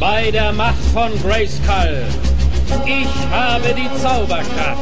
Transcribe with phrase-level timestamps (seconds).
[0.00, 2.02] bei der Macht von Grayskull.
[2.86, 4.80] Ich habe die Zauberkraft.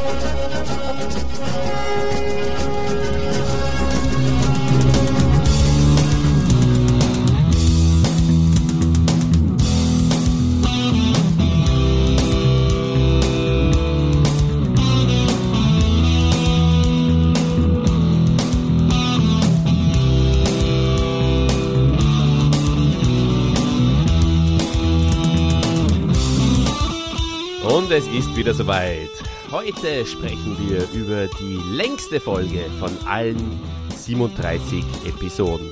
[27.89, 29.09] Und es ist wieder soweit.
[29.49, 33.59] Heute sprechen wir über die längste Folge von allen
[33.95, 35.71] 37 Episoden.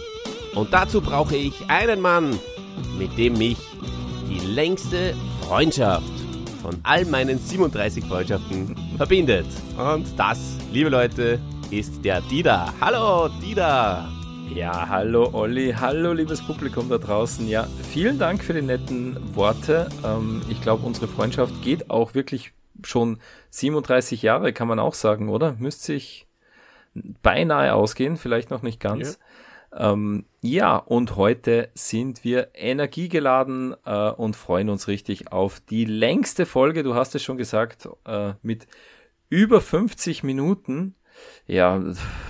[0.56, 2.40] Und dazu brauche ich einen Mann,
[2.98, 3.60] mit dem mich
[4.28, 5.14] die längste
[5.44, 6.12] Freundschaft
[6.64, 9.46] von all meinen 37 Freundschaften verbindet.
[9.78, 10.40] Und das,
[10.74, 11.40] liebe Leute,
[11.70, 12.74] ist der Dida.
[12.82, 14.17] Hallo, Dida!
[14.54, 17.48] Ja, hallo Olli, hallo liebes Publikum da draußen.
[17.48, 19.90] Ja, vielen Dank für die netten Worte.
[20.04, 23.20] Ähm, ich glaube, unsere Freundschaft geht auch wirklich schon
[23.52, 25.56] 37 Jahre, kann man auch sagen, oder?
[25.60, 26.28] Müsste sich
[27.22, 29.20] beinahe ausgehen, vielleicht noch nicht ganz.
[29.72, 35.86] Ja, ähm, ja und heute sind wir energiegeladen äh, und freuen uns richtig auf die
[35.86, 38.68] längste Folge, du hast es schon gesagt, äh, mit
[39.30, 40.96] über 50 Minuten.
[41.50, 41.82] Ja,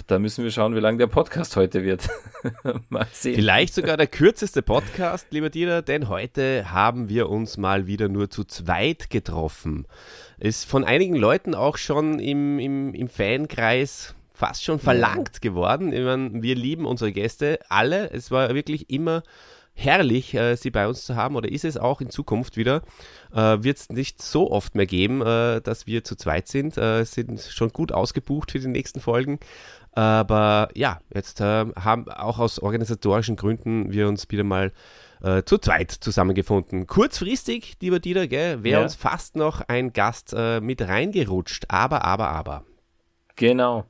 [0.05, 2.07] da müssen wir schauen, wie lang der Podcast heute wird.
[2.89, 3.33] mal sehen.
[3.33, 8.29] Vielleicht sogar der kürzeste Podcast, lieber Dieter, denn heute haben wir uns mal wieder nur
[8.29, 9.87] zu zweit getroffen.
[10.37, 15.93] Ist von einigen Leuten auch schon im, im, im Fankreis fast schon verlangt geworden.
[15.93, 18.11] Ich meine, wir lieben unsere Gäste alle.
[18.11, 19.23] Es war wirklich immer
[19.77, 22.81] herrlich, äh, sie bei uns zu haben oder ist es auch in Zukunft wieder.
[23.33, 26.77] Äh, Wird es nicht so oft mehr geben, äh, dass wir zu zweit sind.
[26.77, 29.39] Äh, sind schon gut ausgebucht für die nächsten Folgen.
[29.91, 34.71] Aber ja, jetzt äh, haben auch aus organisatorischen Gründen wir uns wieder mal
[35.21, 36.87] äh, zu zweit zusammengefunden.
[36.87, 38.81] Kurzfristig, lieber Dieter, wäre ja.
[38.81, 41.65] uns fast noch ein Gast mit reingerutscht.
[41.69, 42.63] Aber, aber, aber.
[43.35, 43.85] Genau.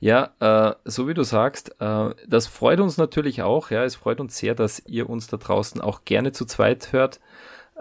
[0.00, 3.70] Ja, äh, so wie du sagst, äh, das freut uns natürlich auch.
[3.70, 7.20] Ja, es freut uns sehr, dass ihr uns da draußen auch gerne zu zweit hört.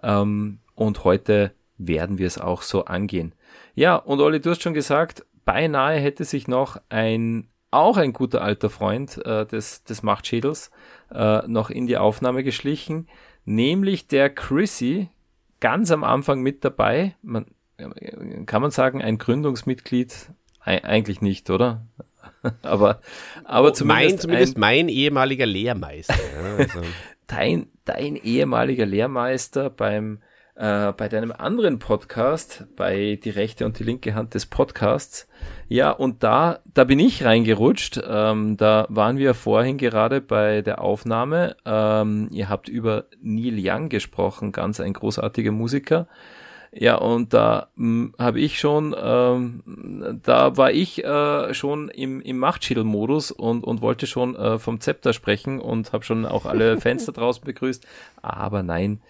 [0.04, 3.34] Ähm, und heute werden wir es auch so angehen.
[3.76, 8.42] Ja, und Olli, du hast schon gesagt, beinahe hätte sich noch ein auch ein guter
[8.42, 10.72] alter Freund äh, des, des Machtschädels
[11.12, 13.08] äh, noch in die Aufnahme geschlichen,
[13.46, 15.10] nämlich der Chrissy,
[15.60, 17.16] ganz am Anfang mit dabei.
[17.22, 17.46] Man,
[18.46, 20.30] kann man sagen, ein Gründungsmitglied
[20.68, 21.86] eigentlich nicht, oder?
[22.62, 23.02] aber,
[23.44, 26.14] aber oh, zumindest, mein, zumindest ein, mein ehemaliger Lehrmeister.
[26.58, 26.82] also.
[27.28, 30.20] dein, dein ehemaliger Lehrmeister beim,
[30.56, 35.28] äh, bei deinem anderen Podcast, bei Die rechte und die linke Hand des Podcasts.
[35.68, 38.00] Ja, und da, da bin ich reingerutscht.
[38.08, 41.56] Ähm, da waren wir vorhin gerade bei der Aufnahme.
[41.66, 46.08] Ähm, ihr habt über Neil Young gesprochen, ganz ein großartiger Musiker.
[46.72, 52.38] Ja, und da hm, habe ich schon, ähm, da war ich äh, schon im, im
[52.38, 57.12] Machtschädel-Modus und, und wollte schon äh, vom Zepter sprechen und habe schon auch alle Fenster
[57.12, 57.86] draußen begrüßt.
[58.22, 59.02] Aber nein,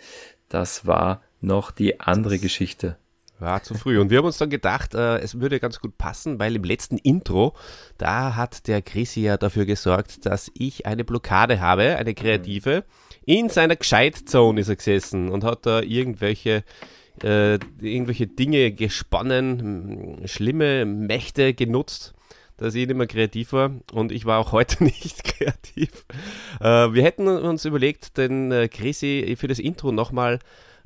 [0.50, 2.98] das war noch die andere das Geschichte.
[3.40, 4.00] War zu früh.
[4.00, 6.98] Und wir haben uns dann gedacht, äh, es würde ganz gut passen, weil im letzten
[6.98, 7.54] Intro,
[7.98, 12.84] da hat der Chrissy ja dafür gesorgt, dass ich eine Blockade habe, eine kreative.
[13.26, 16.64] In seiner Gescheitzone ist er gesessen und hat da irgendwelche
[17.24, 22.14] äh, irgendwelche Dinge gesponnen, schlimme Mächte genutzt,
[22.58, 26.06] dass ich nicht mehr kreativ war und ich war auch heute nicht kreativ.
[26.60, 30.40] Äh, wir hätten uns überlegt, den äh, Chrissy für das Intro nochmal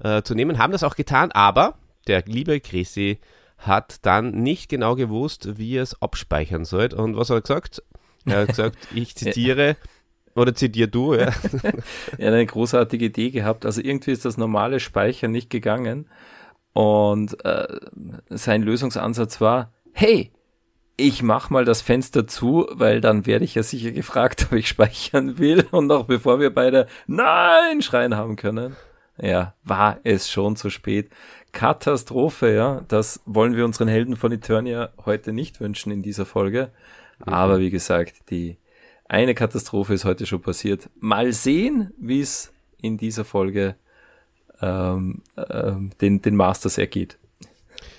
[0.03, 1.75] äh, zu nehmen, haben das auch getan, aber
[2.07, 3.19] der liebe Chrissy
[3.57, 6.93] hat dann nicht genau gewusst, wie er es abspeichern soll.
[6.93, 7.83] Und was hat er gesagt?
[8.25, 9.77] Er hat gesagt, ich zitiere,
[10.35, 11.19] oder zitier du, ja.
[12.17, 13.65] er hat eine großartige Idee gehabt.
[13.65, 16.07] Also irgendwie ist das normale Speichern nicht gegangen.
[16.73, 17.67] Und äh,
[18.29, 20.31] sein Lösungsansatz war, hey,
[20.97, 24.67] ich mach mal das Fenster zu, weil dann werde ich ja sicher gefragt, ob ich
[24.67, 25.65] speichern will.
[25.71, 28.75] Und noch bevor wir beide Nein schreien haben können,
[29.19, 31.11] ja, war es schon zu spät.
[31.51, 32.81] Katastrophe, ja.
[32.87, 36.71] Das wollen wir unseren Helden von Eternia heute nicht wünschen in dieser Folge.
[37.19, 38.57] Aber wie gesagt, die
[39.11, 40.89] eine Katastrophe ist heute schon passiert.
[41.01, 43.75] Mal sehen, wie es in dieser Folge
[44.61, 47.17] ähm, ähm, den, den Masters ergeht.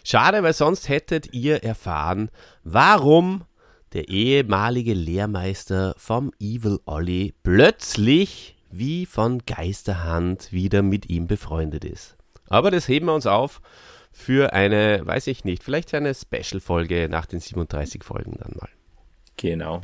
[0.05, 2.31] Schade, weil sonst hättet ihr erfahren,
[2.65, 3.45] warum
[3.93, 12.17] der ehemalige Lehrmeister vom Evil Ollie plötzlich wie von Geisterhand wieder mit ihm befreundet ist.
[12.49, 13.61] Aber das heben wir uns auf
[14.11, 18.71] für eine, weiß ich nicht, vielleicht eine Special-Folge nach den 37 Folgen dann mal.
[19.37, 19.83] Genau.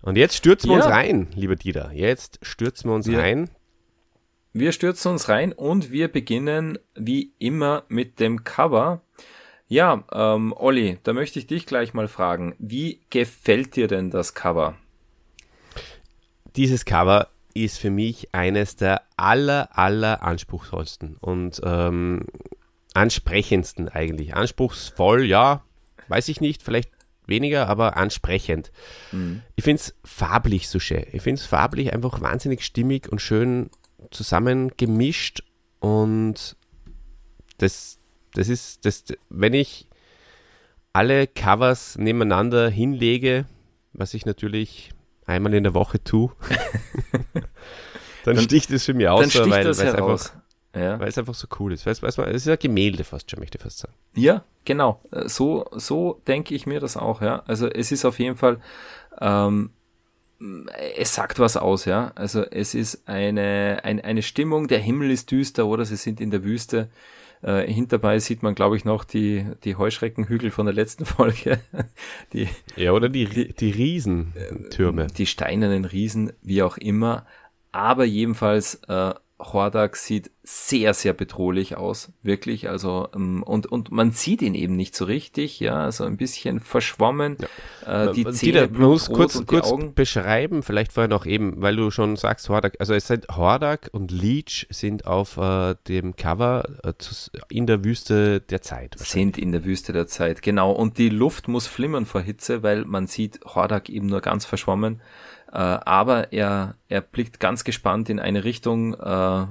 [0.00, 0.84] Und jetzt stürzen wir ja.
[0.84, 1.90] uns rein, lieber Dieter.
[1.92, 3.18] Jetzt stürzen wir uns ja.
[3.18, 3.50] rein.
[4.52, 9.02] wir stürzen uns rein und wir beginnen wie immer mit dem Cover.
[9.66, 14.34] Ja, ähm, Olli, da möchte ich dich gleich mal fragen, wie gefällt dir denn das
[14.34, 14.76] Cover?
[16.56, 22.24] Dieses Cover ist für mich eines der aller, aller anspruchsvollsten und ähm,
[22.94, 24.34] ansprechendsten eigentlich.
[24.34, 25.62] Anspruchsvoll, ja,
[26.08, 26.90] weiß ich nicht, vielleicht
[27.28, 28.72] weniger, aber ansprechend.
[29.12, 29.42] Mhm.
[29.56, 31.04] Ich finde es farblich so schön.
[31.12, 33.70] Ich finde es farblich einfach wahnsinnig stimmig und schön
[34.10, 35.42] zusammengemischt
[35.80, 36.56] und
[37.58, 37.98] das,
[38.34, 39.88] das ist, das, wenn ich
[40.92, 43.46] alle Covers nebeneinander hinlege,
[43.92, 44.90] was ich natürlich
[45.26, 46.30] einmal in der Woche tue,
[48.24, 50.32] dann, dann, sticht es für mich aus, weil, weil es einfach,
[50.74, 50.98] ja.
[51.00, 51.86] weil es einfach so cool ist.
[51.86, 53.94] Weil es, es ist ja Gemälde fast schon, möchte ich fast sagen.
[54.14, 55.00] Ja, genau.
[55.26, 57.42] So, so denke ich mir das auch, ja.
[57.46, 58.60] Also es ist auf jeden Fall,
[59.20, 59.70] ähm,
[60.96, 62.12] es sagt was aus, ja.
[62.14, 65.84] Also es ist eine, ein, eine Stimmung, der Himmel ist düster, oder?
[65.84, 66.88] Sie sind in der Wüste.
[67.40, 71.60] Äh, hinterbei sieht man, glaube ich, noch die, die Heuschreckenhügel von der letzten Folge.
[72.32, 75.06] die, ja, oder die, die, die Riesentürme.
[75.08, 77.26] Die steinernen Riesen, wie auch immer.
[77.70, 82.68] Aber jedenfalls äh, Hordak sieht sehr, sehr bedrohlich aus, wirklich.
[82.68, 86.60] Also, ähm, und, und man sieht ihn eben nicht so richtig, ja, so ein bisschen
[86.60, 87.36] verschwommen.
[87.86, 88.06] Ja.
[88.08, 91.90] Äh, die Zähne Dieter, man muss kurz, kurz beschreiben, vielleicht vorher noch eben, weil du
[91.90, 96.92] schon sagst, Hordak, also es sind Hordak und Leech sind auf äh, dem Cover äh,
[97.48, 98.96] in der Wüste der Zeit.
[98.98, 100.72] Sind in der Wüste der Zeit, genau.
[100.72, 105.00] Und die Luft muss flimmern vor Hitze, weil man sieht Hordak eben nur ganz verschwommen.
[105.52, 108.94] Äh, aber er, er blickt ganz gespannt in eine Richtung.
[108.94, 109.46] Äh,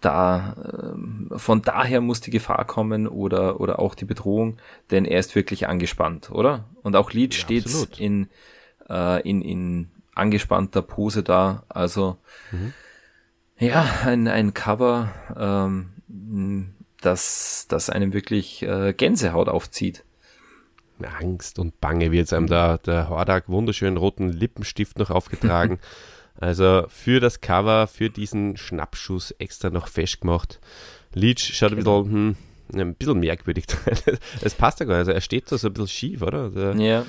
[0.00, 4.58] da äh, von daher muss die Gefahr kommen oder oder auch die Bedrohung,
[4.90, 6.68] denn er ist wirklich angespannt, oder?
[6.82, 8.00] Und auch Lead ja, steht absolut.
[8.00, 8.28] in
[8.88, 11.64] äh, in in angespannter Pose da.
[11.68, 12.18] Also
[12.50, 12.72] mhm.
[13.58, 20.04] ja, ein ein Cover, ähm, das das einem wirklich äh, Gänsehaut aufzieht.
[21.04, 25.78] Angst und Bange wird einem da der Hordak wunderschönen roten Lippenstift noch aufgetragen.
[26.40, 30.60] also für das Cover, für diesen Schnappschuss extra noch festgemacht.
[31.14, 32.00] Leech schaut genau.
[32.00, 32.36] ein bisschen,
[32.72, 33.66] hm, ein bisschen merkwürdig.
[34.42, 35.00] es passt ja gar nicht.
[35.00, 36.50] Also er steht da so ein bisschen schief, oder?
[36.50, 37.06] Der, ja.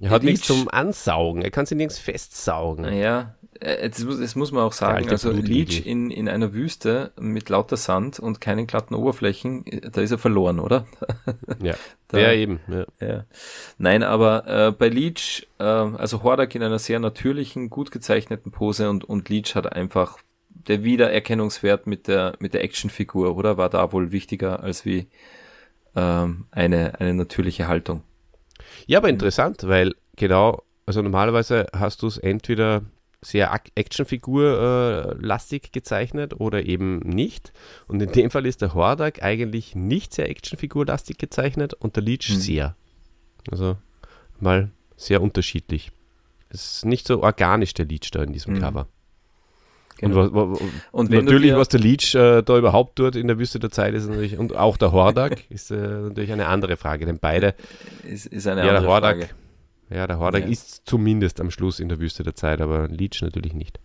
[0.00, 1.42] Er hat nichts zum Ansaugen.
[1.42, 2.92] Er kann sich nirgends festsaugen.
[2.92, 7.48] Ja, äh, das muss, muss man auch sagen, also Leech in, in einer Wüste mit
[7.48, 10.86] lauter Sand und keinen glatten Oberflächen, da ist er verloren, oder?
[11.62, 11.74] Ja,
[12.08, 12.60] da, ja eben.
[12.68, 12.86] Ja.
[13.00, 13.24] ja.
[13.78, 18.90] Nein, aber äh, bei Leech, äh, also Hordak in einer sehr natürlichen, gut gezeichneten Pose
[18.90, 20.18] und, und Leech hat einfach
[20.48, 23.56] der Wiedererkennungswert mit der, mit der Actionfigur, oder?
[23.56, 25.06] War da wohl wichtiger als wie
[25.94, 28.02] ähm, eine, eine natürliche Haltung.
[28.86, 32.82] Ja, aber interessant, weil genau, also normalerweise hast du es entweder
[33.22, 37.52] sehr Actionfigur-lastig äh, gezeichnet oder eben nicht.
[37.86, 42.28] Und in dem Fall ist der Hordak eigentlich nicht sehr Actionfigur-lastig gezeichnet und der Leech
[42.30, 42.34] mhm.
[42.34, 42.76] sehr.
[43.50, 43.76] Also
[44.40, 45.92] mal sehr unterschiedlich.
[46.50, 48.60] Es ist nicht so organisch der Leech da in diesem mhm.
[48.60, 48.88] Cover.
[49.98, 50.22] Genau.
[50.22, 50.60] Und, was,
[50.90, 54.08] und natürlich, was der Leech äh, da überhaupt tut in der Wüste der Zeit, ist
[54.08, 57.54] natürlich, und auch der Hordak, ist äh, natürlich eine andere Frage, denn beide.
[58.02, 59.34] Ist, ist eine ja, andere Hordak, Frage.
[59.92, 60.48] Ja, der Hordak ja.
[60.48, 63.78] ist zumindest am Schluss in der Wüste der Zeit, aber Leech natürlich nicht.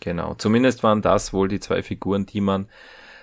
[0.00, 2.66] Genau, zumindest waren das wohl die zwei Figuren, die man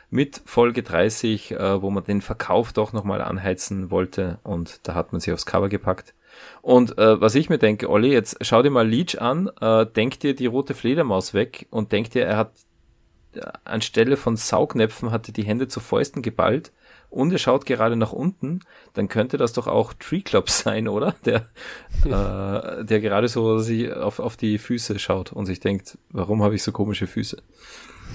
[0.10, 5.12] mit Folge 30, äh, wo man den Verkauf doch nochmal anheizen wollte und da hat
[5.12, 6.13] man sie aufs Cover gepackt.
[6.62, 10.20] Und äh, was ich mir denke, Olli, jetzt schau dir mal Leech an, äh, denk
[10.20, 12.51] dir die rote Fledermaus weg und denk dir, er hat
[13.34, 16.72] äh, anstelle von Saugnäpfen hatte die Hände zu Fäusten geballt
[17.10, 18.62] und er schaut gerade nach unten,
[18.94, 21.16] dann könnte das doch auch Treeclops sein, oder?
[21.26, 21.48] Der,
[22.06, 26.56] äh, der gerade so sie auf, auf die Füße schaut und sich denkt, warum habe
[26.56, 27.42] ich so komische Füße?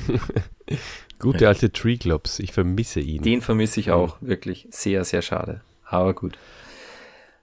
[1.19, 3.23] Gute alte Treeclops, ich vermisse ihn.
[3.23, 4.29] Den vermisse ich auch, mhm.
[4.29, 4.67] wirklich.
[4.71, 5.61] Sehr, sehr schade.
[5.85, 6.37] Aber gut.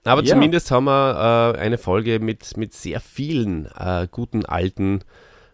[0.04, 0.34] Aber ja.
[0.34, 5.00] zumindest haben wir äh, eine Folge mit, mit sehr vielen äh, guten alten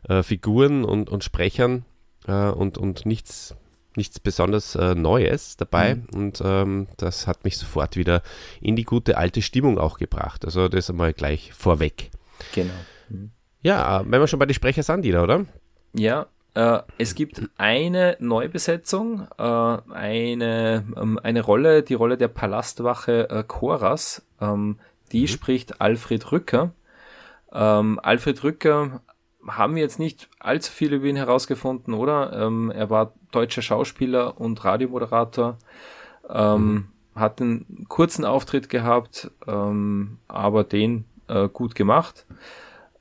[0.08, 1.84] äh, Figuren und, und Sprechern
[2.26, 3.56] äh, und, und nichts
[3.96, 6.06] nichts besonders äh, Neues dabei mhm.
[6.14, 8.22] und ähm, das hat mich sofort wieder
[8.60, 10.44] in die gute alte Stimmung auch gebracht.
[10.44, 12.10] Also das einmal gleich vorweg.
[12.54, 12.74] Genau.
[13.08, 13.30] Mhm.
[13.62, 15.46] Ja, wenn wir schon bei den Sprecher sind, Dieter, oder?
[15.92, 23.28] Ja, äh, es gibt eine Neubesetzung, äh, eine, ähm, eine Rolle, die Rolle der Palastwache
[23.28, 24.22] äh, Choras.
[24.40, 24.78] Ähm,
[25.12, 25.26] die mhm.
[25.28, 26.72] spricht Alfred Rücker.
[27.52, 29.02] Ähm, Alfred Rücker
[29.48, 32.32] haben wir jetzt nicht allzu viel über ihn herausgefunden, oder?
[32.32, 35.58] Ähm, er war deutscher Schauspieler und Radiomoderator,
[36.28, 36.88] ähm, mhm.
[37.14, 42.26] hat einen kurzen Auftritt gehabt, ähm, aber den äh, gut gemacht.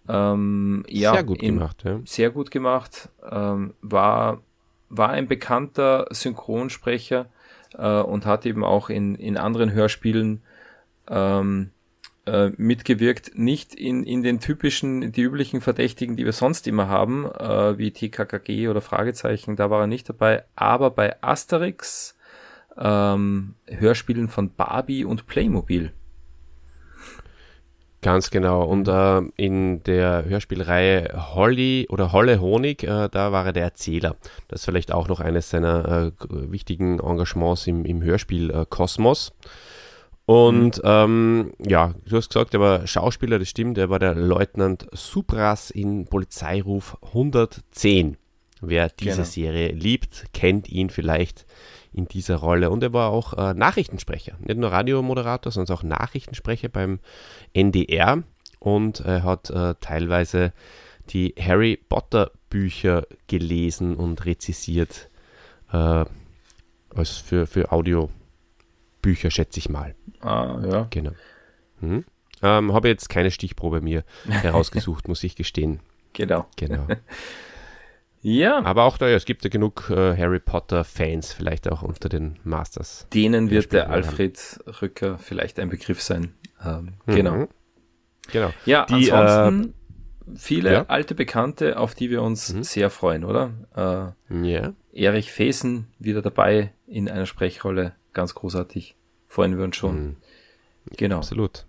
[0.07, 1.99] Ähm, ja, sehr gut in, gemacht, ja.
[2.05, 3.09] Sehr gut gemacht.
[3.29, 4.41] Ähm, war,
[4.89, 7.27] war ein bekannter Synchronsprecher
[7.77, 10.41] äh, und hat eben auch in, in anderen Hörspielen
[11.09, 11.71] ähm,
[12.25, 13.37] äh, mitgewirkt.
[13.37, 17.91] Nicht in, in den typischen, die üblichen Verdächtigen, die wir sonst immer haben, äh, wie
[17.91, 22.17] TKKG oder Fragezeichen, da war er nicht dabei, aber bei Asterix,
[22.77, 25.91] ähm, Hörspielen von Barbie und Playmobil.
[28.01, 28.63] Ganz genau.
[28.63, 34.15] Und äh, in der Hörspielreihe Holly oder Holle Honig, äh, da war er der Erzähler.
[34.47, 39.33] Das ist vielleicht auch noch eines seiner äh, wichtigen Engagements im, im Hörspiel Kosmos.
[40.25, 40.81] Und mhm.
[40.83, 45.69] ähm, ja, du hast gesagt, er war Schauspieler, das stimmt, er war der Leutnant Supras
[45.69, 48.17] in Polizeiruf 110.
[48.61, 49.23] Wer diese genau.
[49.25, 51.45] Serie liebt, kennt ihn vielleicht
[51.93, 52.71] in dieser Rolle.
[52.71, 56.99] Und er war auch äh, Nachrichtensprecher, nicht nur Radiomoderator, sondern auch Nachrichtensprecher beim
[57.53, 58.23] NDR
[58.59, 60.51] und er hat äh, teilweise
[61.09, 65.09] die Harry Potter Bücher gelesen und rezisiert
[65.71, 66.05] äh,
[66.95, 67.71] als für, für
[69.05, 69.95] Audiobücher, schätze ich mal.
[70.21, 70.87] Ah, ja.
[70.89, 71.11] Genau.
[71.79, 72.05] Hm.
[72.41, 75.79] Ähm, Habe jetzt keine Stichprobe mir herausgesucht, muss ich gestehen.
[76.13, 76.45] Genau.
[76.55, 76.87] Genau.
[78.27, 78.65] Ja.
[78.65, 82.39] Aber auch da, ja, es gibt ja genug äh, Harry Potter-Fans, vielleicht auch unter den
[82.43, 83.05] Masters.
[83.13, 84.73] Denen wird der Alfred haben.
[84.81, 86.33] Rücker vielleicht ein Begriff sein.
[86.65, 87.35] Ähm, genau.
[87.35, 87.47] Mhm.
[88.31, 88.49] Genau.
[88.65, 89.75] Ja, die, ansonsten
[90.25, 90.85] äh, viele ja.
[90.87, 92.63] alte Bekannte, auf die wir uns mhm.
[92.63, 94.15] sehr freuen, oder?
[94.31, 94.73] Äh, ja.
[94.91, 98.95] Erich Fesen wieder dabei in einer Sprechrolle, ganz großartig.
[99.27, 100.03] Freuen wir uns schon.
[100.03, 100.15] Mhm.
[100.97, 101.17] Genau.
[101.17, 101.67] Absolut.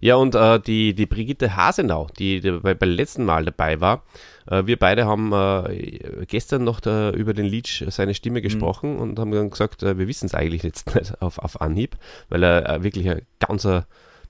[0.00, 4.04] Ja, und äh, die, die Brigitte Hasenau, die, die bei, beim letzten Mal dabei war,
[4.46, 8.44] äh, wir beide haben äh, gestern noch da, über den Leech seine Stimme mhm.
[8.44, 9.00] gesprochen mhm.
[9.00, 11.96] und haben dann gesagt, äh, wir wissen es eigentlich jetzt nicht auf, auf Anhieb,
[12.28, 13.66] weil er äh, wirklich eine ganz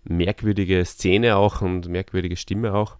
[0.05, 2.97] merkwürdige Szene auch und merkwürdige Stimme auch.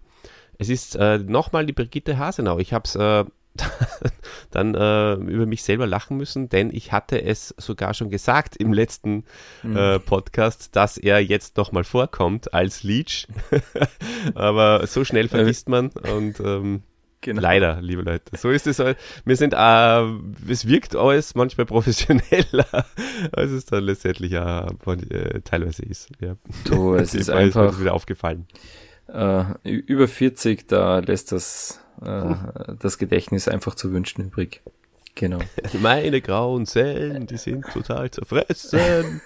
[0.57, 2.59] Es ist äh, nochmal die Brigitte Hasenau.
[2.59, 3.25] Ich habe es äh,
[4.51, 8.73] dann äh, über mich selber lachen müssen, denn ich hatte es sogar schon gesagt im
[8.73, 9.23] letzten
[9.63, 9.77] mhm.
[9.77, 13.27] äh, Podcast, dass er jetzt nochmal vorkommt als Leech.
[14.35, 16.83] Aber so schnell vergisst man und ähm,
[17.23, 17.39] Genau.
[17.39, 18.35] Leider, liebe Leute.
[18.35, 18.79] So ist es.
[18.79, 22.65] Wir sind, äh, es wirkt alles manchmal professioneller,
[23.31, 26.09] als es dann letztendlich ja äh, teilweise ist.
[26.19, 26.35] Ja.
[26.65, 28.47] Du, es ist einfach ist wieder aufgefallen.
[29.07, 32.35] Äh, über 40, da lässt das äh,
[32.79, 34.61] das Gedächtnis einfach zu wünschen übrig.
[35.15, 35.39] Genau.
[35.81, 39.21] Meine grauen Zellen, die sind total zerfressen.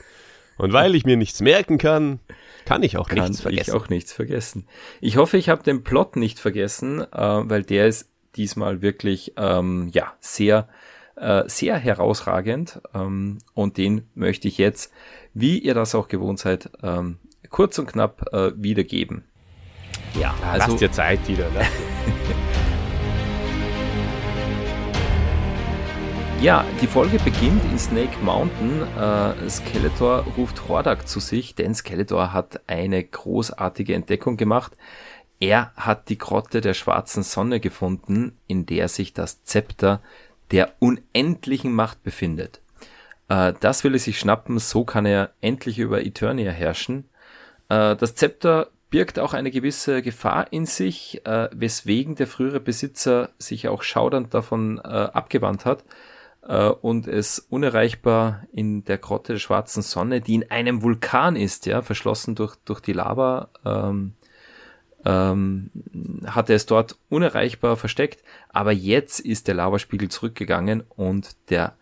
[0.58, 2.20] Und weil ich mir nichts merken kann,
[2.65, 3.70] kann ich auch kann nichts vergessen.
[3.70, 4.67] ich auch nichts vergessen.
[5.01, 9.89] Ich hoffe, ich habe den Plot nicht vergessen, äh, weil der ist diesmal wirklich ähm,
[9.94, 10.67] ja sehr
[11.15, 14.91] äh, sehr herausragend ähm, und den möchte ich jetzt,
[15.34, 19.24] wie ihr das auch gewohnt seid, ähm, kurz und knapp äh, wiedergeben.
[20.20, 21.50] Ja, also Lasst dir Zeit wieder.
[21.51, 21.62] Ne?
[26.42, 28.82] Ja, die Folge beginnt in Snake Mountain.
[28.98, 34.74] Äh, Skeletor ruft Hordak zu sich, denn Skeletor hat eine großartige Entdeckung gemacht.
[35.39, 40.01] Er hat die Grotte der schwarzen Sonne gefunden, in der sich das Zepter
[40.51, 42.62] der unendlichen Macht befindet.
[43.27, 47.06] Äh, das will er sich schnappen, so kann er endlich über Eternia herrschen.
[47.70, 53.32] Äh, das Zepter birgt auch eine gewisse Gefahr in sich, äh, weswegen der frühere Besitzer
[53.39, 55.84] sich auch schaudernd davon äh, abgewandt hat
[56.48, 61.66] äh, und es unerreichbar in der Grotte der schwarzen Sonne, die in einem Vulkan ist,
[61.66, 64.14] ja, verschlossen durch, durch die Lava, ähm,
[65.06, 65.70] ähm,
[66.25, 71.75] hat er es dort unerreichbar versteckt, aber jetzt ist der Lavaspiegel zurückgegangen und der,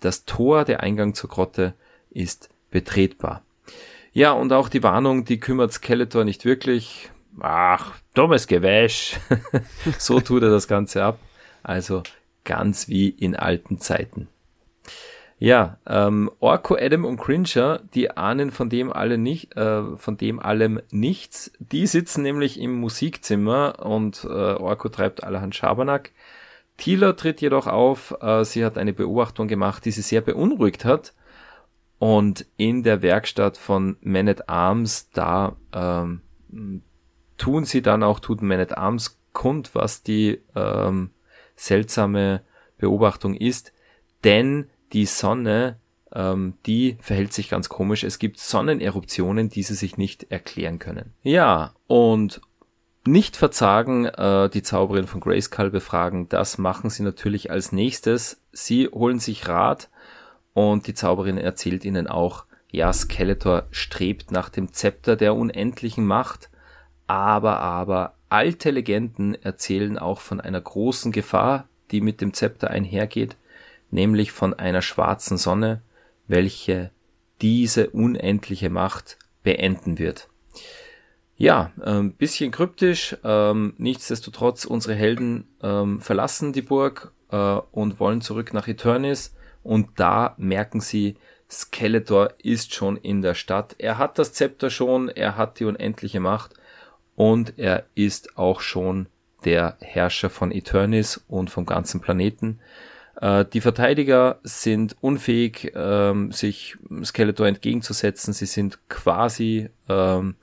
[0.00, 1.74] das Tor, der Eingang zur Grotte
[2.10, 3.42] ist betretbar.
[4.12, 7.10] Ja, und auch die Warnung, die kümmert Skeletor nicht wirklich.
[7.40, 9.16] Ach, dummes Gewäsch.
[9.98, 11.18] so tut er das Ganze ab.
[11.62, 12.02] Also
[12.48, 14.26] ganz wie in alten Zeiten.
[15.38, 20.40] Ja, ähm, Orko, Adam und Cringer, die ahnen von dem alle nicht, äh, von dem
[20.40, 21.52] allem nichts.
[21.60, 26.10] Die sitzen nämlich im Musikzimmer und äh, Orko treibt allerhand Schabernack.
[26.76, 28.16] Tila tritt jedoch auf.
[28.20, 31.14] Äh, sie hat eine Beobachtung gemacht, die sie sehr beunruhigt hat.
[32.00, 36.22] Und in der Werkstatt von Man at Arms, da ähm,
[37.36, 41.10] tun sie dann auch, tut Man at Arms kund, was die ähm,
[41.58, 42.42] seltsame
[42.78, 43.72] Beobachtung ist,
[44.24, 45.76] denn die Sonne,
[46.12, 48.04] ähm, die verhält sich ganz komisch.
[48.04, 51.12] Es gibt Sonneneruptionen, die sie sich nicht erklären können.
[51.22, 52.40] Ja, und
[53.06, 58.40] nicht verzagen, äh, die Zauberin von Grayskull befragen, das machen sie natürlich als nächstes.
[58.52, 59.90] Sie holen sich Rat
[60.54, 66.50] und die Zauberin erzählt ihnen auch, ja, Skeletor strebt nach dem Zepter der unendlichen Macht,
[67.06, 73.36] aber, aber alte Legenden erzählen auch von einer großen Gefahr, die mit dem Zepter einhergeht,
[73.90, 75.82] nämlich von einer schwarzen Sonne,
[76.26, 76.90] welche
[77.40, 80.28] diese unendliche Macht beenden wird.
[81.36, 87.36] Ja, ein ähm, bisschen kryptisch, ähm, nichtsdestotrotz unsere Helden ähm, verlassen die Burg äh,
[87.70, 91.16] und wollen zurück nach Eternis und da merken sie,
[91.48, 93.76] Skeletor ist schon in der Stadt.
[93.78, 96.54] Er hat das Zepter schon, er hat die unendliche Macht
[97.18, 99.08] und er ist auch schon
[99.44, 102.60] der Herrscher von Eternis und vom ganzen Planeten.
[103.20, 108.32] Äh, die Verteidiger sind unfähig, ähm, sich Skeletor entgegenzusetzen.
[108.32, 110.36] Sie sind quasi ähm,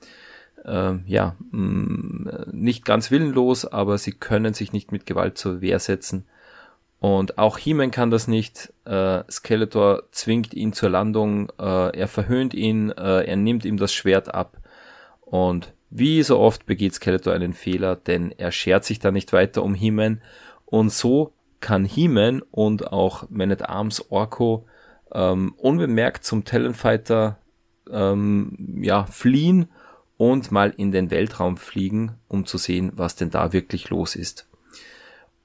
[0.66, 5.78] äh, ja mh, nicht ganz willenlos, aber sie können sich nicht mit Gewalt zur Wehr
[5.78, 6.26] setzen.
[7.00, 8.70] Und auch He-Man kann das nicht.
[8.84, 13.94] Äh, Skeletor zwingt ihn zur Landung, äh, er verhöhnt ihn, äh, er nimmt ihm das
[13.94, 14.58] Schwert ab.
[15.22, 19.62] Und wie so oft begeht Skeletor einen Fehler, denn er schert sich da nicht weiter
[19.62, 20.20] um He-Man.
[20.64, 24.66] Und so kann He-Man und auch Man at Arms Orko
[25.12, 27.38] ähm, unbemerkt zum Talonfighter
[27.90, 29.68] ähm, ja, fliehen
[30.16, 34.48] und mal in den Weltraum fliegen, um zu sehen, was denn da wirklich los ist.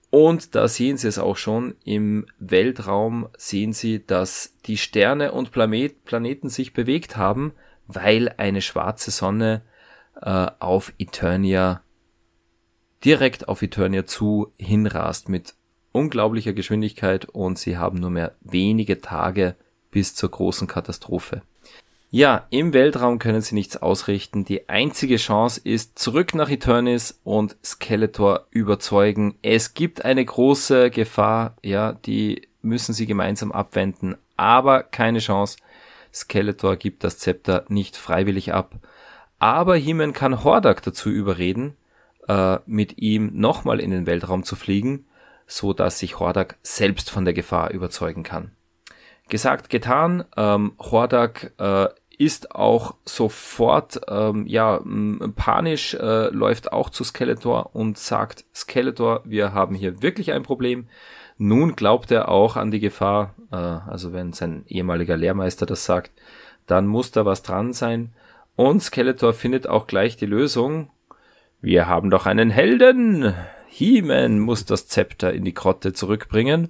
[0.10, 5.52] Und da sehen Sie es auch schon, im Weltraum sehen Sie, dass die Sterne und
[5.52, 7.54] Planet, Planeten sich bewegt haben,
[7.88, 9.62] weil eine schwarze Sonne
[10.22, 11.82] äh, auf Eternia,
[13.04, 15.56] direkt auf Eternia zu hinrast mit
[15.92, 19.56] unglaublicher Geschwindigkeit und sie haben nur mehr wenige Tage
[19.92, 21.42] bis zur großen Katastrophe.
[22.14, 24.44] Ja, im Weltraum können sie nichts ausrichten.
[24.44, 29.36] Die einzige Chance ist zurück nach Eternis und Skeletor überzeugen.
[29.42, 35.58] Es gibt eine große Gefahr, ja, die müssen sie gemeinsam abwenden, aber keine Chance.
[36.14, 38.76] Skeletor gibt das Zepter nicht freiwillig ab.
[39.42, 41.76] Aber He-Man kann Hordak dazu überreden,
[42.28, 45.08] äh, mit ihm nochmal in den Weltraum zu fliegen,
[45.48, 48.52] so dass sich Hordak selbst von der Gefahr überzeugen kann.
[49.30, 50.26] Gesagt, getan.
[50.38, 51.88] Ähm, Hordak äh,
[52.20, 54.80] ist auch sofort ähm, ja
[55.36, 60.88] panisch, äh, läuft auch zu Skeletor und sagt, Skeletor, wir haben hier wirklich ein Problem.
[61.40, 66.12] Nun glaubt er auch an die Gefahr, äh, also wenn sein ehemaliger Lehrmeister das sagt,
[66.68, 68.14] dann muss da was dran sein.
[68.62, 70.92] Und Skeletor findet auch gleich die Lösung.
[71.62, 73.34] Wir haben doch einen Helden.
[73.66, 76.70] He-Man muss das Zepter in die Grotte zurückbringen.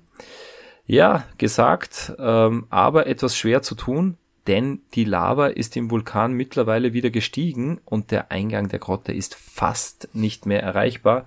[0.86, 6.94] Ja, gesagt, ähm, aber etwas schwer zu tun, denn die Lava ist im Vulkan mittlerweile
[6.94, 11.26] wieder gestiegen und der Eingang der Grotte ist fast nicht mehr erreichbar.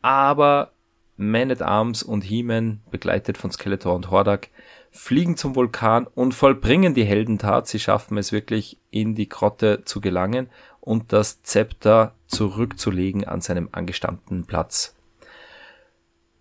[0.00, 0.72] Aber
[1.18, 4.48] Man at Arms und He-Man, begleitet von Skeletor und Hordak,
[4.96, 7.68] fliegen zum Vulkan und vollbringen die Heldentat.
[7.68, 10.48] Sie schaffen es wirklich, in die Grotte zu gelangen
[10.80, 14.96] und das Zepter zurückzulegen an seinem angestammten Platz.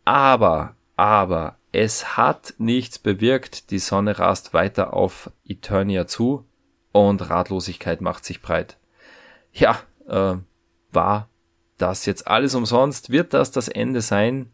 [0.05, 6.45] Aber, aber, es hat nichts bewirkt, die Sonne rast weiter auf Eternia zu
[6.91, 8.77] und Ratlosigkeit macht sich breit.
[9.51, 10.37] Ja, äh,
[10.91, 11.29] war
[11.77, 13.09] das jetzt alles umsonst?
[13.09, 14.51] Wird das das Ende sein?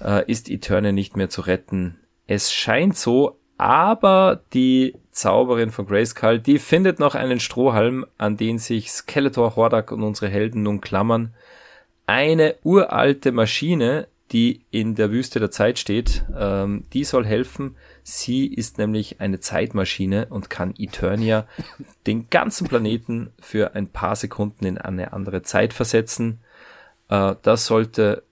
[0.00, 1.98] Äh, ist Eternia nicht mehr zu retten?
[2.30, 8.58] Es scheint so, aber die Zauberin von Grayskull, die findet noch einen Strohhalm, an den
[8.58, 11.34] sich Skeletor, Hordak und unsere Helden nun klammern.
[12.06, 16.24] Eine uralte Maschine, die in der Wüste der Zeit steht.
[16.38, 17.74] Ähm, die soll helfen.
[18.04, 21.48] Sie ist nämlich eine Zeitmaschine und kann Eternia,
[22.06, 26.38] den ganzen Planeten, für ein paar Sekunden in eine andere Zeit versetzen.
[27.08, 28.22] Äh, das sollte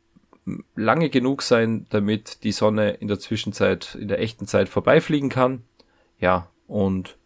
[0.74, 5.62] lange genug sein, damit die Sonne in der Zwischenzeit, in der echten Zeit vorbeifliegen kann.
[6.18, 7.16] Ja, und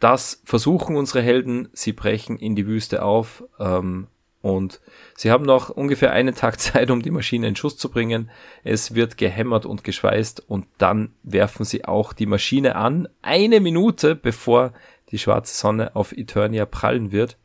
[0.00, 1.68] das versuchen unsere Helden.
[1.72, 4.08] Sie brechen in die Wüste auf, ähm,
[4.46, 4.80] und
[5.16, 8.30] sie haben noch ungefähr einen Tag Zeit, um die Maschine in Schuss zu bringen.
[8.62, 14.14] Es wird gehämmert und geschweißt und dann werfen sie auch die Maschine an, eine Minute
[14.14, 14.72] bevor
[15.10, 17.38] die schwarze Sonne auf Eternia prallen wird.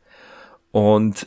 [0.70, 1.26] Und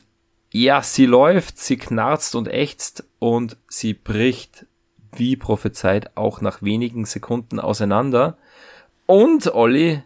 [0.50, 4.68] ja, sie läuft, sie knarzt und ächzt und sie bricht,
[5.16, 8.38] wie prophezeit, auch nach wenigen Sekunden auseinander.
[9.08, 10.04] Und Olli,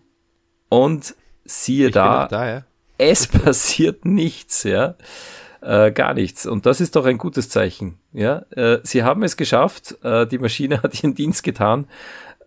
[0.69, 2.63] und siehe ich da, da ja.
[2.97, 4.95] es passiert nichts, ja
[5.61, 6.45] äh, gar nichts.
[6.45, 7.99] Und das ist doch ein gutes Zeichen.
[8.13, 9.97] Ja, äh, sie haben es geschafft.
[10.01, 11.87] Äh, die Maschine hat ihren Dienst getan.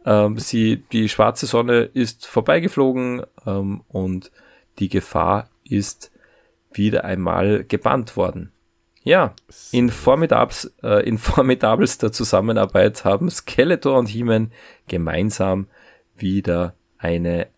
[0.07, 4.33] Ähm, sie, die schwarze Sonne ist vorbeigeflogen ähm, und
[4.79, 6.11] die Gefahr ist
[6.73, 8.53] wieder einmal gebannt worden.
[9.05, 9.35] Ja,
[9.73, 14.53] in, äh, in formidabelster Zusammenarbeit haben Skeletor und He-Man
[14.89, 15.67] gemeinsam
[16.17, 17.49] wieder eine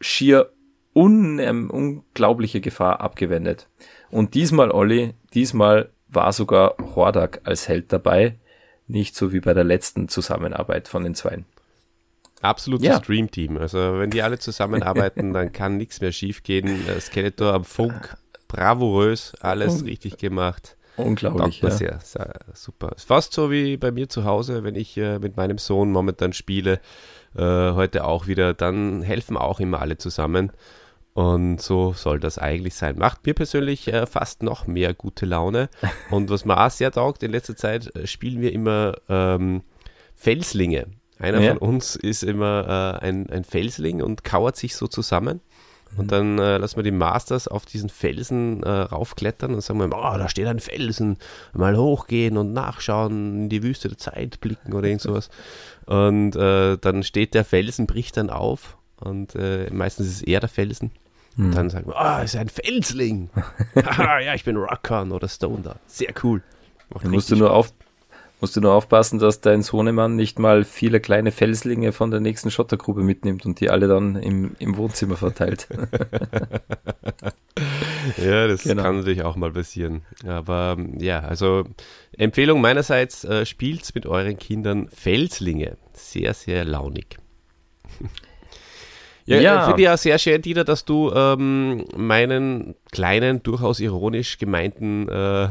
[0.00, 0.52] schier
[0.94, 3.68] un, ähm, unglaubliche Gefahr abgewendet.
[4.10, 8.36] Und diesmal, Olli, diesmal war sogar Hordak als Held dabei,
[8.86, 11.44] nicht so wie bei der letzten Zusammenarbeit von den Zweien.
[12.42, 12.98] Absolutes ja.
[12.98, 13.56] Dreamteam.
[13.58, 16.80] Also wenn die alle zusammenarbeiten, dann kann nichts mehr schiefgehen.
[17.00, 18.16] Skeletor am Funk,
[18.56, 20.76] bravourös, alles Un richtig gemacht.
[20.96, 21.70] Unglaublich, ja.
[21.70, 22.92] Sehr, sehr, super.
[22.96, 26.32] Ist fast so wie bei mir zu Hause, wenn ich äh, mit meinem Sohn momentan
[26.32, 26.80] spiele,
[27.36, 30.52] äh, heute auch wieder, dann helfen auch immer alle zusammen.
[31.12, 32.98] Und so soll das eigentlich sein.
[32.98, 35.68] Macht mir persönlich äh, fast noch mehr gute Laune.
[36.10, 39.62] Und was mir auch sehr taugt, in letzter Zeit äh, spielen wir immer ähm,
[40.14, 40.86] Felslinge.
[41.18, 41.50] Einer ja.
[41.50, 45.40] von uns ist immer äh, ein, ein Felsling und kauert sich so zusammen.
[45.96, 46.08] Und mhm.
[46.08, 50.18] dann äh, lassen wir die Masters auf diesen Felsen äh, raufklettern und sagen wir, oh,
[50.18, 51.18] da steht ein Felsen,
[51.52, 55.30] mal hochgehen und nachschauen, in die Wüste der Zeit blicken oder irgend sowas.
[55.86, 60.40] Und äh, dann steht der Felsen, bricht dann auf und äh, meistens ist es eher
[60.40, 60.90] der Felsen.
[61.36, 61.52] Mhm.
[61.52, 63.30] Dann sagen wir, ah, oh, ist ein Felsling.
[63.74, 65.76] ja, ich bin Rockern oder Stone da.
[65.86, 66.42] Sehr cool.
[66.90, 67.72] Dann musst du nur auf,
[68.40, 72.50] musst du nur aufpassen, dass dein Sohnemann nicht mal viele kleine Felslinge von der nächsten
[72.50, 75.68] Schottergrube mitnimmt und die alle dann im, im Wohnzimmer verteilt.
[78.18, 78.82] ja, das genau.
[78.82, 80.02] kann natürlich auch mal passieren.
[80.26, 81.64] Aber ja, also
[82.16, 85.78] Empfehlung meinerseits, äh, spielt mit euren Kindern Felslinge.
[85.94, 87.16] Sehr, sehr launig.
[89.28, 89.64] Ja, ja.
[89.64, 95.48] finde ich ja sehr schön, Dieter, dass du ähm, meinen kleinen, durchaus ironisch gemeinten äh,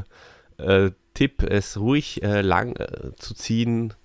[0.57, 3.95] äh, Tipp, es ruhig äh, lang äh, zu ziehen,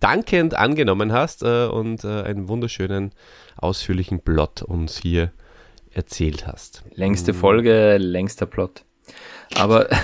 [0.00, 3.12] dankend angenommen hast äh, und äh, einen wunderschönen,
[3.56, 5.30] ausführlichen Plot uns hier
[5.92, 6.82] erzählt hast.
[6.94, 8.84] Längste Folge, längster Plot.
[9.54, 9.88] Aber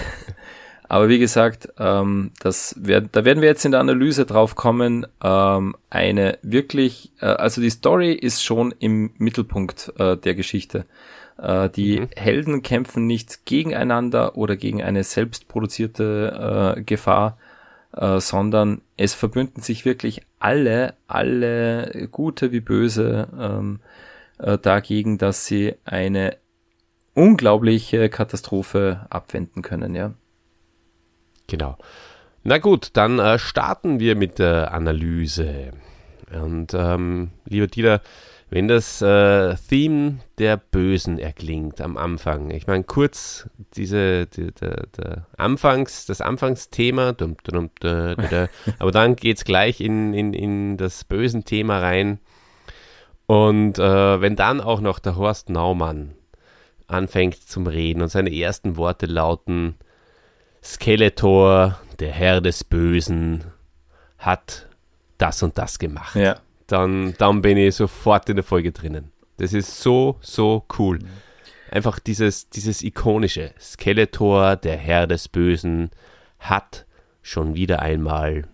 [0.88, 5.06] Aber wie gesagt, ähm, das werd, da werden wir jetzt in der Analyse drauf kommen.
[5.22, 10.84] Ähm, eine wirklich, äh, also die Story ist schon im Mittelpunkt äh, der Geschichte.
[11.38, 12.08] Äh, die mhm.
[12.16, 17.38] Helden kämpfen nicht gegeneinander oder gegen eine selbstproduzierte äh, Gefahr,
[17.96, 23.80] äh, sondern es verbünden sich wirklich alle, alle Gute wie Böse ähm,
[24.38, 26.36] äh, dagegen, dass sie eine
[27.14, 30.12] unglaubliche Katastrophe abwenden können, ja.
[31.46, 31.76] Genau.
[32.42, 35.72] Na gut, dann äh, starten wir mit der Analyse.
[36.32, 38.00] Und ähm, lieber Dieter,
[38.54, 44.86] wenn das äh, Theme der Bösen erklingt am Anfang, ich meine kurz diese, die, der,
[44.96, 48.16] der Anfangs, das Anfangsthema, dum, dum, dum,
[48.78, 52.20] aber dann geht es gleich in, in, in das bösen Thema rein.
[53.26, 56.14] Und äh, wenn dann auch noch der Horst Naumann
[56.86, 59.74] anfängt zum Reden und seine ersten Worte lauten,
[60.62, 63.42] Skeletor, der Herr des Bösen,
[64.16, 64.68] hat
[65.18, 66.14] das und das gemacht.
[66.14, 66.36] Ja.
[66.74, 69.12] Dann, dann bin ich sofort in der Folge drinnen.
[69.36, 70.98] Das ist so, so cool.
[71.70, 75.90] Einfach dieses, dieses ikonische Skeletor, der Herr des Bösen,
[76.40, 76.84] hat
[77.22, 78.48] schon wieder einmal,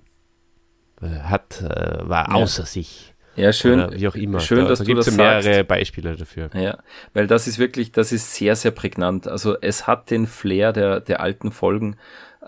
[1.01, 2.35] äh, hat, äh, war ja.
[2.35, 3.15] außer sich.
[3.37, 3.81] Ja, schön.
[3.81, 4.41] Oder wie auch immer.
[4.41, 5.69] Schön, da, dass da du das mehrere sagst.
[5.69, 6.51] Beispiele dafür.
[6.53, 6.77] Ja,
[7.15, 9.29] weil das ist wirklich, das ist sehr, sehr prägnant.
[9.29, 11.97] Also es hat den Flair der, der alten Folgen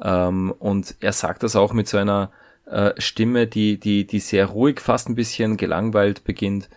[0.03, 2.31] ähm, und er sagt das auch mit so einer
[2.73, 6.69] äh, Stimme, die, die, die sehr ruhig, fast ein bisschen gelangweilt beginnt.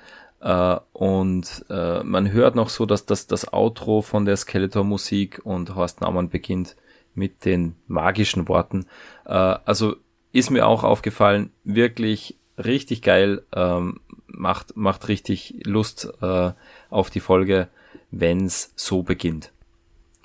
[0.44, 5.74] Uh, und uh, man hört noch so, dass das, das Outro von der Skeletor-Musik und
[5.74, 6.76] Horst Naumann beginnt
[7.16, 8.86] mit den magischen Worten.
[9.26, 9.96] Uh, also
[10.34, 16.52] ist mir auch aufgefallen, wirklich richtig geil, ähm, macht, macht richtig Lust äh,
[16.90, 17.70] auf die Folge,
[18.12, 19.52] wenn's so beginnt.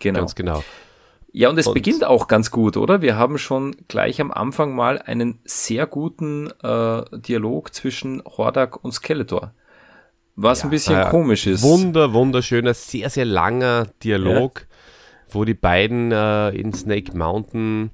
[0.00, 0.20] Genau.
[0.20, 0.64] Ganz genau.
[1.32, 3.02] Ja, und es und beginnt auch ganz gut, oder?
[3.02, 8.92] Wir haben schon gleich am Anfang mal einen sehr guten äh, Dialog zwischen Hordak und
[8.92, 9.52] Skeletor.
[10.34, 11.62] Was ja, ein bisschen äh, komisch ist.
[11.62, 14.66] Wunder, wunderschöner, sehr, sehr langer Dialog, ja.
[15.28, 17.90] wo die beiden äh, in Snake Mountain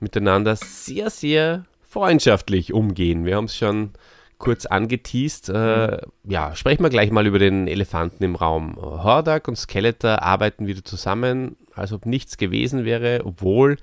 [0.00, 3.24] miteinander sehr, sehr freundschaftlich umgehen.
[3.24, 3.90] Wir haben es schon
[4.38, 5.50] kurz angeteased.
[5.50, 5.98] Äh, mhm.
[6.30, 8.76] ja, sprechen wir gleich mal über den Elefanten im Raum.
[8.76, 13.76] Hordak und Skeletor arbeiten wieder zusammen, als ob nichts gewesen wäre, obwohl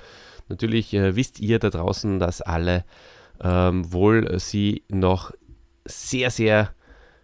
[0.49, 2.84] natürlich äh, wisst ihr da draußen, dass alle
[3.41, 5.31] ähm, wohl sie noch
[5.86, 6.71] sehr, sehr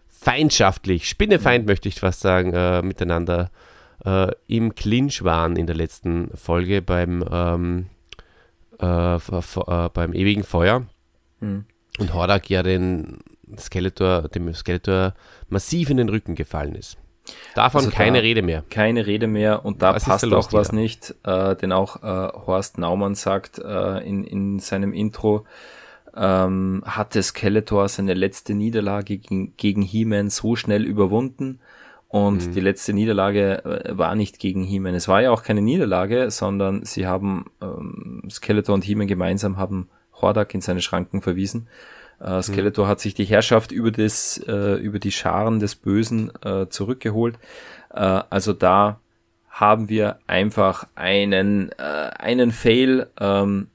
[0.08, 3.50] feindschaftlich, spinnefeind möchte ich fast sagen, äh, miteinander
[4.06, 7.86] äh, im Clinch waren in der letzten Folge beim ähm,
[8.80, 10.86] äh, äh, beim ewigen Feuer.
[11.40, 11.66] Mhm.
[12.00, 13.20] Und Hordak ja den
[13.58, 15.14] Skeletor, dem Skeletor
[15.50, 16.98] massiv in den Rücken gefallen ist.
[17.56, 18.64] Davon also keine da Rede mehr.
[18.70, 22.78] Keine Rede mehr und da was passt auch was nicht, äh, denn auch äh, Horst
[22.78, 25.46] Naumann sagt äh, in, in seinem Intro,
[26.16, 31.60] ähm, hatte Skeletor seine letzte Niederlage gegen, gegen He-Man so schnell überwunden
[32.12, 32.52] Und mhm.
[32.54, 34.96] die letzte Niederlage äh, war nicht gegen He-Man.
[34.96, 39.88] Es war ja auch keine Niederlage, sondern sie haben, ähm, Skeletor und He-Man gemeinsam haben
[40.22, 41.70] Hordak in seine Schranken verwiesen.
[42.24, 42.42] Äh, mhm.
[42.42, 42.90] Skeletor mhm.
[42.90, 47.38] hat sich die Herrschaft über das, äh, über die Scharen des Bösen äh, zurückgeholt.
[47.94, 49.00] Äh, also da
[49.50, 53.08] haben wir einfach einen, äh, einen Fail.
[53.20, 53.68] Ähm,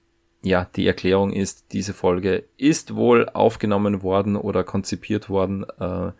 [0.42, 6.12] ja, die Erklärung ist, diese Folge ist wohl aufgenommen worden oder konzipiert worden, äh,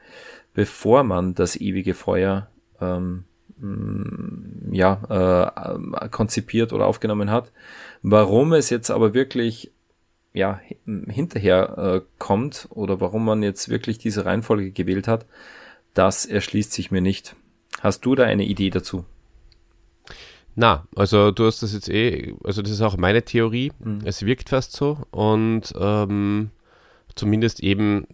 [0.52, 2.48] bevor man das ewige Feuer
[2.80, 3.24] ähm,
[3.58, 5.00] mm, ja,
[6.00, 7.52] äh, konzipiert oder aufgenommen hat.
[8.02, 9.72] Warum es jetzt aber wirklich
[10.36, 15.24] ja, hinterher äh, kommt oder warum man jetzt wirklich diese Reihenfolge gewählt hat,
[15.94, 17.34] das erschließt sich mir nicht.
[17.80, 19.06] Hast du da eine Idee dazu?
[20.54, 23.72] Na, also du hast das jetzt eh, also das ist auch meine Theorie.
[23.78, 24.00] Mhm.
[24.04, 26.50] Es wirkt fast so und ähm,
[27.14, 28.06] zumindest eben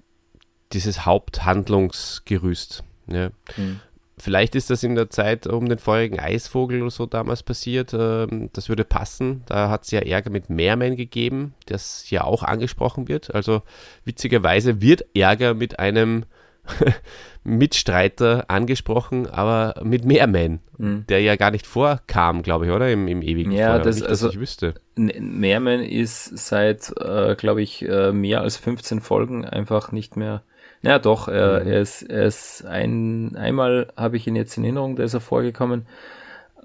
[0.73, 2.85] dieses Haupthandlungsgerüst.
[3.09, 3.31] Ja.
[3.57, 3.81] Mhm.
[4.23, 7.93] Vielleicht ist das in der Zeit um den feurigen Eisvogel oder so damals passiert.
[7.93, 9.43] Ähm, das würde passen.
[9.47, 13.35] Da hat es ja Ärger mit Meerman gegeben, das ja auch angesprochen wird.
[13.35, 13.63] Also
[14.05, 16.25] witzigerweise wird Ärger mit einem
[17.43, 21.05] Mitstreiter angesprochen, aber mit Meerman, mhm.
[21.09, 22.93] der ja gar nicht vorkam, glaube ich, oder?
[22.93, 23.83] Im, im ewigen Ja, Feuer.
[23.83, 24.75] das, nicht, also, ich wüsste.
[24.95, 30.45] Meerman ist seit, äh, glaube ich, äh, mehr als 15 Folgen einfach nicht mehr
[30.83, 31.71] ja, doch, er, mhm.
[31.71, 35.21] er, ist, er ist ein, einmal habe ich ihn jetzt in Erinnerung, da ist er
[35.21, 35.87] vorgekommen.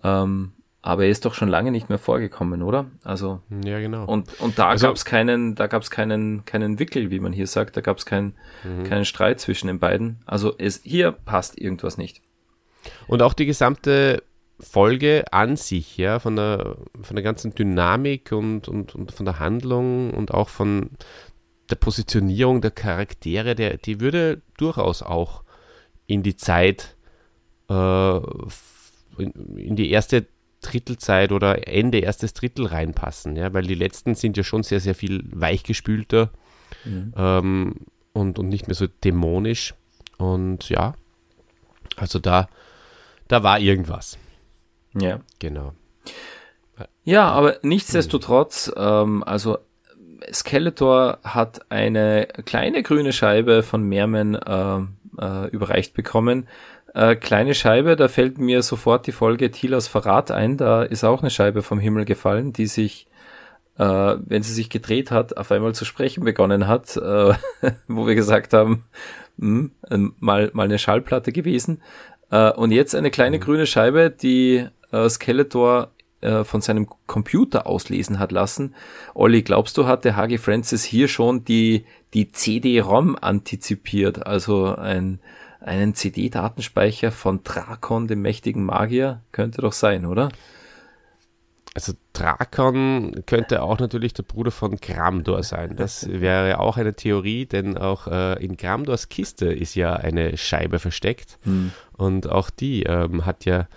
[0.03, 2.86] Ähm, aber er ist doch schon lange nicht mehr vorgekommen, oder?
[3.03, 4.06] Also ja, genau.
[4.06, 7.34] Und, und da also, gab es keinen, da gab es keinen, keinen Wickel, wie man
[7.34, 7.75] hier sagt.
[7.75, 8.84] Da gab es keinen, mhm.
[8.84, 10.19] keinen Streit zwischen den beiden.
[10.25, 12.21] Also es hier passt irgendwas nicht.
[13.08, 14.23] Und auch die gesamte
[14.60, 19.39] Folge an sich, ja, von der, von der ganzen Dynamik und, und, und von der
[19.39, 20.91] Handlung und auch von
[21.69, 25.43] der Positionierung der Charaktere, der, die würde durchaus auch
[26.06, 26.95] in die Zeit,
[27.69, 28.17] äh,
[29.17, 30.25] in, in, die erste
[30.62, 34.95] Drittelzeit oder Ende erstes Drittel reinpassen, ja, weil die letzten sind ja schon sehr, sehr
[34.95, 36.32] viel weichgespülter
[36.86, 37.13] mhm.
[37.15, 37.75] ähm,
[38.13, 39.75] und, und nicht mehr so dämonisch.
[40.17, 40.95] Und ja,
[41.95, 42.47] also da,
[43.27, 44.17] da war irgendwas.
[44.99, 45.19] Ja.
[45.39, 45.73] Genau.
[47.03, 49.60] Ja, aber nichtsdestotrotz, ähm, also
[50.32, 54.80] Skeletor hat eine kleine grüne Scheibe von Merman äh,
[55.21, 56.47] äh, überreicht bekommen.
[56.93, 60.58] Äh, kleine Scheibe, da fällt mir sofort die Folge Tilas Verrat ein.
[60.58, 63.08] Da ist auch eine Scheibe vom Himmel gefallen, die sich,
[63.77, 67.34] äh, wenn sie sich gedreht hat, auf einmal zu sprechen begonnen hat, äh,
[67.88, 68.86] wo wir gesagt haben,
[69.38, 71.82] mh, hm, mal, mal eine Schallplatte gewesen.
[72.32, 73.41] Äh, und jetzt eine kleine mhm.
[73.41, 78.73] grüne Scheibe, die äh, Skeletor äh, von seinem Computer auslesen hat lassen.
[79.13, 84.25] Olli, glaubst du, hat der Hagi Francis hier schon die, die CD-ROM antizipiert?
[84.25, 85.19] Also ein,
[85.60, 89.21] einen CD-Datenspeicher von Drakon, dem mächtigen Magier?
[89.32, 90.30] Könnte doch sein, oder?
[91.77, 95.75] Also Drakon könnte auch natürlich der Bruder von Gramdor sein.
[95.75, 100.80] Das wäre auch eine Theorie, denn auch äh, in Gramdors Kiste ist ja eine Scheibe
[100.80, 101.38] versteckt.
[101.43, 101.71] Hm.
[101.95, 103.67] Und auch die ähm, hat ja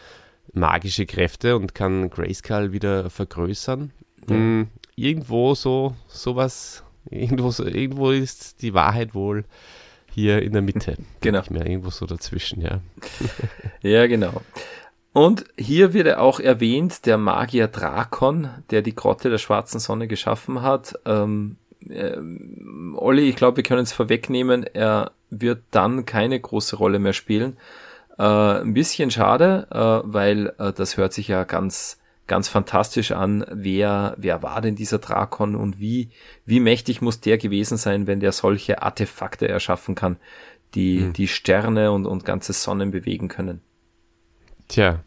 [0.53, 3.93] magische Kräfte und kann Grayskull wieder vergrößern.
[4.27, 9.45] Mhm, irgendwo so sowas, irgendwo, so, irgendwo ist die Wahrheit wohl
[10.13, 10.97] hier in der Mitte.
[11.21, 11.39] genau.
[11.41, 12.81] Nicht mehr irgendwo so dazwischen, ja.
[13.83, 14.43] ja, genau.
[15.13, 20.63] Und hier wird auch erwähnt, der Magier Drakon, der die Grotte der schwarzen Sonne geschaffen
[20.63, 20.95] hat.
[21.05, 21.57] Ähm,
[21.89, 22.17] äh,
[22.95, 27.57] Olli, ich glaube, wir können es vorwegnehmen, er wird dann keine große Rolle mehr spielen.
[28.21, 33.45] Äh, ein bisschen schade, äh, weil äh, das hört sich ja ganz ganz fantastisch an,
[33.51, 36.11] wer, wer war denn dieser Drakon und wie,
[36.45, 40.17] wie mächtig muss der gewesen sein, wenn der solche Artefakte erschaffen kann,
[40.75, 41.13] die, hm.
[41.15, 43.63] die Sterne und, und ganze Sonnen bewegen können?
[44.69, 45.01] Tja,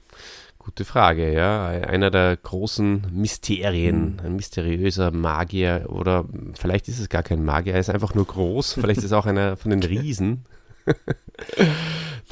[0.60, 1.68] gute Frage, ja.
[1.68, 4.26] Einer der großen Mysterien, hm.
[4.26, 6.26] ein mysteriöser Magier oder
[6.60, 9.28] vielleicht ist es gar kein Magier, er ist einfach nur groß, vielleicht ist es auch
[9.28, 10.46] einer von den Riesen.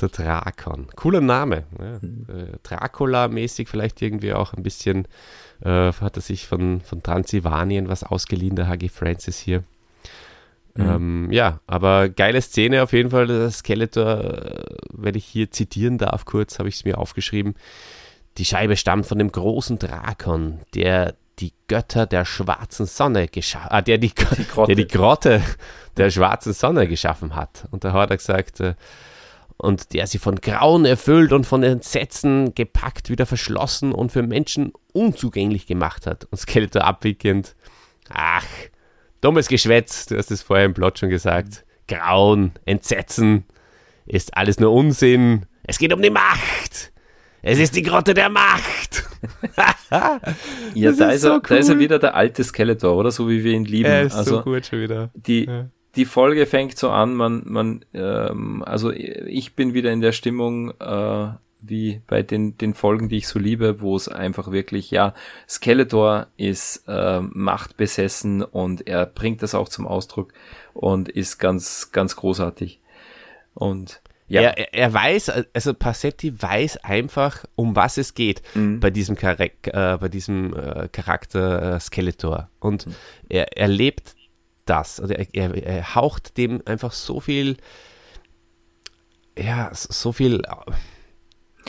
[0.02, 0.88] Der Drakon.
[0.96, 1.64] Cooler Name.
[1.80, 2.00] Ja.
[2.02, 2.26] Mhm.
[2.64, 5.08] Dracula-mäßig vielleicht irgendwie auch ein bisschen.
[5.62, 9.64] Äh, hat er sich von, von Transsilvanien was ausgeliehen, der Hagi Francis hier.
[10.76, 10.90] Mhm.
[10.90, 13.28] Ähm, ja, aber geile Szene auf jeden Fall.
[13.28, 17.56] Der Skeletor, wenn ich hier zitieren darf, kurz habe ich es mir aufgeschrieben.
[18.38, 23.82] Die Scheibe stammt von dem großen Drakon, der die Götter der schwarzen Sonne geschaffen, ah,
[23.82, 25.42] der die, die der die Grotte
[25.98, 27.68] der schwarzen Sonne geschaffen hat.
[27.72, 28.76] Und da hat er gesagt, äh,
[29.62, 34.74] und der sie von Grauen erfüllt und von Entsetzen gepackt, wieder verschlossen und für Menschen
[34.91, 36.26] unzugänglich gemacht hat.
[36.26, 37.56] Und Skeletor abwickend,
[38.10, 38.45] ach,
[39.21, 43.45] dummes Geschwätz, du hast es vorher im Plot schon gesagt, Grauen, Entsetzen,
[44.08, 46.91] ist alles nur Unsinn, Es geht um die Macht.
[47.43, 49.04] Es ist die Grotte der Macht.
[50.74, 51.41] ja, da ist, so er, cool.
[51.47, 53.12] da ist er wieder der alte Skeletor, oder?
[53.12, 53.89] So wie wir ihn lieben.
[53.89, 55.12] Er ist also, so gut schon wieder.
[55.13, 55.69] Die, ja.
[55.96, 60.72] Die Folge fängt so an, man, man, ähm, also ich bin wieder in der Stimmung,
[60.80, 61.28] äh,
[61.62, 65.14] wie bei den, den Folgen, die ich so liebe, wo es einfach wirklich, ja,
[65.48, 70.34] Skeletor ist äh, machtbesessen und er bringt das auch zum Ausdruck
[70.74, 72.80] und ist ganz, ganz großartig.
[73.54, 74.44] Und ja.
[74.44, 78.80] Er, er weiß, also Passetti weiß einfach, um was es geht mhm.
[78.80, 82.50] bei diesem, Charak äh, bei diesem äh, Charakter äh, Skeletor.
[82.62, 82.96] Und mhm.
[83.28, 84.16] er, er lebt
[84.72, 85.00] das.
[85.02, 87.58] Also er, er, er, haucht dem einfach so viel,
[89.38, 90.44] ja, so viel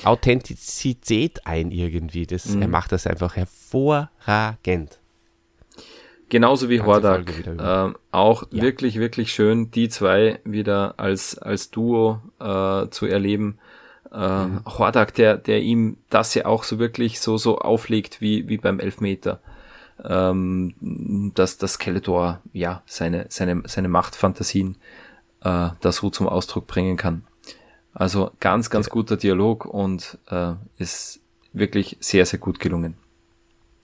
[0.05, 2.27] Authentizität ein irgendwie.
[2.27, 2.63] Das, mhm.
[2.63, 5.01] Er macht das einfach hervorragend.
[6.29, 7.31] Genauso wie Hordak.
[7.47, 8.63] Ähm, auch ja.
[8.63, 13.59] wirklich, wirklich schön, die zwei wieder als, als Duo äh, zu erleben.
[14.13, 14.65] Äh, mhm.
[14.65, 18.81] Hordak, der, der ihm das ja auch so wirklich so, so auflegt wie, wie beim
[18.81, 19.41] Elfmeter.
[20.05, 24.77] Ähm, dass das Skeletor ja seine, seine, seine Machtfantasien
[25.43, 27.25] äh, da so zum Ausdruck bringen kann.
[27.95, 31.21] Also ganz, ganz guter Dialog und äh, ist
[31.53, 32.97] wirklich sehr, sehr gut gelungen.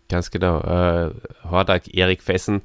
[0.09, 0.61] Ganz genau.
[0.61, 1.14] Äh,
[1.48, 2.62] Hordak, Erik Fessen.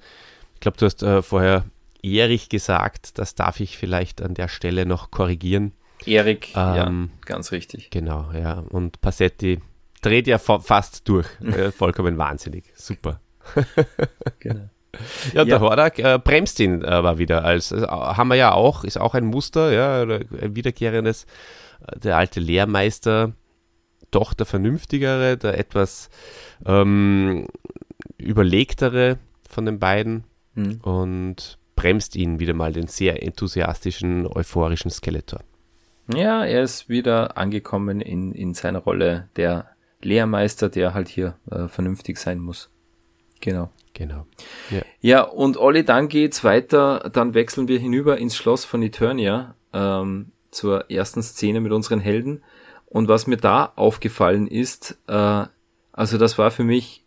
[0.53, 1.65] Ich glaube, du hast äh, vorher
[2.01, 3.17] Erich gesagt.
[3.17, 5.73] Das darf ich vielleicht an der Stelle noch korrigieren.
[6.05, 7.89] Erik, ähm, ja, ganz richtig.
[7.89, 8.63] Genau, ja.
[8.69, 9.59] Und Passetti
[10.01, 11.27] dreht ja fast durch.
[11.41, 12.65] äh, vollkommen wahnsinnig.
[12.75, 13.19] Super.
[14.39, 14.69] Genau.
[15.33, 18.83] Ja, ja, der Hordak äh, bremst ihn aber wieder als, also, haben wir ja auch,
[18.83, 21.25] ist auch ein Muster, ja, ein wiederkehrendes,
[21.87, 23.33] äh, der alte Lehrmeister
[24.11, 26.09] doch der vernünftigere, der etwas
[26.65, 27.47] ähm,
[28.17, 29.17] überlegtere
[29.49, 30.79] von den beiden mhm.
[30.83, 35.39] und bremst ihn wieder mal, den sehr enthusiastischen, euphorischen Skeletor.
[36.13, 39.67] Ja, er ist wieder angekommen in, in seiner Rolle der
[40.01, 42.69] Lehrmeister, der halt hier äh, vernünftig sein muss.
[43.43, 43.69] Genau.
[43.93, 44.25] Genau.
[44.71, 44.81] Ja.
[45.01, 47.11] ja, und Olli, dann geht's weiter.
[47.11, 52.41] Dann wechseln wir hinüber ins Schloss von Eternia ähm, zur ersten Szene mit unseren Helden.
[52.85, 55.45] Und was mir da aufgefallen ist, äh,
[55.91, 57.02] also das war für mich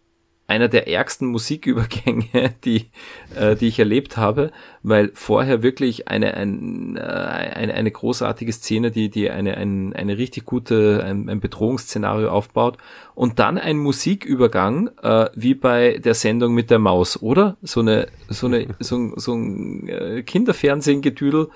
[0.48, 2.86] einer der ärgsten Musikübergänge, die,
[3.34, 8.90] äh, die ich erlebt habe, weil vorher wirklich eine, ein, äh, eine, eine großartige Szene,
[8.90, 12.78] die, die eine, ein, eine richtig gute, ein, ein Bedrohungsszenario aufbaut
[13.14, 17.56] und dann ein Musikübergang, äh, wie bei der Sendung mit der Maus, oder?
[17.62, 21.48] So eine, so eine, so, so ein äh, Kinderfernsehengedüdel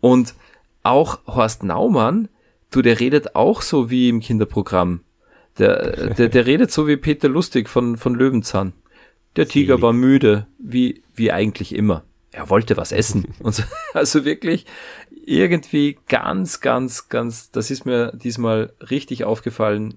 [0.00, 0.34] und
[0.82, 2.28] auch Horst Naumann,
[2.70, 5.00] Du, der redet auch so wie im Kinderprogramm.
[5.58, 8.72] Der, der, der redet so wie Peter Lustig von, von Löwenzahn.
[9.36, 12.04] Der Tiger war müde, wie, wie eigentlich immer.
[12.32, 13.34] Er wollte was essen.
[13.40, 13.62] Und so,
[13.94, 14.66] also wirklich
[15.24, 19.94] irgendwie ganz, ganz, ganz, das ist mir diesmal richtig aufgefallen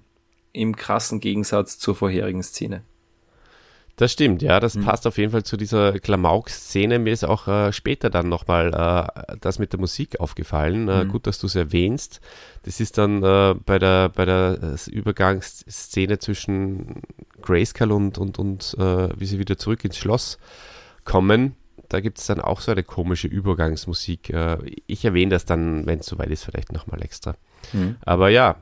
[0.52, 2.82] im krassen Gegensatz zur vorherigen Szene.
[4.00, 4.84] Das stimmt, ja, das mhm.
[4.84, 6.98] passt auf jeden Fall zu dieser Klamauk-Szene.
[6.98, 10.88] Mir ist auch äh, später dann nochmal äh, das mit der Musik aufgefallen.
[10.88, 11.08] Äh, mhm.
[11.10, 12.22] Gut, dass du es erwähnst.
[12.62, 17.02] Das ist dann äh, bei der, bei der äh, Übergangsszene zwischen
[17.42, 20.38] Grayskull und, und, und äh, wie sie wieder zurück ins Schloss
[21.04, 21.54] kommen.
[21.90, 24.32] Da gibt es dann auch so eine komische Übergangsmusik.
[24.86, 27.34] ich erwähne das dann, wenn es soweit ist, vielleicht nochmal extra.
[27.74, 27.96] Mhm.
[28.00, 28.56] Aber ja,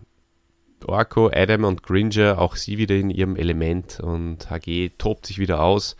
[0.87, 5.62] Orko, Adam und Gringer, auch sie wieder in ihrem Element und HG tobt sich wieder
[5.62, 5.97] aus.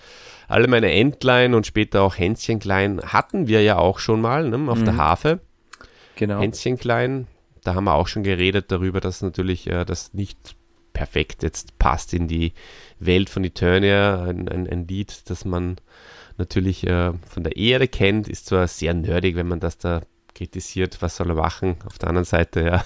[0.47, 4.81] Alle meine Entlein und später auch Hänschenklein hatten wir ja auch schon mal ne, auf
[4.81, 4.85] mhm.
[4.85, 5.41] der Hafe.
[6.17, 6.41] Genau.
[6.41, 7.27] Hänschenklein,
[7.65, 10.57] da haben wir auch schon geredet darüber, dass natürlich äh, das nicht
[10.93, 12.53] perfekt jetzt passt in die
[12.99, 14.23] Welt von Eternia.
[14.25, 15.77] Ein, ein, ein Lied, das man
[16.39, 20.03] natürlich äh, von der Erde kennt, ist zwar sehr nerdig, wenn man das da
[20.39, 21.77] kritisiert, was soll er machen.
[21.85, 22.85] Auf der anderen Seite, ja,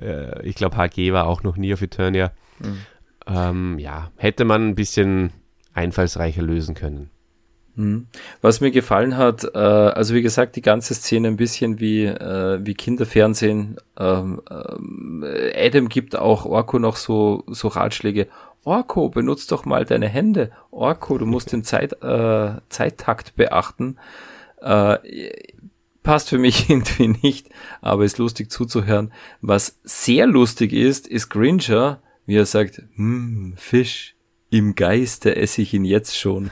[0.00, 2.32] äh, ich glaube, HG war auch noch nie auf Eternia.
[2.60, 2.78] Mhm.
[3.26, 5.32] Ähm, ja, hätte man ein bisschen
[5.74, 7.10] einfallsreicher lösen können.
[7.74, 8.06] Mhm.
[8.40, 12.58] Was mir gefallen hat, äh, also wie gesagt, die ganze Szene ein bisschen wie, äh,
[12.62, 13.76] wie Kinderfernsehen.
[13.98, 18.28] Ähm, äh, Adam gibt auch Orko noch so, so Ratschläge.
[18.64, 20.50] Orko, benutzt doch mal deine Hände.
[20.70, 23.98] Orko, du musst den Zeit, äh, Zeittakt beachten.
[24.62, 24.98] Äh,
[26.06, 27.50] passt für mich irgendwie nicht,
[27.82, 29.12] aber ist lustig zuzuhören.
[29.42, 34.14] Was sehr lustig ist, ist Gringer, wie er sagt, hm, Fisch,
[34.48, 36.50] im Geiste esse ich ihn jetzt schon.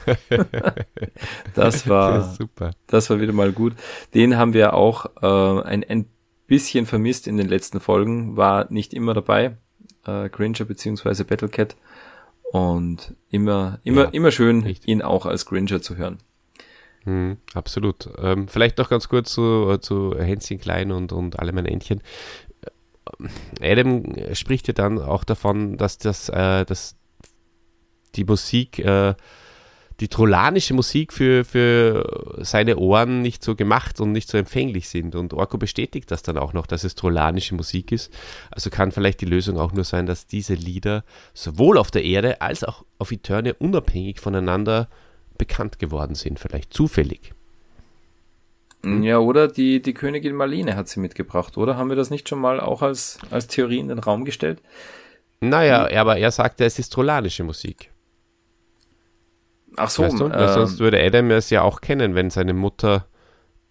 [1.54, 2.72] das war das super.
[2.88, 3.74] Das war wieder mal gut.
[4.12, 6.06] Den haben wir auch äh, ein, ein
[6.48, 9.56] bisschen vermisst in den letzten Folgen, war nicht immer dabei.
[10.04, 11.76] Äh, Gringer beziehungsweise Battlecat.
[12.50, 14.88] Und immer, immer, ja, immer schön, richtig.
[14.88, 16.18] ihn auch als Gringer zu hören.
[17.04, 18.08] Mhm, absolut.
[18.18, 22.00] Ähm, vielleicht noch ganz kurz zu, zu Hänschen Klein und, und alle meine Entchen.
[23.60, 26.96] Adam spricht ja dann auch davon, dass das, äh, dass
[28.14, 29.14] die Musik, äh,
[30.00, 35.14] die trollanische Musik für, für seine Ohren nicht so gemacht und nicht so empfänglich sind.
[35.14, 38.12] Und Orko bestätigt das dann auch noch, dass es trollanische Musik ist.
[38.50, 42.40] Also kann vielleicht die Lösung auch nur sein, dass diese Lieder sowohl auf der Erde
[42.40, 44.88] als auch auf Eternia unabhängig voneinander
[45.38, 47.32] bekannt geworden sind, vielleicht zufällig.
[48.84, 51.76] Ja, oder die, die Königin Marlene hat sie mitgebracht, oder?
[51.76, 54.60] Haben wir das nicht schon mal auch als, als Theorie in den Raum gestellt?
[55.40, 57.90] Naja, aber er sagte, es ist trollanische Musik.
[59.76, 60.26] Ach so, weißt du?
[60.26, 63.06] Ähm, sonst würde Adam es ja auch kennen, wenn seine Mutter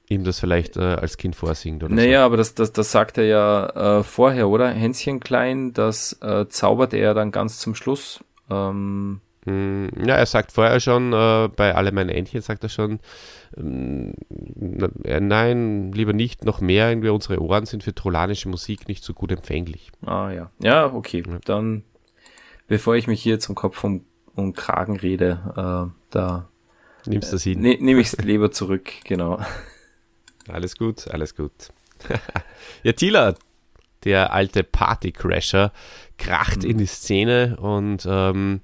[0.09, 3.25] ihm das vielleicht äh, als Kind vorsingt oder Naja, aber das, das, das sagt er
[3.25, 4.69] ja äh, vorher, oder?
[4.69, 8.23] Hänschen Klein, das äh, zaubert er dann ganz zum Schluss.
[8.49, 9.22] Ähm, so.
[9.45, 12.99] Ja, er sagt vorher schon, äh, bei Alle meine Entchen sagt er schon,
[13.57, 14.13] ähm,
[15.03, 19.13] äh, nein, lieber nicht, noch mehr, irgendwie unsere Ohren sind für trollanische Musik nicht so
[19.13, 19.91] gut empfänglich.
[20.05, 20.49] ah ja.
[20.59, 21.23] Ja, okay.
[21.27, 21.39] Ja.
[21.45, 21.83] Dann,
[22.67, 26.47] bevor ich mich hier zum Kopf um, um Kragen rede, äh, da
[27.05, 27.59] Nimmst du das hin?
[27.59, 29.39] ne, nehme ich es lieber zurück, genau.
[30.47, 31.51] Alles gut, alles gut.
[32.83, 33.35] ja, Tila,
[34.05, 35.71] der alte Partycrasher,
[36.17, 38.61] kracht in die Szene und ähm,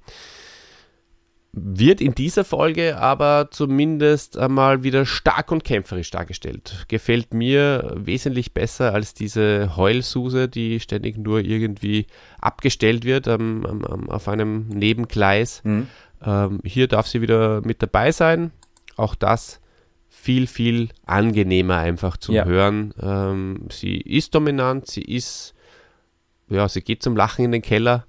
[1.51, 6.85] wird in dieser Folge aber zumindest einmal wieder stark und kämpferisch dargestellt.
[6.87, 12.05] Gefällt mir wesentlich besser als diese Heulsuse, die ständig nur irgendwie
[12.39, 15.61] abgestellt wird am, am, auf einem Nebengleis.
[15.63, 15.87] Mhm.
[16.23, 18.51] Ähm, hier darf sie wieder mit dabei sein.
[18.95, 19.59] Auch das
[20.09, 22.45] viel, viel angenehmer einfach zum Ja.
[22.45, 22.93] Hören.
[23.01, 25.53] Ähm, sie ist dominant, sie ist,
[26.49, 28.05] ja, sie geht zum Lachen in den Keller,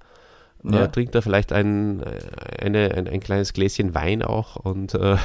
[0.63, 0.83] Ja.
[0.83, 5.17] äh, trinkt da vielleicht ein, äh, eine, ein, ein kleines Gläschen Wein auch und äh,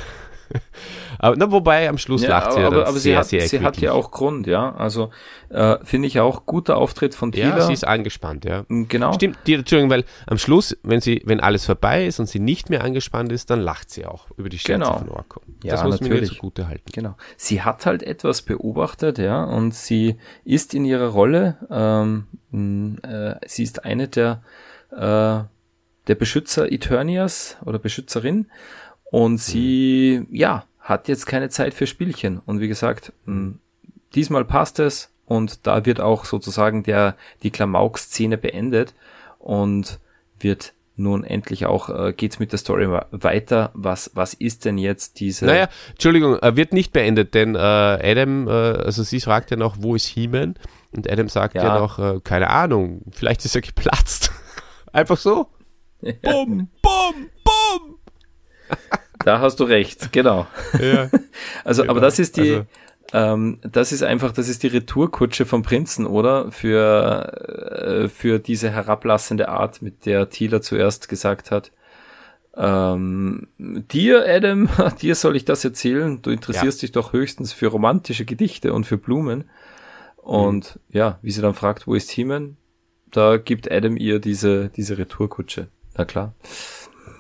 [1.19, 3.79] aber, na, wobei am Schluss lacht sie ja aber, sehr, sie, hat, sehr sie hat
[3.79, 4.75] ja auch Grund, ja.
[4.75, 5.11] Also
[5.49, 7.59] äh, finde ich auch guter Auftritt von Tila.
[7.59, 8.65] Ja, sie ist angespannt, ja.
[8.69, 9.13] genau.
[9.13, 12.71] Stimmt, die, Entschuldigung, weil am Schluss, wenn sie, wenn alles vorbei ist und sie nicht
[12.71, 14.99] mehr angespannt ist, dann lacht sie auch über die Scherze Genau.
[14.99, 15.41] von Orko.
[15.63, 16.35] Ja, das muss man ihr natürlich.
[16.35, 16.91] zugute halten.
[16.93, 17.17] Genau.
[17.37, 23.63] Sie hat halt etwas beobachtet, ja, und sie ist in ihrer Rolle, ähm, äh, sie
[23.65, 24.43] ist eine der,
[24.93, 24.97] äh,
[26.09, 28.47] der Beschützer Eternias oder Beschützerin
[29.11, 32.41] und sie, ja, hat jetzt keine Zeit für Spielchen.
[32.47, 33.55] Und wie gesagt, mh,
[34.15, 38.95] diesmal passt es und da wird auch sozusagen der, die Klamauk-Szene beendet
[39.39, 39.99] und
[40.39, 43.71] wird nun endlich auch, äh, geht's mit der Story weiter.
[43.75, 48.49] Was, was ist denn jetzt diese, Naja, Entschuldigung, er wird nicht beendet, denn äh, Adam,
[48.49, 50.55] äh, also sie fragt ja noch, wo ist He-Man?
[50.93, 51.79] Und Adam sagt ja, Ja.
[51.79, 54.31] noch, äh, keine Ahnung, vielleicht ist er geplatzt.
[54.93, 55.49] Einfach so.
[56.01, 57.15] Bum, bum,
[57.45, 57.99] bum.
[59.25, 60.47] Da hast du recht, genau.
[60.81, 61.11] Ja.
[61.65, 62.01] Also, aber Genau.
[62.01, 62.67] das ist die, Also-
[63.13, 66.51] ähm, das ist einfach, das ist die Retourkutsche vom Prinzen, oder?
[66.51, 71.73] Für, äh, für diese herablassende Art, mit der Thieler zuerst gesagt hat,
[72.57, 74.69] ähm, dir, Adam,
[75.01, 76.21] dir soll ich das erzählen.
[76.23, 79.45] Du interessierst dich doch höchstens für romantische Gedichte und für Blumen.
[80.17, 82.57] Und ja, wie sie dann fragt, wo ist Heeman?
[83.11, 85.69] Da gibt Adam ihr diese, diese Retourkutsche.
[85.97, 86.35] Na klar.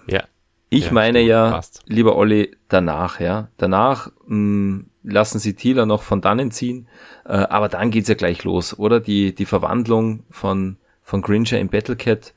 [0.06, 0.24] ja.
[0.68, 1.82] Ich Ja, meine stimmt, ja, passt.
[1.86, 3.48] lieber Olli, danach, ja.
[3.56, 6.88] Danach mh, lassen sie Thieler noch von dannen ziehen,
[7.24, 8.98] äh, aber dann geht's ja gleich los, oder?
[8.98, 12.34] Die, die Verwandlung von, von Gringer in Battlecat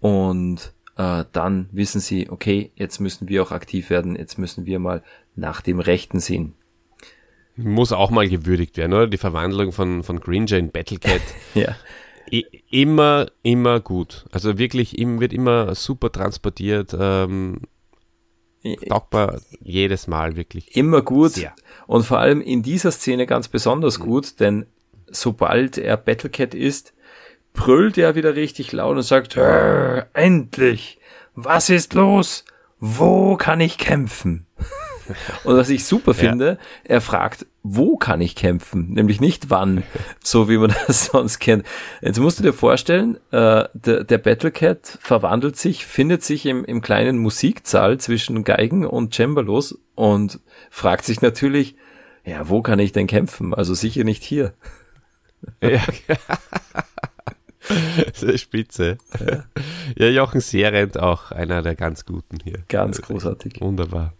[0.00, 4.78] und äh, dann wissen sie, okay, jetzt müssen wir auch aktiv werden, jetzt müssen wir
[4.78, 5.02] mal
[5.34, 6.54] nach dem Rechten sehen.
[7.56, 9.06] Muss auch mal gewürdigt werden, oder?
[9.06, 11.22] Die Verwandlung von, von Gringer in Battlecat.
[11.54, 11.76] Ja.
[12.70, 14.24] Immer, immer gut.
[14.32, 16.96] Also wirklich, wird immer super transportiert.
[16.98, 17.62] Ähm,
[18.86, 20.76] dankbar jedes Mal, wirklich.
[20.76, 21.54] Immer gut Sehr.
[21.86, 24.66] und vor allem in dieser Szene ganz besonders gut, denn
[25.08, 26.94] sobald er Battlecat ist,
[27.52, 30.98] brüllt er wieder richtig laut und sagt, "Hör, endlich,
[31.34, 32.44] was ist los?
[32.80, 34.46] Wo kann ich kämpfen?
[35.44, 38.92] Und was ich super finde, er fragt, wo kann ich kämpfen?
[38.92, 39.82] Nämlich nicht wann,
[40.22, 41.64] so wie man das sonst kennt.
[42.02, 46.80] Jetzt musst du dir vorstellen, äh, der, der Battlecat verwandelt sich, findet sich im, im
[46.80, 50.40] kleinen Musiksaal zwischen Geigen und Cembalos und
[50.70, 51.76] fragt sich natürlich,
[52.24, 53.54] ja, wo kann ich denn kämpfen?
[53.54, 54.54] Also sicher nicht hier.
[55.62, 55.82] Ja.
[58.36, 58.98] Spitze.
[59.96, 60.08] Ja.
[60.08, 62.62] Jochen Serent auch einer der ganz guten hier.
[62.68, 63.60] Ganz großartig.
[63.60, 64.14] Wunderbar.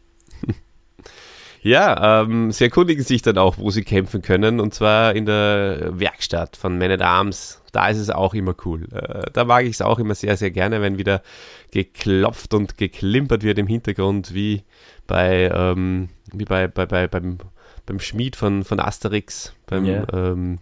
[1.65, 5.99] Ja, ähm, sie erkundigen sich dann auch, wo sie kämpfen können, und zwar in der
[5.99, 7.63] Werkstatt von Man at Arms.
[7.73, 8.87] Da ist es auch immer cool.
[8.93, 11.23] Äh, da mag ich es auch immer sehr, sehr gerne, wenn wieder
[11.71, 14.63] geklopft und geklimpert wird im Hintergrund, wie
[15.07, 17.39] bei, ähm, wie bei, bei, bei beim,
[17.87, 20.07] beim Schmied von, von Asterix, beim, Ja.
[20.13, 20.59] ähm,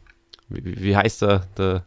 [0.49, 1.85] wie, wie heißt er, der,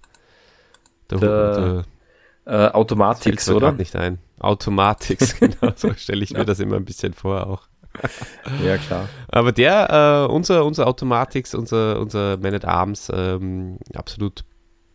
[1.09, 3.71] Der, der, der äh, Automatix, oder?
[3.71, 4.19] nicht ein.
[4.39, 7.67] Automatix, genau, so stelle ich mir das immer ein bisschen vor auch.
[8.63, 9.09] Ja, klar.
[9.27, 14.43] Aber der, äh, unser, unser Automatix, unser, unser Man at Arms, ähm, absolut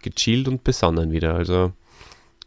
[0.02, 1.34] gechillt und besonnen wieder.
[1.34, 1.72] Also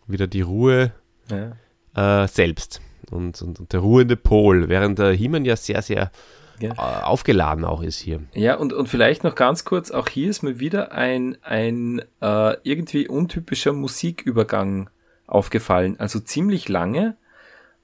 [0.08, 0.92] wieder die Ruhe
[1.30, 2.24] ja.
[2.24, 2.82] äh, selbst
[3.12, 6.12] und, und, und, der ruhende Pol, während der Himan ja sehr, sehr
[6.60, 6.72] ja.
[6.72, 8.22] Äh, aufgeladen auch ist hier.
[8.34, 12.56] Ja, und, und vielleicht noch ganz kurz, auch hier ist mir wieder ein, ein äh,
[12.64, 14.90] irgendwie untypischer Musikübergang
[15.28, 16.00] aufgefallen.
[16.00, 17.18] Also ziemlich lange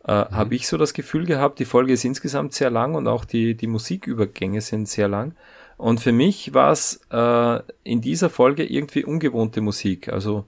[0.06, 0.32] äh, mhm.
[0.32, 3.56] habe ich so das Gefühl gehabt, die Folge ist insgesamt sehr lang und auch die,
[3.56, 5.36] die Musikübergänge sind sehr lang.
[5.78, 10.10] Und für mich war es äh, in dieser Folge irgendwie ungewohnte Musik.
[10.10, 10.46] Also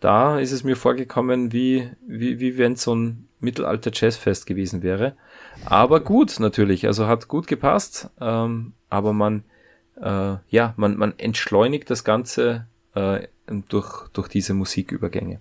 [0.00, 5.16] da ist es mir vorgekommen, wie, wie, wie wenn so ein Mittelalter Jazzfest gewesen wäre.
[5.64, 9.44] Aber gut, natürlich, also hat gut gepasst, ähm, aber man,
[10.00, 13.28] äh, ja, man, man entschleunigt das Ganze äh,
[13.68, 15.40] durch, durch diese Musikübergänge.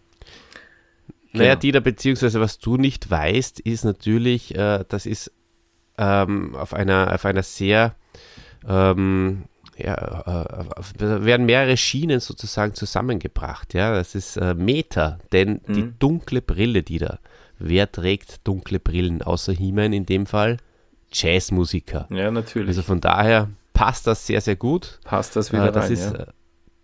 [1.36, 1.60] Naja, genau.
[1.62, 5.32] Dieter, beziehungsweise was du nicht weißt, ist natürlich, äh, das ist
[5.98, 7.96] ähm, auf, einer, auf einer sehr,
[8.68, 9.44] ähm,
[9.78, 13.74] ja, äh, werden mehrere Schienen sozusagen zusammengebracht.
[13.74, 15.74] Ja, das ist äh, Meta, denn mhm.
[15.74, 17.20] die dunkle Brille, die da,
[17.60, 20.58] wer trägt dunkle Brillen außer He-Man in dem Fall?
[21.12, 22.08] Jazzmusiker.
[22.10, 22.70] Ja, natürlich.
[22.70, 25.00] Also von daher passt das sehr, sehr gut.
[25.04, 26.20] Passt das wieder äh, das rein, ist, ja.
[26.20, 26.26] Äh,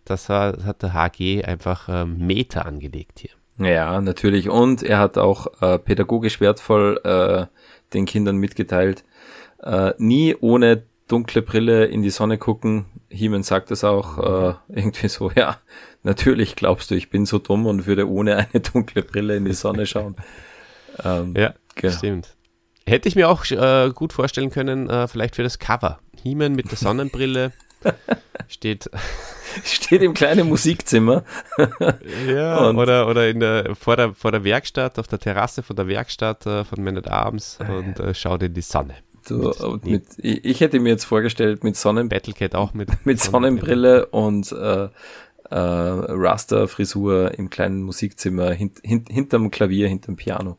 [0.06, 3.32] das hat, hat der HG einfach äh, Meta angelegt hier.
[3.58, 4.50] Ja, natürlich.
[4.50, 7.46] Und er hat auch äh, pädagogisch wertvoll äh,
[7.94, 9.04] den Kindern mitgeteilt,
[9.62, 12.86] äh, nie ohne dunkle Brille in die Sonne gucken.
[13.10, 15.58] Heeman sagt es auch äh, irgendwie so, ja,
[16.04, 19.54] natürlich glaubst du, ich bin so dumm und würde ohne eine dunkle Brille in die
[19.54, 20.16] Sonne schauen.
[21.04, 21.94] Ähm, ja, genau.
[21.96, 22.36] stimmt.
[22.86, 26.00] Hätte ich mir auch äh, gut vorstellen können, äh, vielleicht für das Cover.
[26.24, 27.52] Heeman mit der Sonnenbrille
[28.48, 28.90] steht
[29.64, 31.24] steht im kleinen Musikzimmer.
[32.28, 35.76] ja, und oder, oder in der, vor, der, vor der Werkstatt, auf der Terrasse von
[35.76, 38.96] der Werkstatt äh, von Man at Arms und äh, schaut in die Sonne.
[39.24, 39.54] So,
[39.84, 44.52] mit, mit, ich hätte mir jetzt vorgestellt, mit Sonnen Battlecat auch mit, mit Sonnenbrille und
[44.52, 44.90] äh, äh,
[45.52, 50.58] Raster-Frisur im kleinen Musikzimmer hint, hint, hinterm Klavier, hinterm Piano.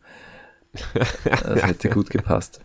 [1.25, 2.61] Das hätte gut gepasst.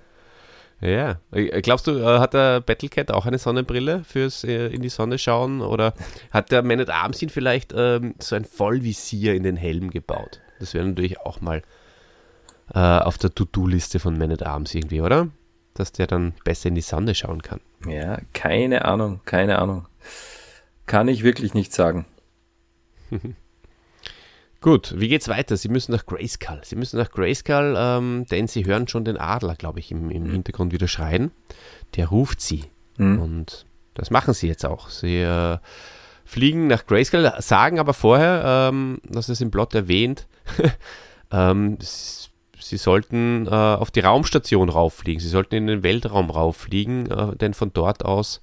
[0.80, 4.90] Ja, äh, glaubst du, äh, hat der Battlecat auch eine Sonnenbrille fürs äh, in die
[4.90, 5.94] Sonne schauen oder
[6.32, 10.40] hat der Man at Arms ihn vielleicht ähm, so ein Vollvisier in den Helm gebaut?
[10.60, 11.64] Das wäre natürlich auch mal
[12.74, 15.30] äh, auf der To-Do-Liste von Man at Arms irgendwie, oder?
[15.74, 17.62] Dass der dann besser in die Sonne schauen kann.
[17.88, 19.88] Ja, keine Ahnung, keine Ahnung.
[20.86, 22.06] Kann ich wirklich nicht sagen.
[24.60, 25.56] Gut, wie geht's weiter?
[25.56, 26.62] Sie müssen nach Grayskull.
[26.64, 30.24] Sie müssen nach Grayskull, ähm, denn sie hören schon den Adler, glaube ich, im, im
[30.24, 30.32] mhm.
[30.32, 31.32] Hintergrund wieder schreien.
[31.96, 32.66] Der ruft sie.
[32.98, 33.22] Mhm.
[33.22, 34.90] Und das machen sie jetzt auch.
[34.90, 35.60] Sie äh,
[36.26, 40.28] fliegen nach Grayskull, sagen aber vorher, ähm, das ist im Plot erwähnt,
[41.32, 45.22] ähm, sie sollten äh, auf die Raumstation rauffliegen.
[45.22, 48.42] Sie sollten in den Weltraum rauffliegen, äh, denn von dort aus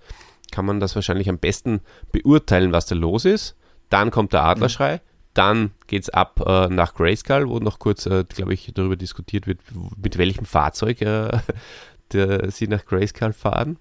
[0.52, 1.80] kann man das wahrscheinlich am besten
[2.12, 3.56] beurteilen, was da los ist.
[3.90, 4.96] Dann kommt der Adlerschrei.
[4.96, 8.96] Mhm dann geht es ab äh, nach Grayskull, wo noch kurz, äh, glaube ich, darüber
[8.96, 9.60] diskutiert wird,
[9.96, 11.38] mit welchem Fahrzeug äh,
[12.12, 13.78] der, sie nach Grayskull fahren.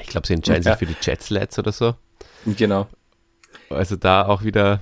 [0.00, 0.76] Ich glaube, sie entscheiden ja.
[0.76, 1.94] sich für die Jetslats oder so.
[2.46, 2.88] Genau.
[3.68, 4.80] Also da auch wieder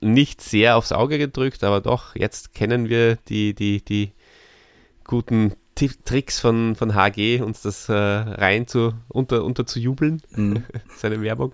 [0.00, 4.12] nicht sehr aufs Auge gedrückt, aber doch, jetzt kennen wir die, die, die
[5.04, 10.64] guten Tricks von, von HG, uns das äh, rein zu, unter, unter zu jubeln, mhm.
[10.96, 11.52] seine Werbung.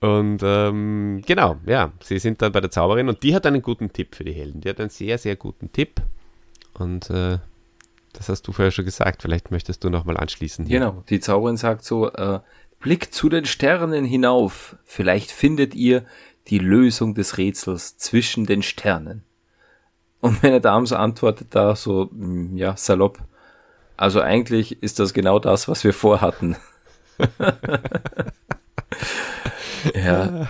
[0.00, 3.92] Und ähm, genau, ja, sie sind dann bei der Zauberin und die hat einen guten
[3.92, 4.60] Tipp für die Helden.
[4.60, 6.02] Die hat einen sehr, sehr guten Tipp.
[6.74, 7.38] Und äh,
[8.12, 9.22] das hast du vorher schon gesagt.
[9.22, 10.66] Vielleicht möchtest du nochmal anschließen.
[10.66, 10.80] Hier.
[10.80, 12.40] Genau, die Zauberin sagt so, äh,
[12.80, 14.76] blickt zu den Sternen hinauf.
[14.84, 16.04] Vielleicht findet ihr
[16.48, 19.24] die Lösung des Rätsels zwischen den Sternen.
[20.20, 23.18] Und meine Dame so antwortet da so, mm, ja, salopp.
[23.96, 26.56] Also eigentlich ist das genau das, was wir vorhatten.
[29.94, 30.48] Ja.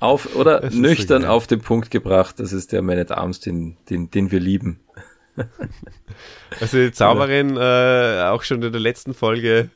[0.00, 3.76] Auf, oder nüchtern so auf den Punkt gebracht, das ist der Man at Arms, den,
[3.90, 4.80] den, den wir lieben.
[6.60, 9.70] Also die Zauberin äh, auch schon in der letzten Folge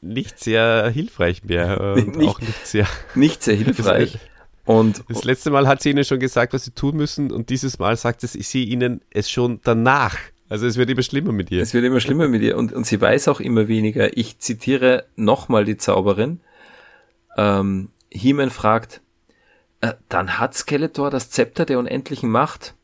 [0.00, 1.80] nicht sehr hilfreich mehr.
[1.96, 4.18] Und nicht, auch nicht sehr, nicht sehr hilfreich.
[4.64, 7.78] Und das letzte Mal hat sie ihnen schon gesagt, was sie tun müssen, und dieses
[7.78, 10.16] Mal sagt sie ihnen es schon danach.
[10.50, 11.62] Also es wird immer schlimmer mit ihr.
[11.62, 14.14] Es wird immer schlimmer mit ihr und, und sie weiß auch immer weniger.
[14.16, 16.40] Ich zitiere nochmal die Zauberin.
[17.36, 19.00] Ähm, He-Man fragt,
[19.80, 22.74] äh, dann hat Skeletor das Zepter der unendlichen Macht?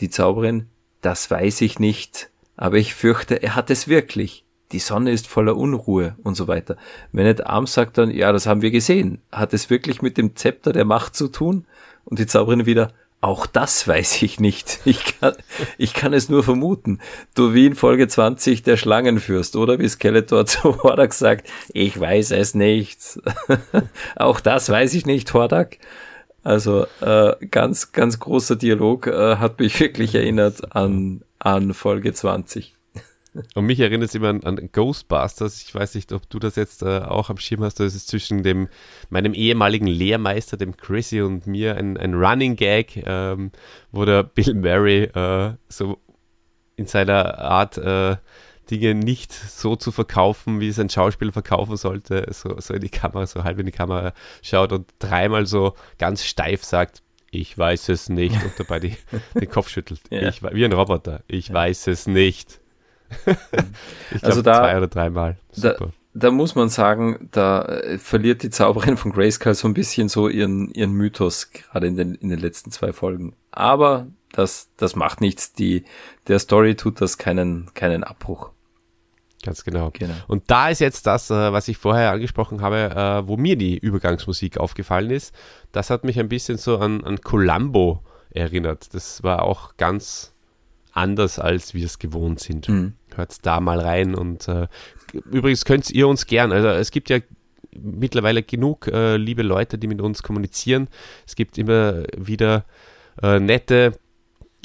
[0.00, 0.68] Die Zauberin,
[1.00, 4.44] das weiß ich nicht, aber ich fürchte, er hat es wirklich.
[4.72, 6.76] die Sonne ist voller Unruhe und so weiter.
[7.12, 9.20] Wenn nicht Arm sagt dann, ja, das haben wir gesehen.
[9.32, 11.66] Hat es wirklich mit dem Zepter der Macht zu tun?
[12.04, 14.80] Und die Zauberin wieder, auch das weiß ich nicht.
[14.84, 15.34] Ich kann,
[15.76, 17.00] ich kann es nur vermuten.
[17.34, 22.30] Du wie in Folge 20 der Schlangenfürst, oder wie Skeletor zu Hordak sagt, ich weiß
[22.30, 23.20] es nicht.
[24.16, 25.78] Auch das weiß ich nicht, Hordak.
[26.42, 32.74] Also äh, ganz, ganz großer Dialog äh, hat mich wirklich erinnert an, an Folge 20.
[33.54, 35.62] Und mich erinnert es immer an, an, Ghostbusters.
[35.62, 37.78] Ich weiß nicht, ob du das jetzt äh, auch am Schirm hast.
[37.78, 38.68] Das ist zwischen dem,
[39.08, 43.52] meinem ehemaligen Lehrmeister, dem Chrissy und mir ein, ein Running Gag, ähm,
[43.92, 45.98] wo der Bill Murray äh, so
[46.76, 48.16] in seiner Art äh,
[48.70, 52.88] Dinge nicht so zu verkaufen, wie es ein Schauspieler verkaufen sollte, so, so in die
[52.88, 54.12] Kamera, so halb in die Kamera
[54.42, 58.96] schaut und dreimal so ganz steif sagt, ich weiß es nicht und dabei die,
[59.34, 60.00] den Kopf schüttelt.
[60.10, 60.28] Ja.
[60.28, 61.22] Ich, wie ein Roboter.
[61.28, 61.54] Ich ja.
[61.54, 62.60] weiß es nicht.
[64.14, 65.36] Ich also da, zwei oder dreimal.
[65.56, 65.76] Da,
[66.14, 70.28] da, muss man sagen, da äh, verliert die Zauberin von Grayskull so ein bisschen so
[70.28, 73.34] ihren, ihren Mythos, gerade in den, in den letzten zwei Folgen.
[73.50, 75.52] Aber das, das macht nichts.
[75.52, 75.84] Die,
[76.28, 78.50] der Story tut das keinen, keinen Abbruch.
[79.42, 79.90] Ganz genau.
[79.92, 80.14] genau.
[80.26, 83.78] Und da ist jetzt das, äh, was ich vorher angesprochen habe, äh, wo mir die
[83.78, 85.34] Übergangsmusik aufgefallen ist.
[85.72, 88.94] Das hat mich ein bisschen so an, an Columbo erinnert.
[88.94, 90.34] Das war auch ganz
[90.92, 92.68] anders, als wir es gewohnt sind.
[92.68, 92.94] Mhm.
[93.14, 94.68] Hört da mal rein und äh,
[95.30, 97.18] übrigens könnt ihr uns gern, also es gibt ja
[97.72, 100.88] mittlerweile genug äh, liebe Leute, die mit uns kommunizieren.
[101.26, 102.64] Es gibt immer wieder
[103.22, 103.92] äh, nette,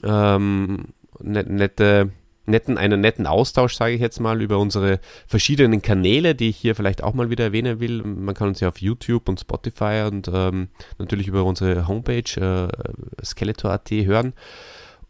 [0.04, 0.88] ähm,
[1.20, 2.12] net, nette
[2.46, 6.76] netten, einen netten Austausch, sage ich jetzt mal, über unsere verschiedenen Kanäle, die ich hier
[6.76, 8.04] vielleicht auch mal wieder erwähnen will.
[8.04, 13.26] Man kann uns ja auf YouTube und Spotify und ähm, natürlich über unsere Homepage äh,
[13.26, 14.34] skeletor.at hören.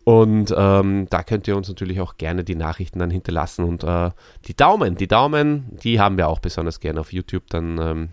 [0.06, 3.66] Und ähm, da könnt ihr uns natürlich auch gerne die Nachrichten dann hinterlassen.
[3.66, 4.12] Und äh,
[4.46, 7.50] die Daumen, die Daumen, die haben wir auch besonders gerne auf YouTube.
[7.50, 8.10] Dann, ähm,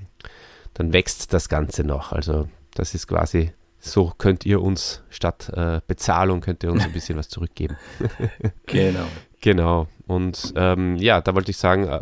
[0.73, 2.13] dann wächst das Ganze noch.
[2.13, 6.95] Also das ist quasi, so könnt ihr uns statt äh, Bezahlung, könnt ihr uns ein
[6.95, 7.77] bisschen was zurückgeben.
[8.67, 9.05] genau.
[9.43, 9.87] Genau.
[10.07, 12.01] Und ähm, ja, da wollte ich sagen, äh,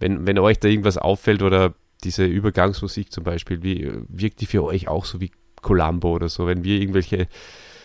[0.00, 1.72] wenn, wenn euch da irgendwas auffällt oder
[2.04, 5.30] diese Übergangsmusik zum Beispiel, wie wirkt die für euch auch so wie
[5.62, 7.26] Columbo oder so, wenn wir irgendwelche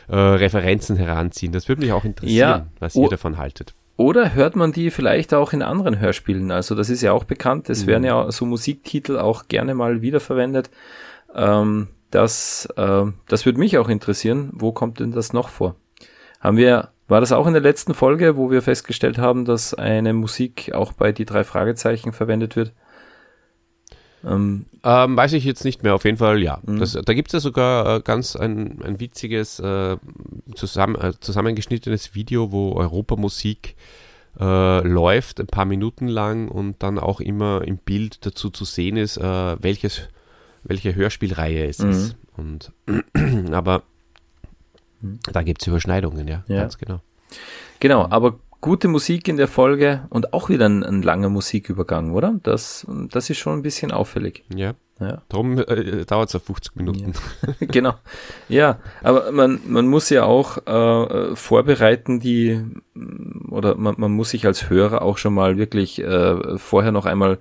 [0.07, 1.51] äh, Referenzen heranziehen.
[1.51, 3.73] Das würde mich auch interessieren, ja, was ihr davon haltet.
[3.97, 6.51] Oder hört man die vielleicht auch in anderen Hörspielen?
[6.51, 7.69] Also das ist ja auch bekannt.
[7.69, 7.87] Es mhm.
[7.87, 10.69] werden ja so Musiktitel auch gerne mal wiederverwendet.
[11.33, 14.51] Ähm, das, äh, das würde mich auch interessieren.
[14.53, 15.75] Wo kommt denn das noch vor?
[16.39, 20.13] Haben wir, war das auch in der letzten Folge, wo wir festgestellt haben, dass eine
[20.13, 22.73] Musik auch bei die drei Fragezeichen verwendet wird?
[24.25, 26.59] Ähm, ähm, weiß ich jetzt nicht mehr, auf jeden Fall ja.
[26.65, 26.79] Mhm.
[26.79, 29.97] Das, da gibt es ja sogar äh, ganz ein, ein witziges, äh,
[30.55, 33.75] zusammen, äh, zusammengeschnittenes Video, wo Europamusik
[34.39, 38.97] äh, läuft, ein paar Minuten lang und dann auch immer im Bild dazu zu sehen
[38.97, 40.09] ist, äh, welches,
[40.63, 41.89] welche Hörspielreihe es mhm.
[41.89, 42.15] ist.
[42.35, 42.71] Und,
[43.51, 43.83] aber
[45.01, 45.19] mhm.
[45.31, 47.01] da gibt es Überschneidungen, ja, ja, ganz genau.
[47.79, 52.39] Genau, aber gute Musik in der Folge und auch wieder ein, ein langer Musikübergang, oder?
[52.43, 54.43] Das, das ist schon ein bisschen auffällig.
[54.53, 54.73] Ja.
[54.99, 55.21] Ja.
[55.29, 57.13] Darum äh, dauert es auf 50 Minuten.
[57.45, 57.53] Ja.
[57.67, 57.93] genau.
[58.49, 62.63] Ja, aber man, man muss ja auch äh, vorbereiten, die,
[63.49, 67.37] oder man, man muss sich als Hörer auch schon mal wirklich äh, vorher noch einmal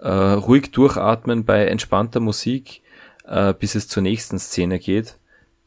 [0.00, 2.82] äh, ruhig durchatmen bei entspannter Musik,
[3.26, 5.18] äh, bis es zur nächsten Szene geht.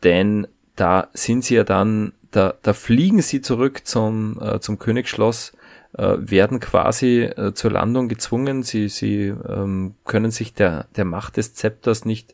[0.04, 5.54] Denn da sind sie ja dann da, da fliegen sie zurück zum, äh, zum Königsschloss,
[5.98, 8.64] äh, werden quasi äh, zur Landung gezwungen.
[8.64, 12.34] Sie, sie ähm, können sich der, der Macht des Zepters nicht,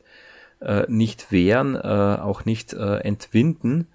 [0.62, 3.88] äh, nicht wehren, äh, auch nicht äh, entwinden.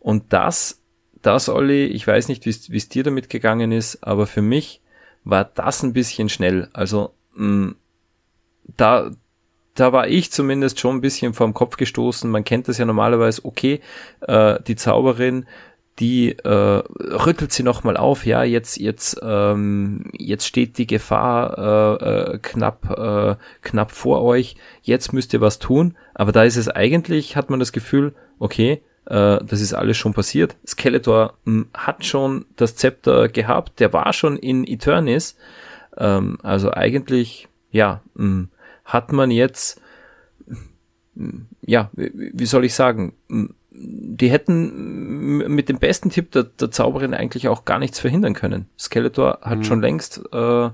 [0.00, 0.80] Und das,
[1.22, 4.80] das, Olli, ich weiß nicht, wie es dir damit gegangen ist, aber für mich
[5.24, 6.68] war das ein bisschen schnell.
[6.72, 7.74] Also mh,
[8.76, 9.10] da,
[9.78, 12.28] da war ich zumindest schon ein bisschen vom Kopf gestoßen.
[12.28, 13.80] Man kennt das ja normalerweise, okay,
[14.26, 15.46] äh, die Zauberin,
[15.98, 21.58] die äh, rüttelt sie nochmal auf, ja, jetzt, jetzt, ähm, jetzt steht die Gefahr
[22.00, 26.56] äh, äh, knapp, äh, knapp vor euch, jetzt müsst ihr was tun, aber da ist
[26.56, 30.56] es eigentlich, hat man das Gefühl, okay, äh, das ist alles schon passiert.
[30.66, 35.36] Skeletor mh, hm, hat schon das Zepter gehabt, der war schon in Eternis,
[35.96, 38.48] ähm, also eigentlich, ja, mh, hm,
[38.88, 39.80] hat man jetzt,
[41.64, 43.12] ja, wie soll ich sagen,
[43.70, 48.66] die hätten mit dem besten Tipp der, der Zauberin eigentlich auch gar nichts verhindern können.
[48.78, 49.64] Skeletor hat mhm.
[49.64, 50.70] schon längst äh, äh,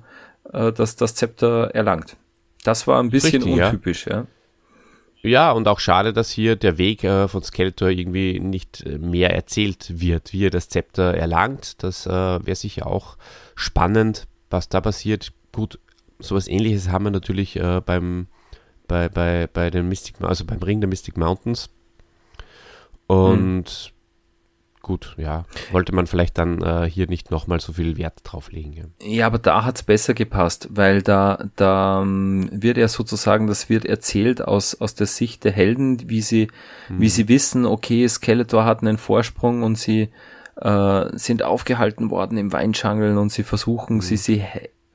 [0.73, 2.17] das, das Zepter erlangt.
[2.63, 4.17] Das war ein bisschen Richtig, untypisch, ja.
[4.17, 4.27] ja.
[5.27, 9.35] Ja, und auch schade, dass hier der Weg äh, von Skeletor irgendwie nicht äh, mehr
[9.35, 11.83] erzählt wird, wie er das Zepter erlangt.
[11.83, 13.17] Das äh, wäre sicher auch
[13.55, 15.79] spannend was da passiert, gut,
[16.25, 18.27] sowas ähnliches haben wir natürlich äh, beim,
[18.89, 21.71] bei, bei, bei den Mystic, also beim Ring der Mystic Mountains.
[23.07, 23.95] Und hm
[24.85, 28.75] gut, ja, wollte man vielleicht dann äh, hier nicht nochmal so viel Wert drauf legen.
[28.75, 33.49] Ja, ja aber da hat es besser gepasst, weil da, da ähm, wird ja sozusagen,
[33.49, 36.49] das wird erzählt aus, aus der Sicht der Helden, wie sie,
[36.87, 37.01] hm.
[37.01, 40.11] wie sie wissen, okay, Skeletor hat einen Vorsprung und sie
[40.61, 44.01] äh, sind aufgehalten worden im Weinschangeln und sie versuchen, hm.
[44.03, 44.45] sie, sie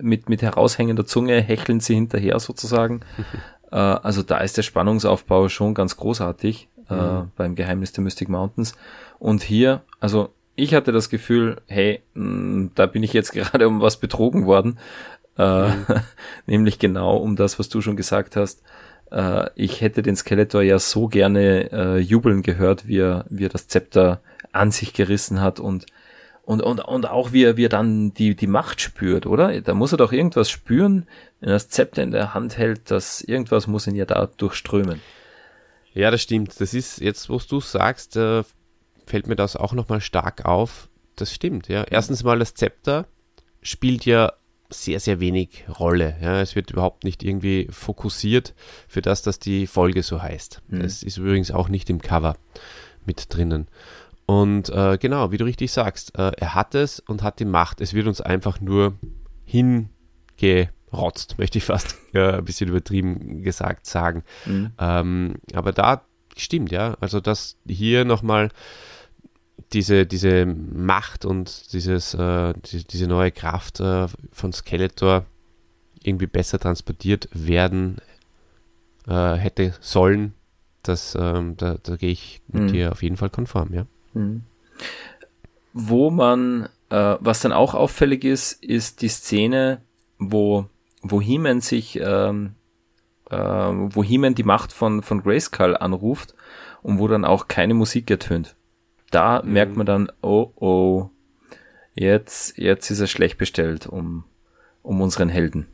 [0.02, 3.02] mit, mit heraushängender Zunge hecheln sie hinterher sozusagen.
[3.72, 7.32] äh, also da ist der Spannungsaufbau schon ganz großartig äh, mhm.
[7.36, 8.74] beim Geheimnis der Mystic Mountains.
[9.20, 13.68] Und hier, also ich hatte das Gefühl, hey, mh, mm, da bin ich jetzt gerade
[13.68, 14.80] um was betrogen worden.
[15.38, 15.86] Äh, mhm.
[16.45, 18.62] nämlich genau um das, was du schon gesagt hast.
[19.12, 23.50] Äh, ich hätte den Skeletor ja so gerne äh, jubeln gehört, wie er, wie er
[23.50, 24.22] das Zepter
[24.52, 25.86] an sich gerissen hat und
[26.50, 29.62] und, und, und auch wie er, wie er dann die, die Macht spürt, oder?
[29.62, 31.06] Da muss er doch irgendwas spüren,
[31.39, 35.00] wenn er das Zepter in der Hand hält, dass irgendwas muss ihn ja da durchströmen.
[35.93, 36.60] Ja, das stimmt.
[36.60, 38.41] Das ist jetzt, wo du sagst, äh,
[39.06, 40.89] fällt mir das auch nochmal stark auf.
[41.16, 41.84] Das stimmt, ja.
[41.84, 43.06] Erstens mal das Zepter
[43.62, 44.34] spielt ja
[44.72, 46.18] sehr, sehr wenig Rolle.
[46.20, 46.41] Ja.
[46.41, 48.56] Es wird überhaupt nicht irgendwie fokussiert
[48.88, 50.64] für das, dass die Folge so heißt.
[50.70, 50.82] Mhm.
[50.82, 52.38] Das ist übrigens auch nicht im Cover
[53.06, 53.68] mit drinnen.
[54.30, 57.82] Und äh, genau, wie du richtig sagst, äh, er hat es und hat die Macht.
[57.82, 58.93] Es wird uns einfach nur
[59.43, 64.23] hingerotzt, möchte ich fast ja, ein bisschen übertrieben gesagt sagen.
[64.45, 64.71] Mhm.
[64.77, 66.03] Ähm, aber da
[66.38, 66.95] stimmt, ja.
[66.99, 68.49] Also, dass hier nochmal
[69.73, 75.25] diese, diese Macht und dieses, äh, die, diese neue Kraft äh, von Skeletor
[76.03, 77.97] irgendwie besser transportiert werden
[79.07, 80.36] äh, hätte sollen,
[80.84, 82.67] das, ähm, da, da gehe ich mit mhm.
[82.67, 83.88] dir auf jeden Fall konform, ja.
[84.14, 84.43] Mhm.
[85.74, 89.82] Wo man, äh, was dann auch auffällig ist, ist die Szene,
[90.18, 90.66] wo,
[91.01, 92.55] wo He-Man sich, ähm,
[93.30, 96.34] äh, wo He-Man die Macht von, von Grayskull anruft
[96.82, 98.55] und wo dann auch keine Musik ertönt
[99.12, 99.53] da mhm.
[99.53, 101.10] merkt man dann, oh oh,
[101.93, 104.24] jetzt, jetzt ist er schlecht bestellt um,
[104.82, 105.68] um unseren Helden.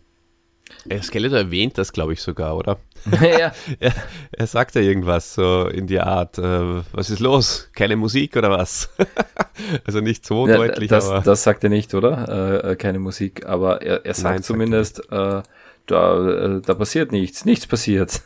[1.02, 2.78] Skeletor erwähnt das, glaube ich, sogar, oder?
[3.22, 3.52] ja.
[3.80, 3.94] er,
[4.32, 7.70] er, sagt ja irgendwas so in die Art, äh, was ist los?
[7.74, 8.90] Keine Musik oder was?
[9.86, 11.22] also nicht so ja, deutlich, das, aber.
[11.22, 12.62] Das sagt er nicht, oder?
[12.64, 15.50] Äh, äh keine Musik, aber er, er sagt Nein, zumindest, sagt
[15.88, 18.22] da, äh, da passiert nichts, nichts passiert.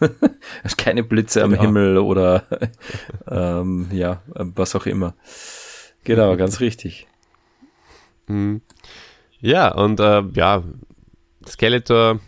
[0.78, 1.58] Keine Blitze genau.
[1.58, 2.44] am Himmel oder
[3.30, 5.14] ähm, ja, was auch immer.
[6.04, 7.08] Genau, ganz richtig.
[8.28, 8.62] Mhm.
[9.42, 10.64] Ja, und äh, ja,
[11.48, 12.20] Skeletor,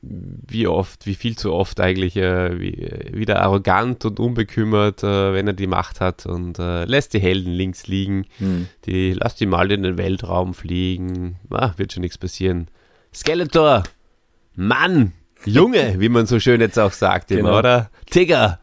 [0.00, 5.46] wie oft, wie viel zu oft eigentlich äh, wie, wieder arrogant und unbekümmert, äh, wenn
[5.46, 8.26] er die Macht hat und äh, lässt die Helden links liegen.
[8.38, 8.68] Mhm.
[8.86, 11.36] Die lasst die mal in den Weltraum fliegen.
[11.50, 12.68] Ah, wird schon nichts passieren.
[13.12, 13.82] Skeletor,
[14.54, 15.12] Mann,
[15.44, 17.58] Junge, wie man so schön jetzt auch sagt, genau.
[17.58, 17.90] oder?
[18.08, 18.60] Tigger,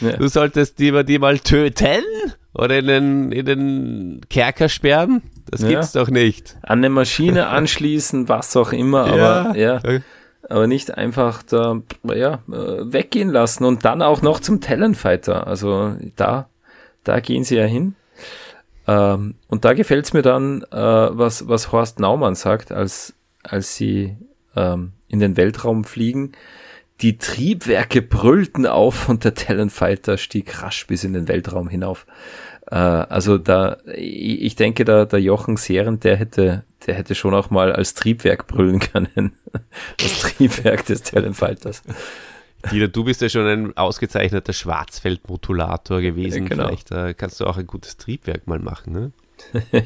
[0.00, 0.16] ja.
[0.16, 2.02] du solltest die, die mal töten
[2.54, 5.22] oder in den, in den Kerker sperren.
[5.50, 5.68] Das ja.
[5.68, 6.56] gibt's doch nicht.
[6.62, 9.80] An eine Maschine anschließen, was auch immer, aber ja.
[9.84, 10.00] ja.
[10.50, 11.80] Aber nicht einfach da
[12.12, 15.46] ja, äh, weggehen lassen und dann auch noch zum Talonfighter.
[15.46, 16.48] Also da,
[17.04, 17.94] da gehen sie ja hin.
[18.86, 24.16] Ähm, und da gefällt's mir dann, äh, was, was Horst Naumann sagt, als, als sie
[24.56, 26.32] ähm, in den Weltraum fliegen.
[27.00, 32.06] Die Triebwerke brüllten auf und der Talonfighter stieg rasch bis in den Weltraum hinauf.
[32.70, 37.50] Äh, also da, ich denke, da der Jochen Sehren, der hätte, der hätte schon auch
[37.50, 39.32] mal als Triebwerk brüllen können.
[39.96, 41.82] Das Triebwerk des Talonfighters.
[42.70, 46.44] Dieter, du bist ja schon ein ausgezeichneter Schwarzfeldmodulator gewesen.
[46.44, 46.66] Ja, genau.
[46.66, 49.12] Vielleicht äh, kannst du auch ein gutes Triebwerk mal machen, ne?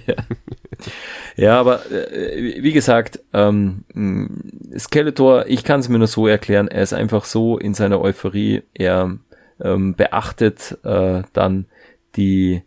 [1.36, 3.84] ja, aber äh, wie gesagt, ähm,
[4.76, 8.62] Skeletor, ich kann es mir nur so erklären, er ist einfach so in seiner Euphorie,
[8.74, 9.16] er
[9.60, 11.66] ähm, beachtet äh, dann
[12.16, 12.62] die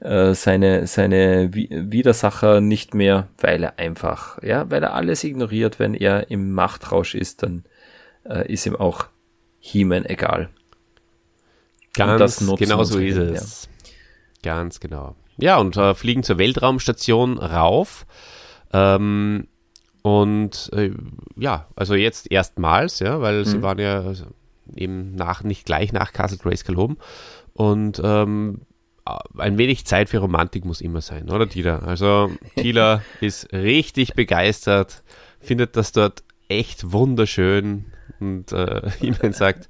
[0.00, 5.94] äh, seine seine Widersacher nicht mehr, weil er einfach, ja, weil er alles ignoriert, wenn
[5.94, 7.64] er im Machtrausch ist, dann
[8.28, 9.06] äh, ist ihm auch
[9.58, 10.50] He-Man egal.
[11.94, 13.68] Ganz genau so ist es.
[14.44, 14.54] Ja.
[14.54, 15.16] Ganz genau.
[15.38, 18.06] Ja, und äh, fliegen zur Weltraumstation rauf.
[18.72, 19.48] Ähm,
[20.02, 20.92] und äh,
[21.36, 23.44] ja, also jetzt erstmals, ja, weil mhm.
[23.44, 24.12] sie waren ja
[24.74, 26.98] eben nach, nicht gleich nach Castle Grayskull oben.
[27.54, 28.60] Und ähm,
[29.38, 31.80] ein wenig Zeit für Romantik muss immer sein, oder Tila?
[31.80, 35.02] Also Tila ist richtig begeistert,
[35.40, 37.86] findet das dort echt wunderschön
[38.20, 39.68] und äh, jemand sagt,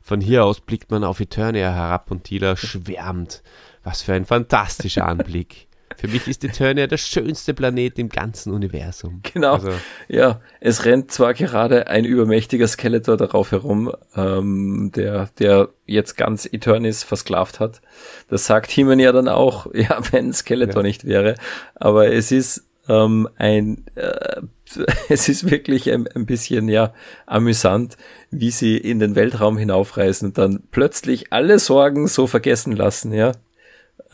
[0.00, 3.42] von hier aus blickt man auf Eternia herab und Tila schwärmt
[3.84, 5.68] was für ein fantastischer Anblick.
[5.96, 9.20] Für mich ist Eternia der schönste Planet im ganzen Universum.
[9.32, 9.54] Genau.
[9.54, 9.72] Also.
[10.08, 16.46] Ja, es rennt zwar gerade ein übermächtiger Skeletor darauf herum, ähm, der, der jetzt ganz
[16.46, 17.80] Eternis versklavt hat.
[18.28, 20.86] Das sagt Himen ja dann auch, ja, wenn Skeletor ja.
[20.86, 21.34] nicht wäre.
[21.74, 24.42] Aber es ist ähm, ein, äh,
[25.08, 26.92] es ist wirklich ein, ein bisschen, ja,
[27.26, 27.96] amüsant,
[28.30, 33.32] wie sie in den Weltraum hinaufreisen und dann plötzlich alle Sorgen so vergessen lassen, ja.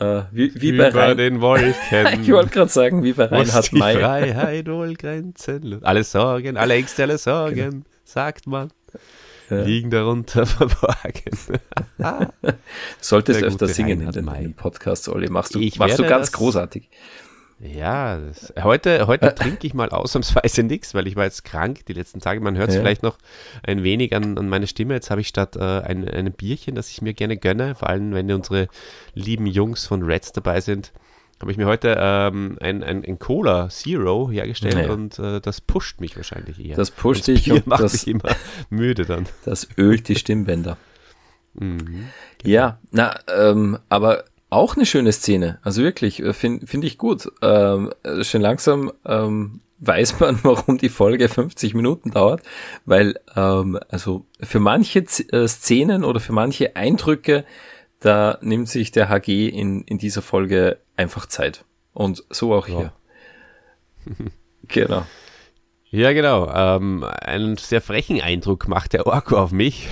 [0.01, 1.75] Äh, wie, wie Über bei Rein den Wolken.
[2.23, 3.99] ich wollte gerade sagen, wie bei Reinhard May.
[3.99, 5.83] Freiheit wohl grenzenlos.
[5.83, 7.85] Alle Sorgen, alle Ängste, alle Sorgen, genau.
[8.03, 8.69] sagt man.
[9.51, 9.63] Ja.
[9.63, 11.37] liegen darunter verborgen.
[11.97, 12.53] du
[13.01, 15.29] solltest öfter singen in den, in den Podcasts, Olli.
[15.29, 16.89] Machst du, machst du ganz großartig.
[17.63, 21.93] Ja, das, heute, heute trinke ich mal ausnahmsweise nichts, weil ich war jetzt krank die
[21.93, 22.39] letzten Tage.
[22.39, 22.81] Man hört es ja.
[22.81, 23.17] vielleicht noch
[23.61, 24.95] ein wenig an, an meiner Stimme.
[24.95, 28.13] Jetzt habe ich statt äh, ein, ein Bierchen, das ich mir gerne gönne, vor allem
[28.13, 28.67] wenn unsere
[29.13, 30.91] lieben Jungs von Reds dabei sind,
[31.39, 34.91] habe ich mir heute ähm, ein, ein, ein Cola Zero hergestellt naja.
[34.91, 36.75] und äh, das pusht mich wahrscheinlich eher.
[36.75, 38.35] Das pusht dich und macht das, mich immer
[38.69, 39.27] müde dann.
[39.45, 40.77] Das ölt die Stimmbänder.
[41.53, 42.53] Mhm, genau.
[42.53, 45.57] Ja, na, ähm, aber auch eine schöne Szene.
[45.63, 47.31] Also wirklich, äh, finde find ich gut.
[47.41, 47.91] Ähm,
[48.21, 52.43] schon langsam ähm, weiß man, warum die Folge 50 Minuten dauert,
[52.85, 57.45] weil ähm, also für manche Z äh, Szenen oder für manche Eindrücke,
[57.99, 61.65] da nimmt sich der HG in, in dieser Folge einfach Zeit.
[61.93, 62.93] Und so auch hier.
[64.05, 64.13] Ja.
[64.67, 65.05] genau.
[65.93, 66.49] Ja, genau.
[66.49, 69.89] Ähm, einen sehr frechen Eindruck macht der Orko auf mich.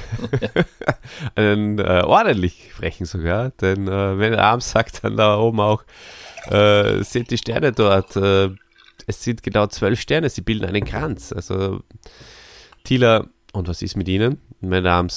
[1.35, 3.49] einen äh, ordentlich frechen sogar.
[3.51, 5.83] Denn äh, wenn er abends sagt dann da oben auch,
[6.45, 8.15] äh, sind die Sterne dort.
[8.15, 8.49] Äh,
[9.07, 11.33] es sind genau zwölf Sterne, sie bilden einen Kranz.
[11.33, 11.81] Also
[12.85, 15.11] Tila, und was ist mit ihnen, meine Damen?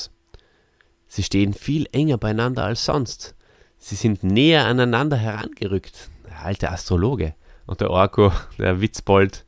[1.06, 3.36] Sie stehen viel enger beieinander als sonst.
[3.78, 6.10] Sie sind näher aneinander herangerückt.
[6.26, 7.34] Der alte Astrologe.
[7.66, 9.44] Und der Orko, der Witzbold,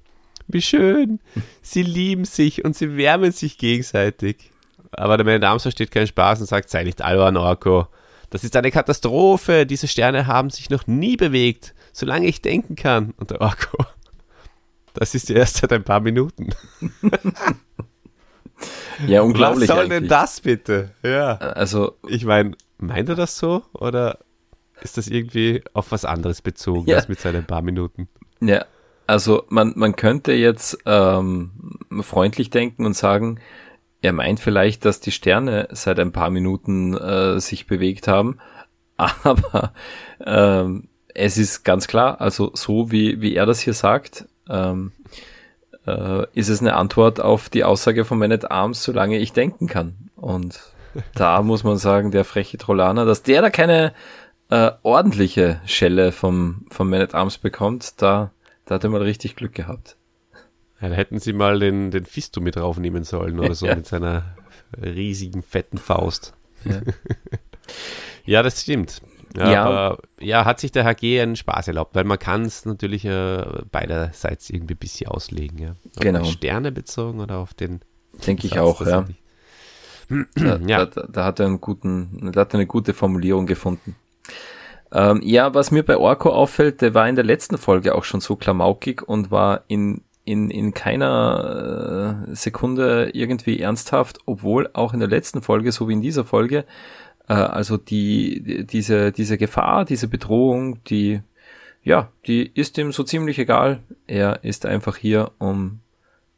[0.46, 1.20] wie schön.
[1.62, 4.50] Sie lieben sich und sie wärmen sich gegenseitig.
[4.92, 7.88] Aber der Madame versteht keinen Spaß und sagt, sei nicht albern, Orko.
[8.30, 9.66] Das ist eine Katastrophe.
[9.66, 13.12] Diese Sterne haben sich noch nie bewegt, solange ich denken kann.
[13.16, 13.84] Und der Orko,
[14.94, 16.50] das ist erst seit ein paar Minuten.
[19.06, 19.68] ja, unglaublich.
[19.68, 20.00] Was soll eigentlich.
[20.00, 20.90] denn das bitte?
[21.02, 21.36] Ja.
[21.36, 21.96] Also.
[22.08, 23.62] Ich meine, meint er das so?
[23.72, 24.18] Oder
[24.82, 26.96] ist das irgendwie auf was anderes bezogen ja.
[26.96, 28.08] als mit seinen paar Minuten?
[28.40, 28.64] Ja,
[29.06, 33.38] also man, man könnte jetzt ähm, freundlich denken und sagen,
[34.02, 38.38] er meint vielleicht, dass die Sterne seit ein paar Minuten äh, sich bewegt haben,
[38.96, 39.72] aber
[40.24, 44.92] ähm, es ist ganz klar, also so wie, wie er das hier sagt, ähm,
[45.86, 49.68] äh, ist es eine Antwort auf die Aussage von Man at Arms, solange ich denken
[49.68, 50.10] kann.
[50.16, 50.60] Und
[51.14, 53.92] da muss man sagen, der freche Trollaner, dass der da keine
[54.50, 58.30] äh, ordentliche Schelle vom, vom Man at Arms bekommt, da
[58.64, 59.96] da hat er mal richtig Glück gehabt.
[60.80, 63.76] Ja, da hätten sie mal den, den Fisto mit draufnehmen sollen oder so ja.
[63.76, 64.36] mit seiner
[64.80, 66.34] riesigen, fetten Faust.
[66.64, 66.80] Ja,
[68.24, 69.02] ja das stimmt.
[69.36, 69.64] Ja.
[69.64, 73.44] Aber ja, hat sich der HG einen Spaß erlaubt, weil man kann es natürlich äh,
[73.70, 75.58] beiderseits irgendwie ein bisschen auslegen.
[75.58, 75.70] Ja.
[75.70, 76.24] Auf genau.
[76.24, 77.80] Sterne bezogen oder auf den.
[78.26, 79.06] Denke ich auch, ja.
[80.36, 80.86] Da, ja.
[80.86, 83.96] Da, da, hat er einen guten, da hat er eine gute Formulierung gefunden.
[84.94, 88.20] Ähm, ja, was mir bei Orko auffällt, der war in der letzten Folge auch schon
[88.20, 95.00] so klamaukig und war in, in, in keiner äh, Sekunde irgendwie ernsthaft, obwohl auch in
[95.00, 96.64] der letzten Folge, so wie in dieser Folge,
[97.28, 101.20] äh, also die, die, diese, diese Gefahr, diese Bedrohung, die,
[101.82, 103.80] ja, die ist ihm so ziemlich egal.
[104.06, 105.80] Er ist einfach hier, um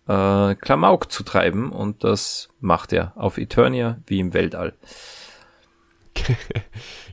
[0.08, 4.72] äh, Klamauk zu treiben und das macht er auf Eternia wie im Weltall.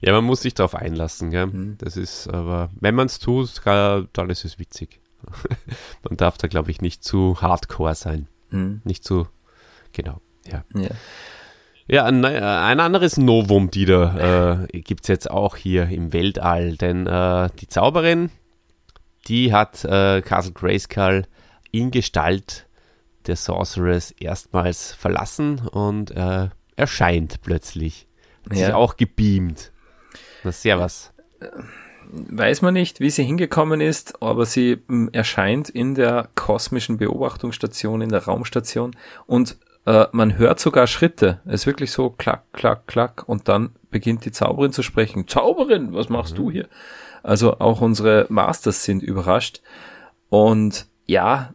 [0.02, 1.48] Ja, man muss sich darauf einlassen, gell?
[1.48, 1.78] Mhm.
[1.78, 5.00] Das ist aber, wenn man es tut, dann ist es witzig.
[6.04, 8.28] man darf da, glaube ich, nicht zu hardcore sein.
[8.50, 8.82] Mhm.
[8.84, 9.28] Nicht zu,
[9.92, 10.64] genau, ja.
[10.76, 10.90] Ja,
[11.88, 16.76] ja ein, ein anderes Novum, die da äh, gibt es jetzt auch hier im Weltall,
[16.78, 18.30] denn äh, die Zauberin,
[19.28, 21.26] die hat äh, Castle Grayskull
[21.72, 22.68] in Gestalt
[23.28, 28.08] der Sorceress erstmals verlassen und äh, erscheint plötzlich.
[28.50, 28.56] Ja.
[28.56, 29.72] sich auch gebeamt.
[30.44, 31.12] Na, servus.
[32.12, 38.02] Weiß man nicht, wie sie hingekommen ist, aber sie hm, erscheint in der kosmischen Beobachtungsstation,
[38.02, 41.42] in der Raumstation und äh, man hört sogar Schritte.
[41.46, 45.28] Es ist wirklich so klack, klack, klack und dann beginnt die Zauberin zu sprechen.
[45.28, 46.38] Zauberin, was machst mhm.
[46.38, 46.68] du hier?
[47.22, 49.62] Also auch unsere Masters sind überrascht
[50.30, 51.54] und ja,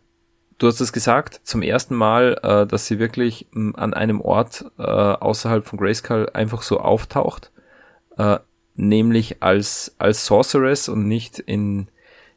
[0.58, 4.64] du hast es gesagt, zum ersten Mal, äh, dass sie wirklich m, an einem Ort
[4.78, 7.52] äh, außerhalb von Grayskull einfach so auftaucht,
[8.18, 8.38] äh,
[8.74, 11.88] nämlich als, als Sorceress und nicht in,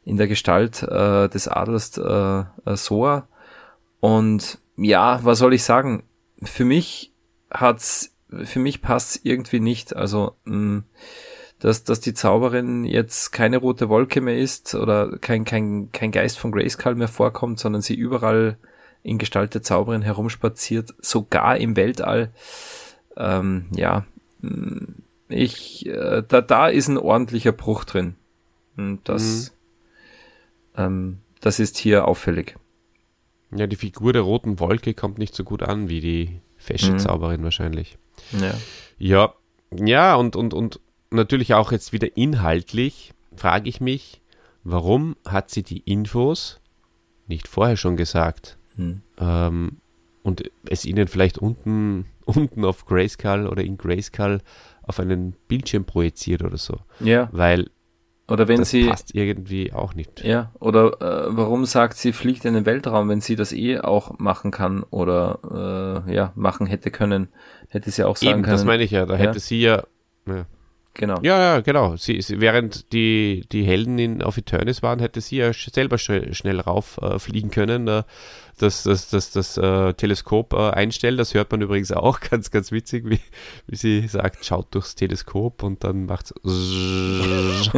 [0.04, 3.28] in der Gestalt äh, des Adels äh, äh, Soa.
[4.00, 6.04] Und ja, was soll ich sagen?
[6.42, 7.12] Für mich
[7.50, 9.94] hat's, für mich passt's irgendwie nicht.
[9.94, 10.82] Also mh,
[11.62, 16.36] dass, dass die Zauberin jetzt keine rote Wolke mehr ist oder kein, kein, kein Geist
[16.40, 18.56] von Grayskull mehr vorkommt, sondern sie überall
[19.04, 22.32] in Gestalt der Zauberin herumspaziert, sogar im Weltall.
[23.16, 24.04] Ähm, ja,
[25.28, 28.16] ich, äh, da, da ist ein ordentlicher Bruch drin.
[28.76, 29.52] Und das,
[30.76, 30.82] mhm.
[30.82, 32.56] ähm, das ist hier auffällig.
[33.54, 36.98] Ja, die Figur der roten Wolke kommt nicht so gut an wie die fesche mhm.
[36.98, 37.98] Zauberin wahrscheinlich.
[38.32, 38.54] Ja.
[38.98, 39.34] Ja,
[39.70, 40.80] ja und, und, und
[41.12, 44.20] natürlich auch jetzt wieder inhaltlich frage ich mich,
[44.64, 46.60] warum hat sie die Infos
[47.26, 48.58] nicht vorher schon gesagt?
[48.76, 49.02] Hm.
[49.18, 49.78] Ähm,
[50.22, 54.40] und es ihnen vielleicht unten, unten auf Grayskull oder in Grayskull
[54.82, 56.78] auf einen Bildschirm projiziert oder so.
[57.00, 57.28] Ja.
[57.32, 57.70] Weil
[58.28, 60.22] oder wenn das sie passt irgendwie auch nicht.
[60.24, 64.18] Ja, oder äh, warum sagt sie fliegt in den Weltraum, wenn sie das eh auch
[64.18, 67.28] machen kann oder äh, ja, machen hätte können,
[67.68, 68.56] hätte sie auch sagen Eben, können.
[68.56, 69.20] Das meine ich ja, da ja.
[69.20, 69.82] hätte sie ja,
[70.26, 70.46] ja
[70.94, 71.18] Genau.
[71.22, 71.96] Ja, ja, genau.
[71.96, 76.10] Sie, sie, während die, die Helden in, auf Eternis waren, hätte sie ja selber sch
[76.32, 78.02] schnell rauffliegen äh, können, äh,
[78.58, 81.16] das, das, das, das äh, Teleskop äh, einstellen.
[81.16, 83.20] Das hört man übrigens auch ganz, ganz witzig, wie,
[83.66, 86.32] wie sie sagt, schaut durchs Teleskop und dann macht es.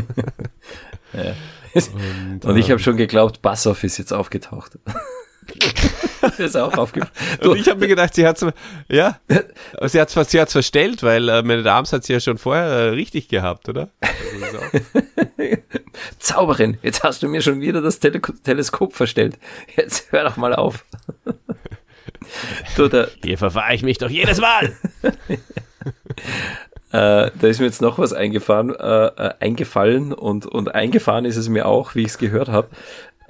[1.13, 1.35] ja.
[1.75, 4.79] und, und ich habe ähm, schon geglaubt, Bassoff ist jetzt aufgetaucht.
[6.39, 7.13] ist auch aufgefallen.
[7.43, 8.45] Und ich habe mir gedacht, sie hat's,
[8.89, 9.19] ja,
[9.83, 12.89] sie hat's, sie hat's verstellt, weil äh, meine Damen hat sie ja schon vorher äh,
[12.91, 13.91] richtig gehabt, oder?
[14.43, 14.59] Also
[16.19, 19.39] Zauberin, jetzt hast du mir schon wieder das Tele Teleskop verstellt.
[19.77, 20.85] Jetzt hör doch mal auf.
[22.77, 24.75] du, da, Hier verfahre ich mich doch jedes Mal.
[26.93, 31.37] Äh, da ist mir jetzt noch was eingefahren, äh, äh, eingefallen und, und eingefahren ist
[31.37, 32.69] es mir auch, wie ich es gehört habe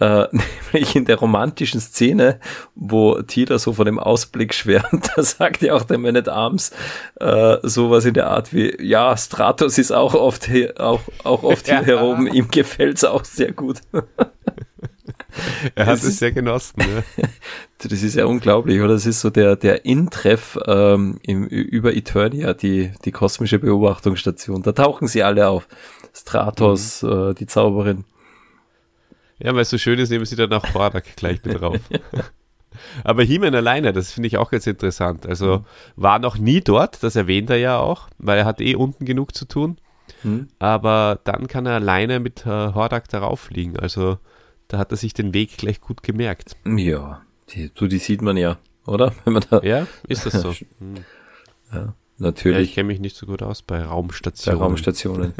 [0.01, 0.26] äh,
[0.72, 2.40] nämlich in der romantischen Szene,
[2.74, 6.72] wo Tila so von dem Ausblick schwärmt, da sagt ja auch der Man at Arms
[7.20, 11.66] äh, sowas in der Art wie, ja, Stratos ist auch oft hier, auch, auch oft
[11.66, 11.82] hier ja.
[11.82, 13.80] heroben, ihm gefällt's auch sehr gut.
[15.74, 16.78] er hat es sehr genossen.
[16.78, 17.05] Ne?
[17.78, 18.95] Das ist ja unglaublich, oder?
[18.95, 24.62] Das ist so der, der In-Treff ähm, im, über Eternia, die, die kosmische Beobachtungsstation.
[24.62, 25.68] Da tauchen sie alle auf.
[26.14, 27.30] Stratos, mhm.
[27.30, 28.05] äh, die Zauberin.
[29.39, 31.80] Ja, weil es so schön ist, nehmen sie dann auch Hordak gleich mit drauf.
[33.05, 35.26] Aber He-Man alleine, das finde ich auch ganz interessant.
[35.26, 35.64] Also mhm.
[35.97, 39.35] war noch nie dort, das erwähnt er ja auch, weil er hat eh unten genug
[39.35, 39.78] zu tun.
[40.22, 40.49] Mhm.
[40.59, 43.78] Aber dann kann er alleine mit äh, Hordak darauf fliegen.
[43.78, 44.18] Also
[44.68, 46.57] da hat er sich den Weg gleich gut gemerkt.
[46.66, 49.12] Ja, die, du, die sieht man ja, oder?
[49.24, 50.53] Wenn man da ja, ist das so.
[50.78, 51.05] Hm.
[51.72, 52.59] ja, natürlich.
[52.59, 54.59] Ja, ich kenne mich nicht so gut aus bei Raumstationen.
[54.59, 55.35] Bei Raumstationen.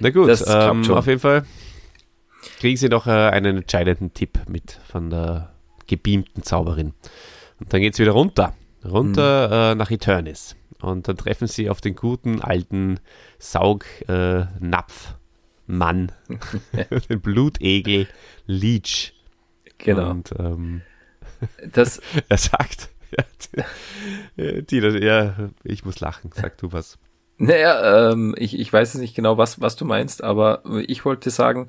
[0.00, 1.44] Na gut, ähm, auf jeden Fall
[2.58, 5.52] kriegen sie noch äh, einen entscheidenden Tipp mit von der
[5.86, 6.94] gebeamten Zauberin.
[7.60, 9.52] Und dann geht es wieder runter, runter mhm.
[9.52, 10.54] äh, nach Eternis.
[10.80, 13.00] Und dann treffen sie auf den guten alten
[13.38, 16.12] Saugnapf-Mann,
[16.72, 18.06] äh, den Blutegel
[18.46, 19.14] Leech.
[19.78, 20.10] Genau.
[20.10, 20.82] Und ähm,
[21.72, 22.90] das er sagt,
[24.36, 26.98] ja, Tina, ja, ich muss lachen, sag du was.
[27.36, 31.30] Naja, ähm, ich, ich weiß es nicht genau, was, was du meinst, aber ich wollte
[31.30, 31.66] sagen,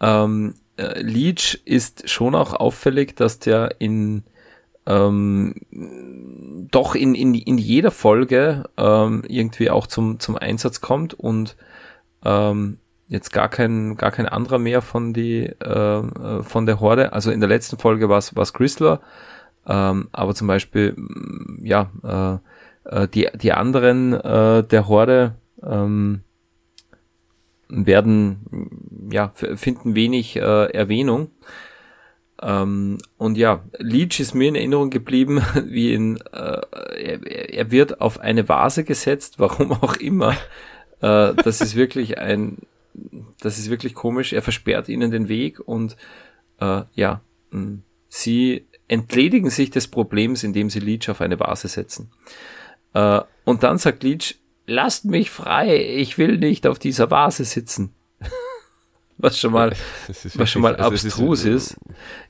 [0.00, 4.24] ähm, äh, Leech ist schon auch auffällig, dass der in
[4.86, 5.54] ähm,
[6.70, 11.56] doch in, in, in jeder Folge ähm, irgendwie auch zum, zum Einsatz kommt und
[12.24, 12.78] ähm,
[13.08, 17.12] jetzt gar kein, gar kein anderer mehr von die äh, äh von der Horde.
[17.12, 19.00] Also in der letzten Folge war es Chrysler,
[19.66, 20.96] ähm, aber zum Beispiel
[21.62, 26.22] ja äh, äh, die die anderen äh, der Horde ähm,
[27.70, 30.40] werden, ja, finden wenig äh,
[30.72, 31.30] Erwähnung.
[32.42, 36.60] Ähm, und ja, Leech ist mir in Erinnerung geblieben, wie in, äh,
[36.96, 40.32] er, er wird auf eine Vase gesetzt, warum auch immer.
[41.00, 42.58] Äh, das ist wirklich ein,
[43.40, 44.32] das ist wirklich komisch.
[44.32, 45.96] Er versperrt ihnen den Weg und
[46.60, 47.20] äh, ja,
[48.08, 52.10] sie entledigen sich des Problems, indem sie Leech auf eine Vase setzen.
[52.94, 54.40] Äh, und dann sagt Leech,
[54.70, 57.92] lasst mich frei, ich will nicht auf dieser Vase sitzen.
[59.18, 59.70] was schon mal,
[60.06, 61.76] was wirklich, schon mal also abstrus ist, ist,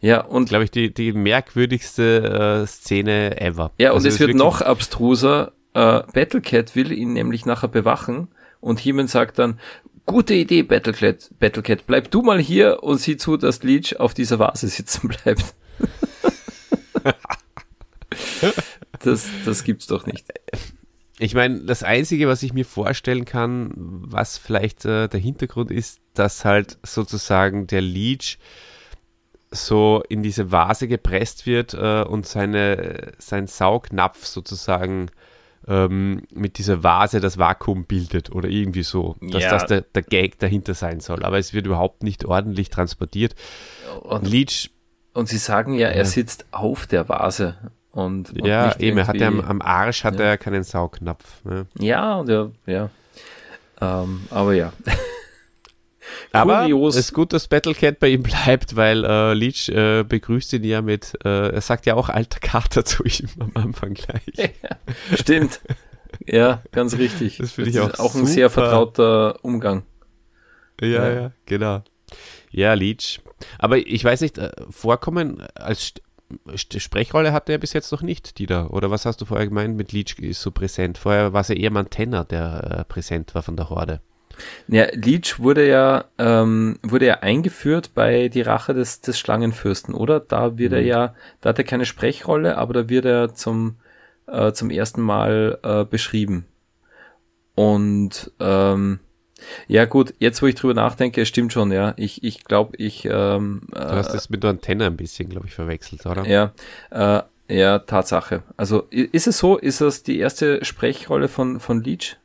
[0.01, 0.49] Ja, und.
[0.49, 3.73] Glaube ich, die, die merkwürdigste äh, Szene ever.
[3.79, 5.53] Ja, und also es wird noch abstruser.
[5.75, 8.29] Äh, Battlecat will ihn nämlich nachher bewachen
[8.61, 9.61] und Heeman sagt dann,
[10.05, 14.41] gute Idee, Battlecat, Battlecat, bleib du mal hier und sieh zu, dass Leech auf dieser
[14.41, 15.55] Vase sitzen bleibt.
[18.99, 20.27] das, das gibt's doch nicht.
[21.23, 26.01] Ich meine, das Einzige, was ich mir vorstellen kann, was vielleicht äh, der Hintergrund ist,
[26.15, 28.39] dass halt sozusagen der Leech
[29.51, 35.11] so in diese Vase gepresst wird äh, und seine, sein Saugnapf sozusagen
[35.69, 39.51] ähm, mit dieser Vase das Vakuum bildet oder irgendwie so, dass ja.
[39.51, 41.23] das der, der Gag dahinter sein soll.
[41.23, 43.35] Aber es wird überhaupt nicht ordentlich transportiert.
[44.05, 44.71] Und, Leech,
[45.13, 47.59] und sie sagen ja, er sitzt auf der Vase.
[47.93, 50.27] Und, und ja, eben, er hat ja am, am Arsch hat ja.
[50.27, 51.45] er keinen Saugnapf.
[51.45, 51.67] Ne?
[51.79, 52.91] Ja, und ja, ja.
[53.81, 54.73] Ähm, aber ja.
[56.33, 60.65] Aber es ist gut, dass Battlecat bei ihm bleibt, weil äh, Leech äh, begrüßt ihn
[60.65, 64.23] ja mit, äh, er sagt ja auch alter Kater zu ihm am Anfang gleich.
[64.63, 65.61] Ja, stimmt.
[66.27, 67.39] Ja, ganz richtig.
[67.39, 68.25] Das finde ich auch auch super.
[68.25, 69.85] ein sehr vertrauter Umgang.
[70.81, 71.83] Ja, ja, ja, genau.
[72.51, 73.21] Ja, Leech.
[73.59, 75.95] Aber ich weiß nicht, äh, Vorkommen als
[76.55, 78.73] Sprechrolle hatte er bis jetzt noch nicht, Dieter.
[78.73, 80.99] Oder was hast du vorher gemeint mit Leech ist so präsent?
[80.99, 84.01] Vorher war es ja eher Mantenna, der äh, präsent war von der Horde.
[84.69, 90.21] Ja, Leech wurde ja, ähm, wurde ja eingeführt bei die Rache des, des Schlangenfürsten, oder?
[90.21, 90.79] Da wird mhm.
[90.79, 93.77] er ja, da hat er keine Sprechrolle, aber da wird er zum,
[94.27, 96.47] äh, zum ersten Mal äh, beschrieben.
[97.55, 99.01] Und ähm,
[99.69, 101.95] ja gut, jetzt wo ich drüber nachdenke, stimmt schon, ja.
[101.97, 103.05] Ich, ich glaube, ich.
[103.05, 106.27] Ähm, du hast das mit der Antenne ein bisschen, glaube ich, verwechselt, oder?
[106.27, 106.53] Ja,
[106.91, 108.43] äh, ja, Tatsache.
[108.57, 112.17] Also ist es so, ist das die erste Sprechrolle von, von Leech?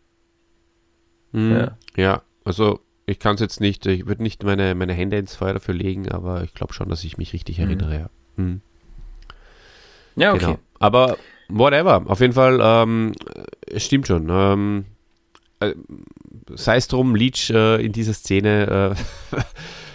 [1.31, 1.51] Mhm.
[1.51, 1.77] Ja.
[1.97, 5.53] ja, also ich kann es jetzt nicht, ich würde nicht meine, meine Hände ins Feuer
[5.53, 7.65] dafür legen, aber ich glaube schon, dass ich mich richtig mhm.
[7.65, 8.09] erinnere, ja.
[8.35, 8.61] Mhm.
[10.15, 10.45] Ja, okay.
[10.45, 10.59] Genau.
[10.79, 11.17] Aber
[11.49, 13.13] whatever, auf jeden Fall, ähm,
[13.67, 14.27] es stimmt schon.
[14.29, 14.85] Ähm,
[15.59, 15.73] äh,
[16.53, 18.95] sei es drum, Leech äh, in dieser Szene,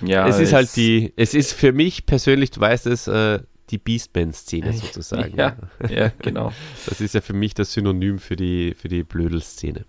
[0.02, 3.40] äh, ja, es ist halt die, es ist für mich persönlich, du weißt es, äh,
[3.70, 5.36] die Beastman-Szene sozusagen.
[5.36, 5.56] Ja,
[5.88, 6.52] ja, genau.
[6.86, 9.84] Das ist ja für mich das Synonym für die, für die Blödel-Szene.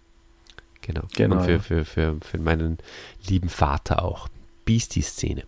[0.81, 1.03] Genau.
[1.15, 2.77] genau Und für, für, für, für meinen
[3.27, 4.27] lieben Vater auch.
[4.65, 5.43] Beastie-Szene.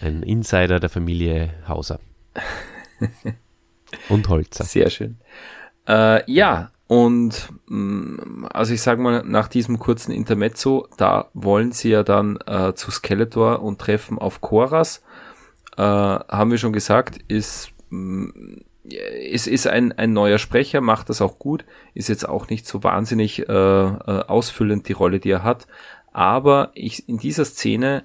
[0.00, 2.00] Ein Insider der Familie Hauser.
[4.08, 4.64] Und Holzer.
[4.64, 5.18] Sehr schön.
[5.86, 11.90] Äh, ja, und mm, also ich sage mal, nach diesem kurzen Intermezzo, da wollen sie
[11.90, 15.02] ja dann äh, zu Skeletor und treffen auf Koras.
[15.76, 18.28] Äh, haben wir schon gesagt, ist mm,
[19.32, 21.64] es ist ein, ein neuer Sprecher, macht das auch gut,
[21.94, 25.66] ist jetzt auch nicht so wahnsinnig äh, äh, ausfüllend die Rolle, die er hat.
[26.12, 28.04] Aber ich, in dieser Szene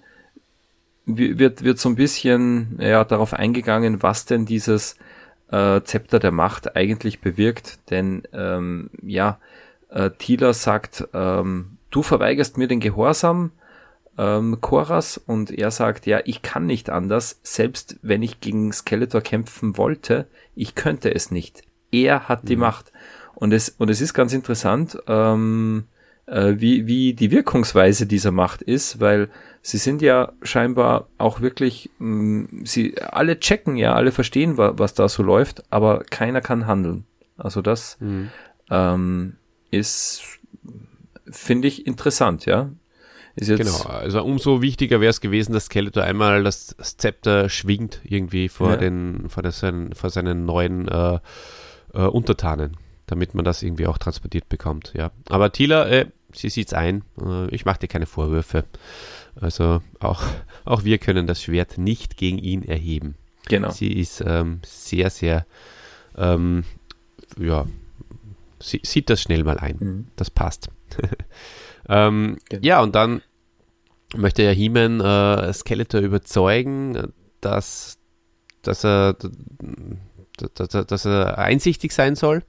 [1.05, 4.95] wird, wird so ein bisschen ja, darauf eingegangen, was denn dieses
[5.51, 7.79] äh, Zepter der Macht eigentlich bewirkt.
[7.89, 9.39] Denn ähm, ja,
[9.89, 13.51] äh, Tila sagt, ähm, du verweigerst mir den Gehorsam,
[14.17, 19.21] ähm, Koras und er sagt, ja, ich kann nicht anders, selbst wenn ich gegen Skeletor
[19.21, 21.63] kämpfen wollte, ich könnte es nicht.
[21.91, 22.61] Er hat die mhm.
[22.61, 22.91] Macht.
[23.33, 25.85] Und es, und es ist ganz interessant, ähm,
[26.29, 29.29] äh, wie, wie die Wirkungsweise dieser Macht ist, weil
[29.61, 34.73] sie sind ja scheinbar auch wirklich, mh, mm, sie alle checken ja, alle verstehen, wa,
[34.77, 37.05] was da so läuft, aber keiner kann handeln.
[37.37, 38.29] Also das mhm.
[38.69, 39.35] ähm,
[39.71, 40.39] ist,
[41.29, 42.69] finde ich, interessant, ja
[43.39, 48.49] genau, also umso wichtiger wäre es gewesen, dass Skeletor einmal das, das Zepter schwingt irgendwie
[48.49, 48.77] vor, ja.
[48.77, 49.63] den, vor, das,
[49.93, 51.19] vor seinen neuen äh,
[51.93, 54.93] äh, Untertanen, damit man das irgendwie auch transportiert bekommt.
[54.95, 55.11] Ja.
[55.29, 58.65] Aber Tila, äh, sie sieht es ein, äh, ich mache dir keine Vorwürfe.
[59.39, 60.23] Also auch,
[60.65, 63.15] auch wir können das Schwert nicht gegen ihn erheben.
[63.47, 63.71] Genau.
[63.71, 65.45] Sie ist ähm, sehr, sehr,
[66.15, 66.63] ähm,
[67.37, 67.65] ja,
[68.59, 69.77] sie sieht das schnell mal ein.
[69.79, 70.07] Mhm.
[70.15, 70.69] Das passt.
[71.89, 72.65] ähm, genau.
[72.65, 73.21] Ja, und dann
[74.15, 77.97] möchte ja He-Man äh, Skeletor überzeugen, dass,
[78.61, 79.15] dass, er,
[80.55, 82.43] dass, dass er einsichtig sein soll.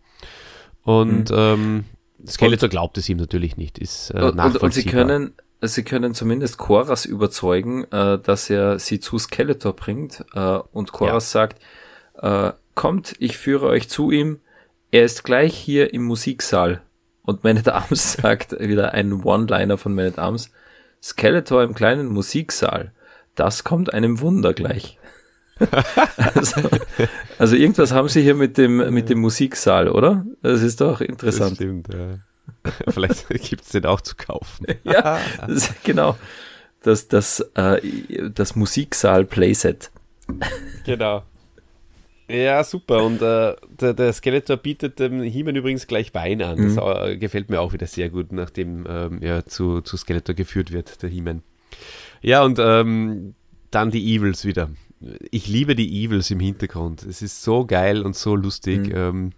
[0.83, 1.37] Und mhm.
[1.37, 1.85] ähm,
[2.27, 5.33] Skeletor und, glaubt es ihm natürlich nicht, ist äh, und, und sie können
[5.63, 10.25] Sie können zumindest Koras überzeugen, äh, dass er sie zu Skeletor bringt.
[10.35, 11.41] Äh, und Koras ja.
[11.41, 11.63] sagt,
[12.23, 14.41] äh, kommt, ich führe euch zu ihm.
[14.91, 16.81] Er ist gleich hier im Musiksaal.
[17.23, 20.51] Und Man at Arms sagt wieder ein One-Liner von Man at Arms.
[21.03, 22.93] Skeletor im kleinen Musiksaal.
[23.35, 24.99] Das kommt einem Wunder gleich.
[26.35, 26.61] Also,
[27.39, 30.25] also, irgendwas haben sie hier mit dem, mit dem Musiksaal, oder?
[30.43, 31.53] Das ist doch interessant.
[31.53, 32.19] Das stimmt, ja.
[32.89, 34.67] Vielleicht gibt es den auch zu kaufen.
[34.85, 36.17] ja, das, genau.
[36.83, 37.81] Das, das, äh,
[38.31, 39.91] das Musiksaal-Playset.
[40.85, 41.25] Genau.
[42.29, 43.05] Ja, super.
[43.05, 46.59] Und äh, der, der, Skeletor bietet dem He-Man übrigens gleich Wein an.
[46.59, 46.77] Mhm.
[46.77, 50.73] Das äh, gefällt mir auch wieder sehr gut, nachdem ähm, er zu, zu Skeletor geführt
[50.73, 51.43] wird, der He-Man.
[52.23, 53.35] Ja, und ähm,
[53.71, 54.71] dann die Evils wieder.
[55.31, 57.05] Ich liebe die Evils im Hintergrund.
[57.05, 58.89] Es ist so geil und so lustig.
[58.89, 58.95] Mhm.
[58.95, 59.33] Ähm,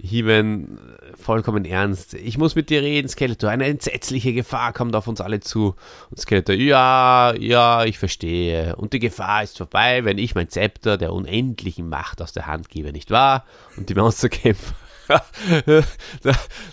[0.00, 0.78] He-Man
[1.16, 2.14] vollkommen ernst.
[2.14, 3.50] Ich muss mit dir reden, Skeletor.
[3.50, 5.74] Eine entsetzliche Gefahr kommt auf uns alle zu.
[6.10, 8.76] Und Skeletor, ja, ja, ich verstehe.
[8.76, 12.68] Und die Gefahr ist vorbei, wenn ich mein Zepter der unendlichen Macht aus der Hand
[12.68, 13.44] gebe, nicht wahr?
[13.76, 14.74] Und die Monsterkämpfer.
[15.66, 15.84] der,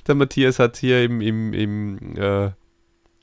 [0.07, 2.51] der, Matthias hat hier im, im, im äh,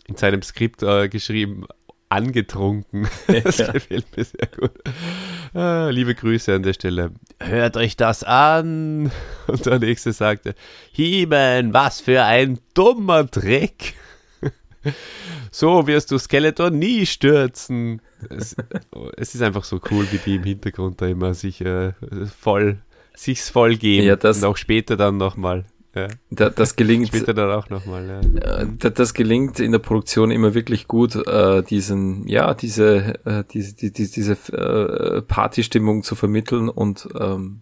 [0.07, 1.67] in seinem Skript äh, geschrieben,
[2.13, 3.09] angetrunken.
[3.43, 3.73] Das ja.
[3.73, 4.73] gefällt mir sehr gut.
[5.55, 7.13] Ah, liebe Grüße an der Stelle.
[7.41, 9.11] Hört euch das an.
[9.47, 10.55] Und der nächste sagte,
[10.93, 13.95] Hiemen, was für ein dummer Dreck.
[15.53, 18.01] So wirst du Skeletor nie stürzen.
[18.31, 18.57] Es,
[19.17, 21.93] es, ist einfach so cool, wie die im Hintergrund da immer sich äh,
[22.37, 22.79] voll,
[23.15, 24.07] sich's voll geben.
[24.07, 25.67] Ja, das, und auch später dann nochmal.
[25.95, 26.09] Ja.
[26.31, 27.09] Da, das gelingt.
[27.09, 28.61] Später dann auch nochmal, ja.
[28.61, 33.45] Äh, das, das gelingt in der Produktion immer wirklich gut, äh, diesen, ja, diese, äh,
[33.53, 37.61] diese, die, die, diese äh, Partystimmung zu vermitteln und ähm,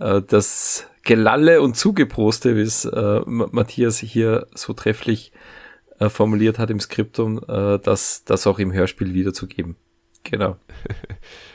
[0.00, 5.32] äh, das Gelalle und Zugeproste, wie es äh, Matthias hier so trefflich
[6.00, 9.76] äh, formuliert hat im Skriptum, äh, das, das auch im Hörspiel wiederzugeben.
[10.24, 10.56] Genau.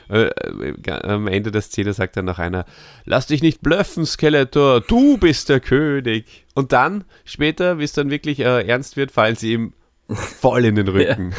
[0.08, 2.64] Äh, äh, am Ende der Szene sagt dann noch einer,
[3.06, 6.46] lass dich nicht blöffen, Skeletor, du bist der König.
[6.54, 9.72] Und dann, später, wie es dann wirklich äh, ernst wird, fallen sie ihm
[10.08, 11.34] voll in den Rücken.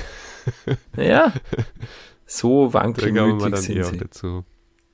[0.98, 1.34] Ja, ja.
[2.26, 3.98] so wankelmütig dann sind sie.
[3.98, 4.44] Dazu.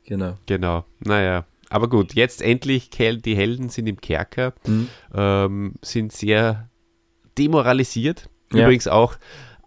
[0.06, 0.38] Genau.
[0.46, 1.46] Genau, naja.
[1.72, 4.90] Aber gut, jetzt endlich, die Helden sind im Kerker, mhm.
[5.16, 6.70] ähm, sind sehr
[7.40, 8.30] demoralisiert.
[8.52, 8.92] Übrigens ja.
[8.92, 9.16] auch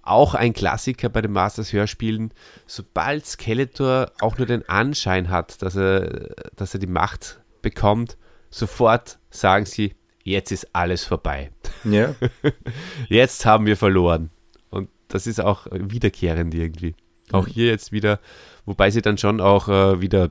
[0.07, 2.33] auch ein Klassiker bei den Masters Hörspielen.
[2.67, 8.17] Sobald Skeletor auch nur den Anschein hat, dass er, dass er die Macht bekommt,
[8.51, 11.51] sofort sagen sie, jetzt ist alles vorbei.
[11.85, 12.15] Ja.
[13.09, 14.31] jetzt haben wir verloren.
[14.71, 16.95] Und das ist auch wiederkehrend irgendwie.
[17.33, 18.21] Auch hier jetzt wieder,
[18.67, 20.31] wobei sie dann schon auch äh, wieder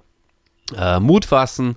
[0.78, 1.76] äh, Mut fassen.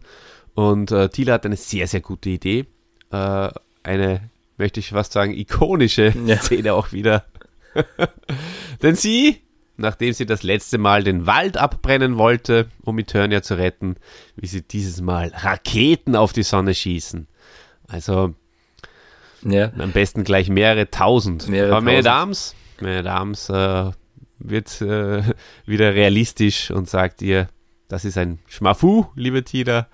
[0.54, 2.66] Und äh, Thiele hat eine sehr, sehr gute Idee.
[3.10, 3.50] Äh,
[3.82, 6.36] eine, möchte ich fast sagen, ikonische ja.
[6.38, 7.24] Szene auch wieder
[8.82, 9.42] Denn sie,
[9.76, 13.96] nachdem sie das letzte Mal den Wald abbrennen wollte, um Eternia zu retten,
[14.36, 17.26] wie sie dieses Mal Raketen auf die Sonne schießen.
[17.86, 18.34] Also
[19.42, 19.72] ja.
[19.78, 21.48] am besten gleich mehrere tausend.
[21.48, 23.90] Mehrere Aber meine Dames, meine Dames, äh,
[24.38, 25.22] wird äh,
[25.66, 27.48] wieder realistisch und sagt ihr,
[27.88, 29.88] das ist ein Schmafu, liebe Tida.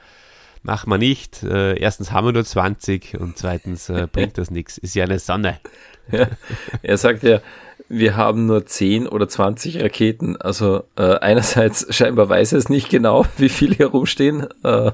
[0.66, 1.42] Mach mal nicht.
[1.42, 4.78] Äh, erstens haben wir nur 20 und zweitens äh, bringt das nichts.
[4.78, 5.60] Ist ja eine Sonne.
[6.10, 6.26] Ja.
[6.82, 7.40] Er sagt ja,
[7.90, 10.40] wir haben nur 10 oder 20 Raketen.
[10.40, 14.46] Also äh, einerseits scheinbar weiß er es nicht genau, wie viele hier rumstehen.
[14.62, 14.92] Äh,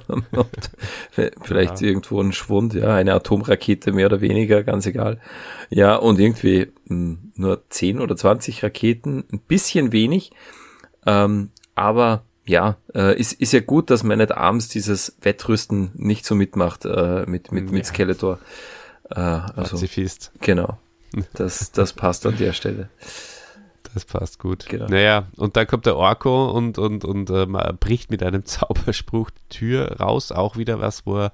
[1.41, 1.87] vielleicht ja.
[1.87, 5.21] irgendwo ein Schwund, ja, eine Atomrakete mehr oder weniger, ganz egal.
[5.69, 10.33] Ja, und irgendwie mh, hm, nur 10 oder 20 Raketen, ein bisschen wenig.
[11.07, 16.25] Ähm, aber ja, äh, ist, ist ja gut, dass man nicht abends dieses Wettrüsten nicht
[16.25, 18.39] so mitmacht äh, mit, mit, mit Skeletor.
[19.11, 20.33] Äh, also, Pazifist.
[20.41, 20.79] Genau.
[21.35, 22.89] Das, das passt an der Stelle.
[23.95, 24.67] Das passt gut.
[24.69, 24.87] Genau.
[24.87, 27.47] Naja, und dann kommt der Orko und, und, und äh,
[27.79, 30.33] bricht mit einem Zauberspruch die Tür raus.
[30.33, 31.33] Auch wieder was, wo er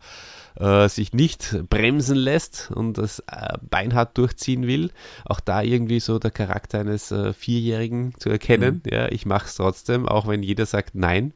[0.58, 4.90] äh, sich nicht bremsen lässt und das äh, beinhart durchziehen will.
[5.24, 8.82] Auch da irgendwie so der Charakter eines äh, Vierjährigen zu erkennen.
[8.84, 8.92] Mhm.
[8.92, 11.32] Ja, ich mache es trotzdem, auch wenn jeder sagt Nein.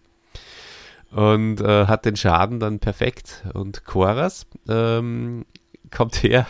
[1.10, 3.44] Und äh, hat den Schaden dann perfekt.
[3.52, 5.44] Und Koras ähm,
[5.90, 6.46] kommt her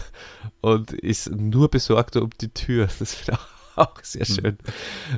[0.61, 2.89] und ist nur besorgt um die Tür.
[2.99, 4.35] Das finde ich auch sehr hm.
[4.35, 4.59] schön.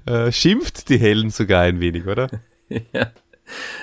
[0.07, 0.33] Mhm.
[0.33, 2.29] Schimpft die Hellen sogar ein wenig, oder?
[2.93, 3.11] ja.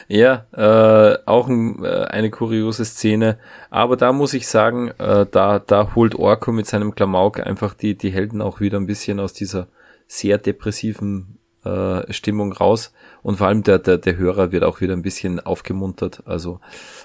[0.08, 3.38] Ja, äh, auch ein, äh, eine kuriose Szene.
[3.70, 7.96] Aber da muss ich sagen, äh, da, da holt Orko mit seinem Klamauk einfach die,
[7.96, 9.68] die Helden auch wieder ein bisschen aus dieser
[10.08, 12.94] sehr depressiven äh, Stimmung raus.
[13.22, 16.24] Und vor allem der, der, der Hörer wird auch wieder ein bisschen aufgemuntert.
[16.26, 16.60] Also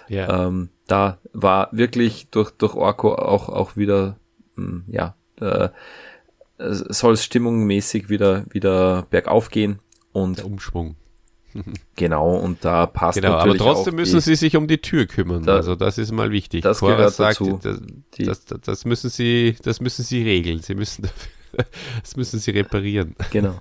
[0.08, 0.46] ja.
[0.46, 4.16] ähm, da war wirklich durch, durch Orko auch, auch wieder,
[4.56, 5.68] mh, hm, ja, äh,
[6.58, 9.80] soll es stimmungsmäßig wieder, wieder bergauf gehen.
[10.12, 10.94] Und der Umschwung.
[11.96, 15.06] genau, und da passt genau, natürlich aber trotzdem müssen die, sie sich um die Tür
[15.06, 15.44] kümmern.
[15.44, 16.62] Da, also das ist mal wichtig.
[16.62, 17.60] Das Cora gehört sagt, dazu.
[17.62, 20.60] Das, das, das, müssen sie, das müssen sie regeln.
[20.60, 21.64] Sie müssen dafür,
[22.00, 23.14] das müssen sie reparieren.
[23.30, 23.58] Genau.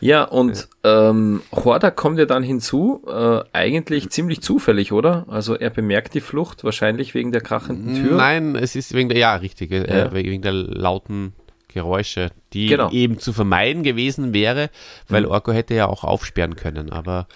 [0.00, 5.26] Ja, und ähm, Horda kommt ja dann hinzu, äh, eigentlich ziemlich zufällig, oder?
[5.28, 8.16] Also er bemerkt die Flucht, wahrscheinlich wegen der krachenden Tür.
[8.16, 10.12] Nein, es ist wegen der, ja, richtig, äh, ja.
[10.12, 11.34] wegen der lauten
[11.72, 12.90] Geräusche, die genau.
[12.90, 14.70] eben zu vermeiden gewesen wäre,
[15.08, 15.30] weil mhm.
[15.30, 17.26] Orko hätte ja auch aufsperren können, aber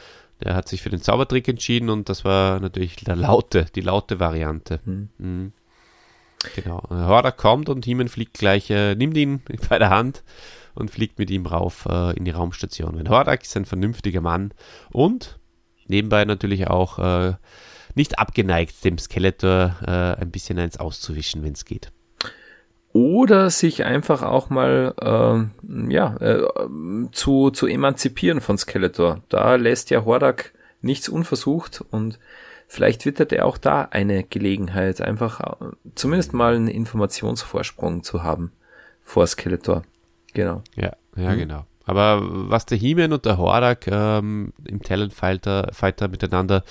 [0.42, 4.20] der hat sich für den Zaubertrick entschieden und das war natürlich der laute, die laute
[4.20, 4.80] Variante.
[4.84, 5.08] Mhm.
[5.18, 5.52] Mhm.
[6.54, 6.82] Genau.
[6.90, 10.22] Horda kommt und Hiemen fliegt gleich, äh, nimmt ihn bei der Hand
[10.74, 12.98] und fliegt mit ihm rauf äh, in die Raumstation.
[12.98, 14.52] Wenn Hordak ist ein vernünftiger Mann
[14.90, 15.38] und
[15.86, 17.34] nebenbei natürlich auch äh,
[17.94, 21.92] nicht abgeneigt, dem Skeletor äh, ein bisschen eins auszuwischen, wenn es geht.
[22.94, 26.46] Oder sich einfach auch mal äh, ja, äh,
[27.10, 29.20] zu, zu emanzipieren von Skeletor.
[29.28, 32.20] Da lässt ja Hordak nichts unversucht und
[32.68, 35.66] vielleicht wittert er auch da eine Gelegenheit, einfach äh,
[35.96, 38.52] zumindest mal einen Informationsvorsprung zu haben
[39.02, 39.82] vor Skeletor.
[40.32, 40.62] Genau.
[40.76, 41.38] Ja, ja, mhm.
[41.38, 41.66] genau.
[41.86, 46.62] Aber was der He-Man und der Hordak ähm, im Talent-Fighter Fighter miteinander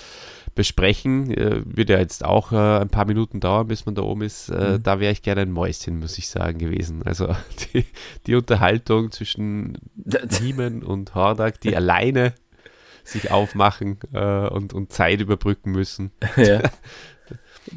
[0.56, 4.22] besprechen, äh, wird ja jetzt auch äh, ein paar Minuten dauern, bis man da oben
[4.22, 4.50] ist.
[4.50, 4.84] Äh, mhm.
[4.84, 7.02] Da wäre ich gerne ein Mäuschen, muss ich sagen, gewesen.
[7.04, 7.36] Also
[7.74, 7.86] die,
[8.28, 9.78] die Unterhaltung zwischen
[10.40, 12.34] He-Man und Hordak, die alleine
[13.04, 16.12] sich aufmachen äh, und, und Zeit überbrücken müssen.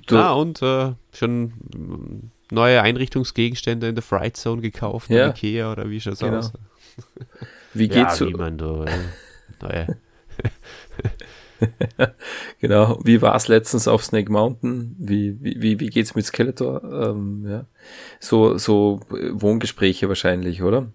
[0.08, 0.18] Ja.
[0.18, 5.28] ah, und äh, schon neue Einrichtungsgegenstände in der Fright Zone gekauft, ja.
[5.28, 6.38] Ikea oder wie schaut's genau.
[6.38, 6.52] aus?
[7.72, 8.28] Wie geht's ja, so?
[8.28, 8.84] Wie man da,
[9.62, 9.96] neue.
[12.60, 12.98] genau.
[13.04, 14.96] Wie war es letztens auf Snake Mountain?
[14.98, 16.82] Wie, wie, wie geht's mit Skeletor?
[16.84, 17.66] Ähm, ja.
[18.20, 20.88] So, so Wohngespräche wahrscheinlich, oder?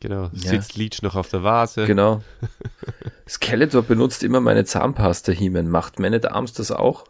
[0.00, 0.30] Genau.
[0.32, 0.50] Ja.
[0.50, 1.86] Sitzt Leech noch auf der Vase.
[1.86, 2.22] Genau.
[3.28, 5.70] Skeletor benutzt immer meine Zahnpasta, Hiemen.
[5.70, 7.04] Macht Man at Arms das auch?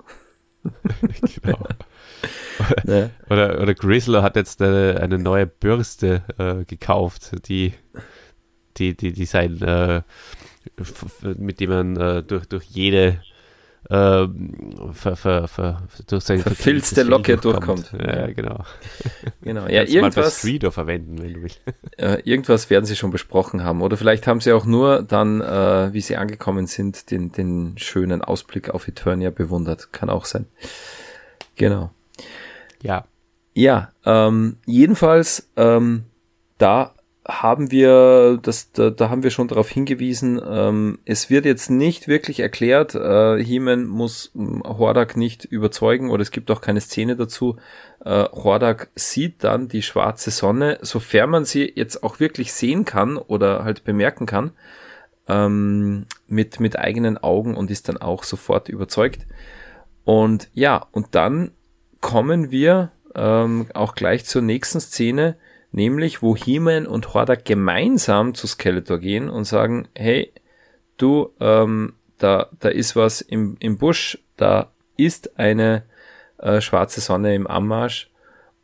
[1.43, 1.59] genau.
[2.85, 3.11] ne?
[3.29, 7.75] oder, oder Grizzler hat jetzt eine, eine neue Bürste äh, gekauft, die,
[8.77, 10.03] die, die, die sein, äh,
[11.37, 13.21] mit dem man äh, durch, durch jede
[13.89, 14.27] äh,
[14.93, 17.93] ver, ver, ver, durch sein verfilzte Locke durchkommt.
[17.93, 18.65] Ja, genau.
[19.43, 19.67] Genau.
[19.69, 20.45] Ja, irgendwas.
[20.45, 21.61] Mal verwenden, wenn du willst.
[21.97, 23.81] Äh, irgendwas werden sie schon besprochen haben.
[23.81, 28.21] Oder vielleicht haben sie auch nur dann, äh, wie sie angekommen sind, den, den schönen
[28.21, 29.93] Ausblick auf Eternia bewundert.
[29.93, 30.47] Kann auch sein.
[31.55, 31.91] Genau.
[32.83, 33.07] Ja.
[33.55, 36.05] Ja, ähm, jedenfalls, ähm,
[36.59, 36.93] da
[37.29, 42.07] haben wir, das, da, da haben wir schon darauf hingewiesen, ähm, es wird jetzt nicht
[42.07, 47.17] wirklich erklärt, äh, He-Man muss ähm, Hordak nicht überzeugen oder es gibt auch keine Szene
[47.17, 47.57] dazu.
[48.05, 53.17] Äh, Hordak sieht dann die schwarze Sonne, sofern man sie jetzt auch wirklich sehen kann
[53.17, 54.53] oder halt bemerken kann,
[55.29, 59.27] ähm, mit, mit eigenen Augen und ist dann auch sofort überzeugt.
[60.05, 61.51] Und ja, und dann
[62.01, 65.37] kommen wir ähm, auch gleich zur nächsten Szene,
[65.73, 70.33] nämlich wo He-Man und Hordak gemeinsam zu Skeletor gehen und sagen, hey,
[70.97, 75.85] du, ähm, da, da ist was im, im Busch, da ist eine
[76.39, 78.11] äh, schwarze Sonne im Anmarsch.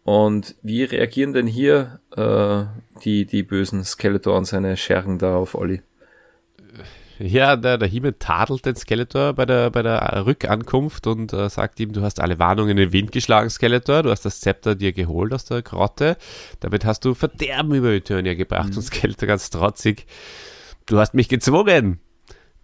[0.04, 2.64] Und wie reagieren denn hier äh,
[3.04, 5.82] die, die bösen Skeletor und seine Schergen darauf, Olli?
[7.22, 11.78] Ja, der, der Himmel tadelt den Skeletor bei der, bei der Rückankunft und äh, sagt
[11.78, 14.92] ihm, du hast alle Warnungen in den Wind geschlagen, Skeletor, du hast das Zepter dir
[14.92, 16.16] geholt aus der Grotte,
[16.58, 18.78] damit hast du Verderben über Eternia gebracht mhm.
[18.78, 20.06] und Skeletor ganz trotzig,
[20.86, 22.00] du hast mich gezwungen,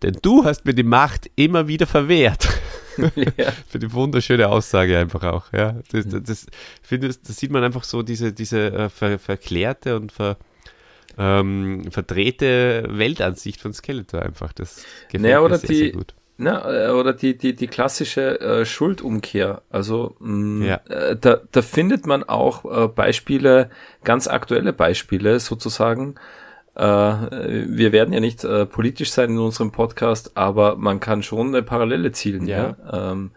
[0.02, 2.48] denn du hast mir die Macht immer wieder verwehrt.
[3.36, 3.52] Ja.
[3.68, 5.52] Für die wunderschöne Aussage einfach auch.
[5.52, 6.46] Ja, das, das, das,
[6.82, 10.36] finde, das sieht man einfach so diese, diese äh, ver, verklärte und ver,
[11.18, 14.52] ähm, verdrehte Weltansicht von Skeletor einfach.
[14.52, 16.14] Das gefällt naja, oder mir sehr, die, sehr gut.
[16.40, 19.62] Na, äh, oder die, die, die klassische äh, Schuldumkehr.
[19.70, 20.80] Also mh, mm, ja.
[20.88, 23.70] äh, da, da findet man auch äh, Beispiele,
[24.04, 26.14] ganz aktuelle Beispiele sozusagen.
[26.76, 31.48] Äh, wir werden ja nicht äh, politisch sein in unserem Podcast, aber man kann schon
[31.48, 32.46] eine Parallele zielen.
[32.46, 33.10] Ja, ja?
[33.10, 33.32] Ähm,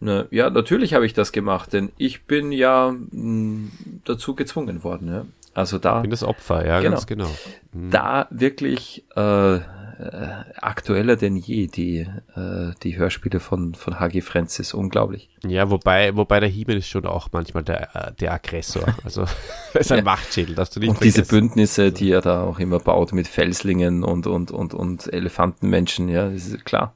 [0.00, 3.70] ne, ja natürlich habe ich das gemacht, denn ich bin ja mh, mm,
[4.04, 5.06] dazu gezwungen worden.
[5.06, 5.26] Ja?
[5.54, 5.96] Also da.
[5.96, 7.30] Ich bin das Opfer, ja, genau, ganz genau.
[7.72, 7.90] Mhm.
[7.90, 9.58] Da wirklich äh,
[10.00, 14.22] äh, aktueller denn je die, äh, die Hörspiele von, von H.G.
[14.22, 14.72] Francis.
[14.72, 15.28] Unglaublich.
[15.46, 18.94] Ja, wobei, wobei der Himmel ist schon auch manchmal der, äh, der Aggressor.
[19.04, 19.24] Also
[19.74, 20.04] ist ein ja.
[20.04, 21.22] Machtschädel, dass du nicht Und vergessen.
[21.22, 26.08] diese Bündnisse, die er da auch immer baut mit Felslingen und, und, und, und Elefantenmenschen,
[26.08, 26.94] ja, das ist klar.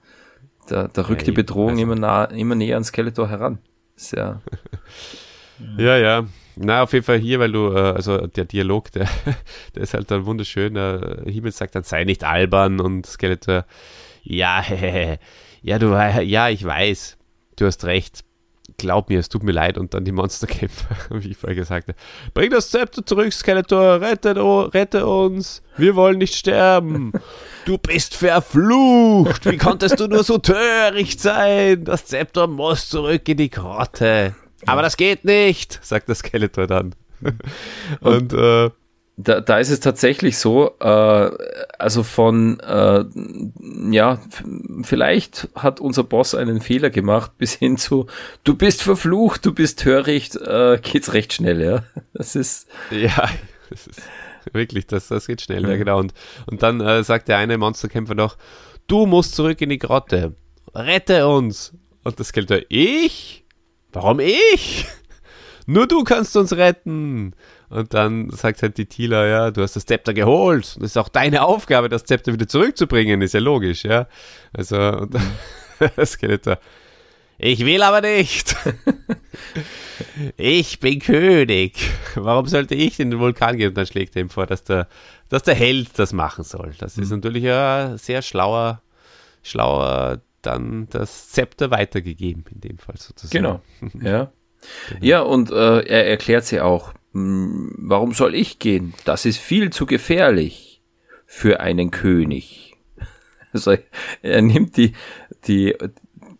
[0.69, 1.83] Da, da rückt ja, die Bedrohung also.
[1.83, 3.59] immer, nah, immer näher an Skeletor heran.
[3.97, 4.41] Ist ja.
[5.77, 6.25] ja, ja.
[6.57, 9.09] Na, auf jeden Fall hier, weil du, äh, also der Dialog, der,
[9.75, 10.77] der ist halt dann wunderschön.
[10.77, 13.65] Äh, Himmel sagt dann, sei nicht albern und Skeletor,
[14.23, 15.19] ja, hehehe,
[15.63, 17.17] ja, du, ja, ich weiß,
[17.57, 18.25] du hast recht.
[18.79, 19.77] Glaub mir, es tut mir leid.
[19.77, 21.99] Und dann die Monsterkämpfer, wie ich vorher gesagt habe.
[22.33, 24.35] Bring das Zepter zurück, Skeletor, rette,
[24.73, 25.63] rette uns.
[25.77, 27.13] Wir wollen nicht sterben.
[27.67, 29.45] Du bist verflucht.
[29.45, 31.85] Wie konntest du nur so töricht sein?
[31.85, 34.35] Das Zepter muss zurück in die Grotte.
[34.67, 36.95] Aber das geht nicht, sagt der Skeletor dann.
[38.01, 38.71] Und, Und äh,
[39.17, 41.31] da, da ist es tatsächlich so, äh,
[41.79, 43.05] also von, äh,
[43.91, 44.21] ja,
[44.83, 48.07] vielleicht hat unser Boss einen Fehler gemacht, bis hin zu,
[48.43, 51.85] du bist verflucht, du bist töricht, äh, geht's recht schnell, ja.
[52.13, 52.69] Das ist.
[52.91, 53.29] Ja,
[53.71, 54.03] das ist
[54.53, 55.71] wirklich, das, das geht schnell, mhm.
[55.71, 55.99] ja, genau.
[55.99, 56.13] Und,
[56.47, 58.37] und dann äh, sagt der eine Monsterkämpfer noch,
[58.89, 60.35] du musst zurück in die Grotte,
[60.75, 61.73] rette uns.
[62.03, 63.44] Und das Skeletor, ich?
[63.95, 64.87] Warum ich?
[65.67, 67.35] Nur du kannst uns retten.
[67.71, 70.77] Und dann sagt halt die Tila, ja, du hast das Zepter geholt.
[70.77, 74.07] Das ist auch deine Aufgabe, das Zepter wieder zurückzubringen, ist ja logisch, ja.
[74.53, 75.17] Also, und
[75.97, 76.59] das Skeletor,
[77.39, 78.55] ich will aber nicht.
[80.37, 81.79] ich bin König.
[82.15, 83.69] Warum sollte ich in den Vulkan gehen?
[83.69, 84.89] Und dann schlägt er ihm vor, dass der,
[85.29, 86.75] dass der Held das machen soll.
[86.79, 87.17] Das ist mhm.
[87.17, 88.83] natürlich ein sehr schlauer,
[89.43, 93.43] schlauer dann das Zepter weitergegeben, in dem Fall sozusagen.
[93.43, 93.61] Genau.
[94.03, 94.33] Ja.
[94.89, 95.05] genau.
[95.05, 98.95] Ja, und äh, er erklärt sie auch, hm, warum soll ich gehen?
[99.05, 100.83] Das ist viel zu gefährlich
[101.27, 102.73] für einen König.
[103.53, 103.77] Also
[104.21, 104.95] er nimmt die,
[105.47, 105.77] die,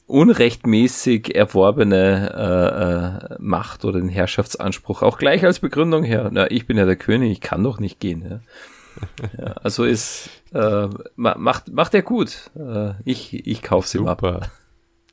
[0.07, 2.33] unrechtmäßig erworbene
[3.31, 6.31] äh, äh, Macht oder den Herrschaftsanspruch auch gleich als Begründung her.
[6.33, 8.25] Na, ich bin ja der König, ich kann doch nicht gehen.
[8.29, 8.41] Ja.
[9.39, 12.51] Ja also ist äh, macht macht er gut.
[12.57, 14.51] Äh, ich ich kauf's ihm ab.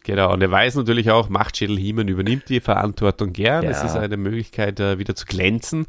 [0.04, 3.64] Genau, und er weiß natürlich auch, Machtschädel Hiemen übernimmt die Verantwortung gern.
[3.66, 5.86] Es ist eine Möglichkeit, äh, wieder zu glänzen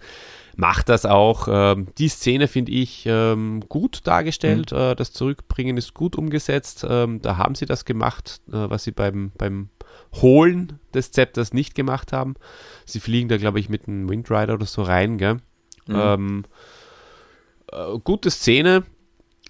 [0.57, 1.49] macht das auch.
[1.51, 4.73] Ähm, die Szene finde ich ähm, gut dargestellt.
[4.73, 4.79] Mhm.
[4.79, 6.87] Äh, das Zurückbringen ist gut umgesetzt.
[6.89, 9.69] Ähm, da haben sie das gemacht, äh, was sie beim, beim
[10.21, 12.35] Holen des Zepters nicht gemacht haben.
[12.85, 15.19] Sie fliegen da, glaube ich, mit einem Windrider oder so rein.
[15.19, 15.35] Gell?
[15.87, 15.95] Mhm.
[15.95, 16.45] Ähm,
[17.73, 18.85] äh, gute Szene.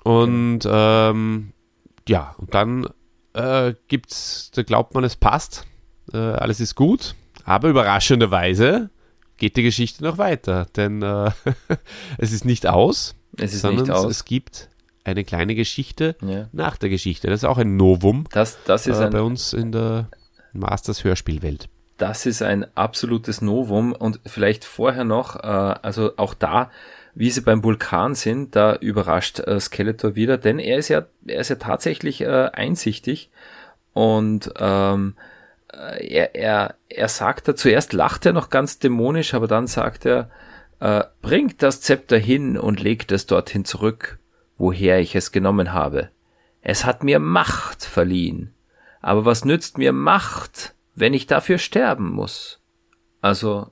[0.04, 1.52] Und ähm,
[2.08, 2.88] ja, und dann
[3.34, 5.66] äh, gibt's, da glaubt man, es passt.
[6.12, 7.14] Äh, alles ist gut.
[7.44, 8.90] Aber überraschenderweise
[9.36, 11.30] geht die Geschichte noch weiter, denn äh,
[12.18, 14.10] es ist nicht aus, es ist sondern nicht aus.
[14.10, 14.68] es gibt
[15.04, 16.48] eine kleine Geschichte ja.
[16.52, 17.26] nach der Geschichte.
[17.28, 20.08] Das ist auch ein Novum das, das ist äh, ein, bei uns in der
[20.52, 21.68] Masters Hörspielwelt.
[21.98, 26.70] Das ist ein absolutes Novum und vielleicht vorher noch, äh, also auch da,
[27.14, 31.40] wie sie beim Vulkan sind, da überrascht äh, Skeletor wieder, denn er ist ja, er
[31.40, 33.30] ist ja tatsächlich äh, einsichtig
[33.92, 35.14] und ähm,
[35.72, 40.06] äh, er, er, er sagt da, zuerst lacht er noch ganz dämonisch, aber dann sagt
[40.06, 40.30] er,
[40.80, 44.18] äh, bringt das Zepter hin und legt es dorthin zurück,
[44.58, 46.10] woher ich es genommen habe.
[46.60, 48.54] Es hat mir Macht verliehen.
[49.00, 52.60] Aber was nützt mir Macht, wenn ich dafür sterben muss?
[53.20, 53.70] Also,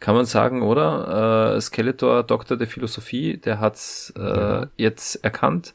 [0.00, 1.54] kann man sagen, oder?
[1.56, 4.66] Äh, Skeletor, Doktor der Philosophie, der hat's äh, ja.
[4.76, 5.74] jetzt erkannt.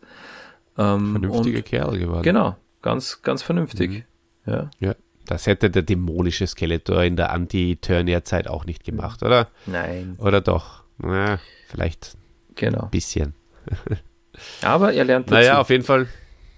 [0.78, 2.24] Ähm, Vernünftiger Kerl geworden.
[2.24, 4.06] Genau, ganz, ganz vernünftig.
[4.46, 4.52] Mhm.
[4.52, 4.70] Ja.
[4.80, 4.96] ja.
[5.28, 9.48] Das hätte der dämonische Skeletor in der Anti-Turnier-Zeit auch nicht gemacht, oder?
[9.66, 10.18] Nein.
[10.20, 10.84] Oder doch?
[11.00, 12.16] Na, vielleicht
[12.56, 12.84] genau.
[12.84, 13.34] ein bisschen.
[14.62, 15.36] Aber er lernt dazu.
[15.36, 16.08] Naja, auf jeden Fall.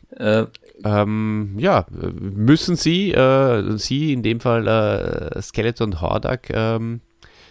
[0.10, 0.46] Äh,
[0.84, 7.02] ähm, ja, müssen sie, äh, sie in dem Fall äh, Skeleton und Hordak, ähm,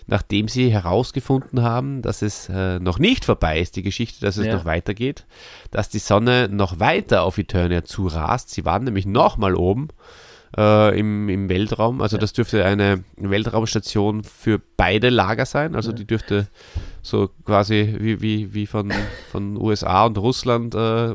[0.07, 4.47] nachdem sie herausgefunden haben, dass es äh, noch nicht vorbei ist, die Geschichte, dass es
[4.47, 4.55] ja.
[4.55, 5.27] noch weitergeht,
[5.71, 8.51] dass die Sonne noch weiter auf Eternia zurast.
[8.51, 9.89] Sie waren nämlich nochmal oben
[10.57, 12.01] äh, im, im Weltraum.
[12.01, 15.75] Also das dürfte eine Weltraumstation für beide Lager sein.
[15.75, 16.49] Also die dürfte
[17.07, 18.93] so quasi wie, wie, wie von,
[19.31, 21.15] von USA und Russland äh,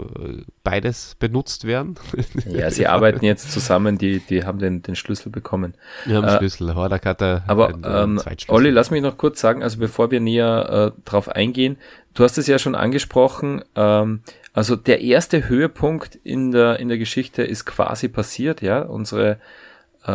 [0.64, 1.96] beides benutzt werden.
[2.46, 5.74] Ja, sie arbeiten jetzt zusammen, die, die haben den, den Schlüssel bekommen.
[6.06, 9.40] Wir haben äh, Schlüssel, Hordak hat Aber einen, einen ähm, Olli, lass mich noch kurz
[9.40, 11.78] sagen, also bevor wir näher äh, drauf eingehen,
[12.14, 14.22] du hast es ja schon angesprochen, ähm,
[14.54, 18.82] also der erste Höhepunkt in der, in der Geschichte ist quasi passiert, ja.
[18.82, 19.38] Unsere
[20.06, 20.12] äh,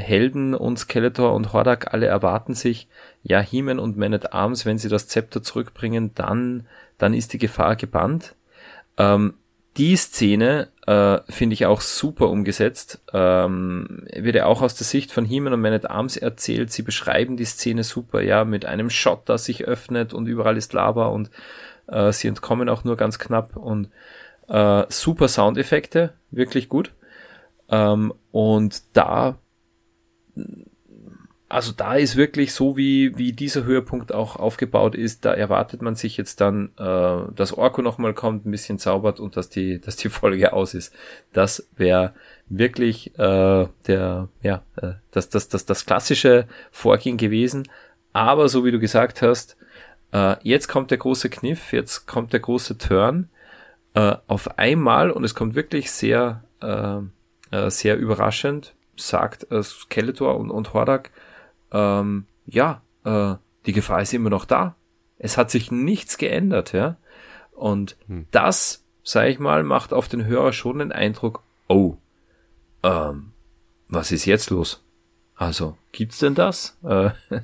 [0.00, 2.88] Helden und Skeletor und Hordak alle erwarten sich,
[3.22, 6.66] ja, He-Man und Man at Arms, wenn sie das Zepter zurückbringen, dann,
[6.98, 8.34] dann ist die Gefahr gebannt.
[8.98, 9.34] Ähm,
[9.78, 13.00] die Szene äh, finde ich auch super umgesetzt.
[13.14, 16.70] Ähm, wird ja auch aus der Sicht von He-Man und Man at Arms erzählt.
[16.70, 20.74] Sie beschreiben die Szene super, ja, mit einem Shot, das sich öffnet und überall ist
[20.74, 21.30] Lava und
[21.86, 23.88] äh, sie entkommen auch nur ganz knapp und
[24.48, 26.92] äh, super Soundeffekte, wirklich gut.
[27.72, 29.38] Ähm, und da,
[31.48, 35.94] also da ist wirklich so, wie, wie dieser Höhepunkt auch aufgebaut ist, da erwartet man
[35.94, 39.96] sich jetzt dann, äh, dass Orko nochmal kommt, ein bisschen zaubert und dass die, dass
[39.96, 40.94] die Folge aus ist.
[41.32, 42.14] Das wäre
[42.48, 47.66] wirklich äh, der, ja, äh, das, das, das, das klassische Vorgehen gewesen.
[48.12, 49.56] Aber so wie du gesagt hast,
[50.12, 53.30] äh, jetzt kommt der große Kniff, jetzt kommt der große Turn.
[53.94, 57.00] Äh, auf einmal, und es kommt wirklich sehr, äh,
[57.52, 61.10] äh sehr überraschend, sagt äh, Skeletor und, und Hordak,
[61.70, 63.34] ähm, ja, äh,
[63.66, 64.74] die Gefahr ist immer noch da.
[65.18, 66.96] Es hat sich nichts geändert, ja.
[67.52, 68.26] Und hm.
[68.32, 71.96] das, sag ich mal, macht auf den Hörer schon den Eindruck, oh,
[72.82, 73.32] ähm,
[73.88, 74.84] was ist jetzt los?
[75.36, 76.76] Also, gibt's denn das?
[76.82, 77.10] Äh,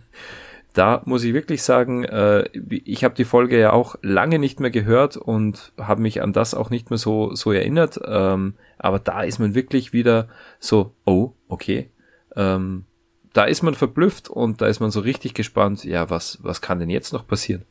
[0.78, 4.70] da muss ich wirklich sagen, äh, ich habe die Folge ja auch lange nicht mehr
[4.70, 7.98] gehört und habe mich an das auch nicht mehr so, so erinnert.
[8.06, 10.28] Ähm, aber da ist man wirklich wieder
[10.60, 11.90] so, oh, okay.
[12.36, 12.84] Ähm,
[13.32, 16.78] da ist man verblüfft und da ist man so richtig gespannt, ja, was, was kann
[16.78, 17.64] denn jetzt noch passieren?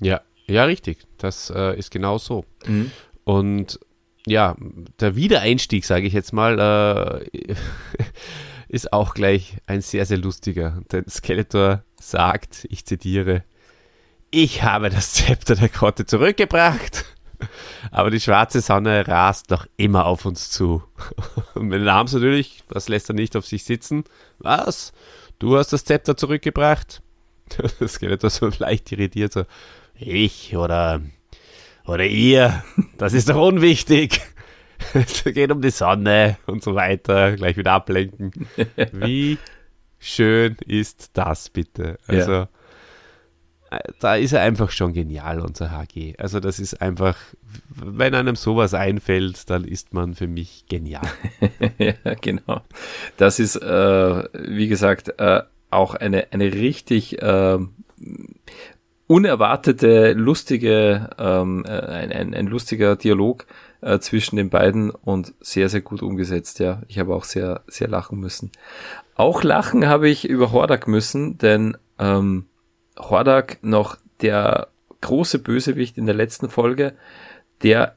[0.00, 1.06] Ja, ja, richtig.
[1.18, 2.46] Das äh, ist genau so.
[2.66, 2.90] Mhm.
[3.24, 3.80] Und
[4.26, 4.56] ja,
[4.98, 7.54] der Wiedereinstieg, sage ich jetzt mal, äh,
[8.68, 10.80] ist auch gleich ein sehr, sehr lustiger.
[10.92, 13.44] Denn Skeletor sagt, ich zitiere,
[14.30, 17.04] ich habe das Zepter der Grotte zurückgebracht,
[17.90, 20.82] aber die schwarze Sonne rast noch immer auf uns zu.
[21.54, 24.04] Und wenn Arms natürlich, das lässt er nicht auf sich sitzen.
[24.38, 24.92] Was?
[25.38, 27.02] Du hast das Zepter zurückgebracht?
[27.78, 29.44] Das Skeletor so leicht irritiert, so,
[29.94, 31.00] ich oder,
[31.84, 32.64] oder ihr,
[32.98, 34.20] das ist doch unwichtig.
[34.94, 38.32] Es geht um die Sonne und so weiter, gleich wieder ablenken.
[38.92, 39.38] Wie
[39.98, 41.98] schön ist das bitte?
[42.06, 42.48] Also, ja.
[43.70, 46.14] Äh, da ist er einfach schon genial, unser HG.
[46.18, 47.16] Also, das ist einfach,
[47.68, 51.08] wenn einem sowas einfällt, dann ist man für mich genial.
[51.78, 52.60] ja, genau.
[53.16, 57.58] Das ist, äh, wie gesagt, äh, auch eine, eine richtig äh,
[59.06, 63.46] unerwartete, lustige, ähm, äh, ein, ein, ein lustiger Dialog
[63.80, 66.82] äh, zwischen den beiden und sehr, sehr gut umgesetzt, ja.
[66.88, 68.50] Ich habe auch sehr, sehr lachen müssen.
[69.14, 72.46] Auch lachen habe ich über Hordak müssen, denn ähm,
[72.98, 74.68] Hordak noch der
[75.00, 76.94] große Bösewicht in der letzten Folge,
[77.62, 77.96] der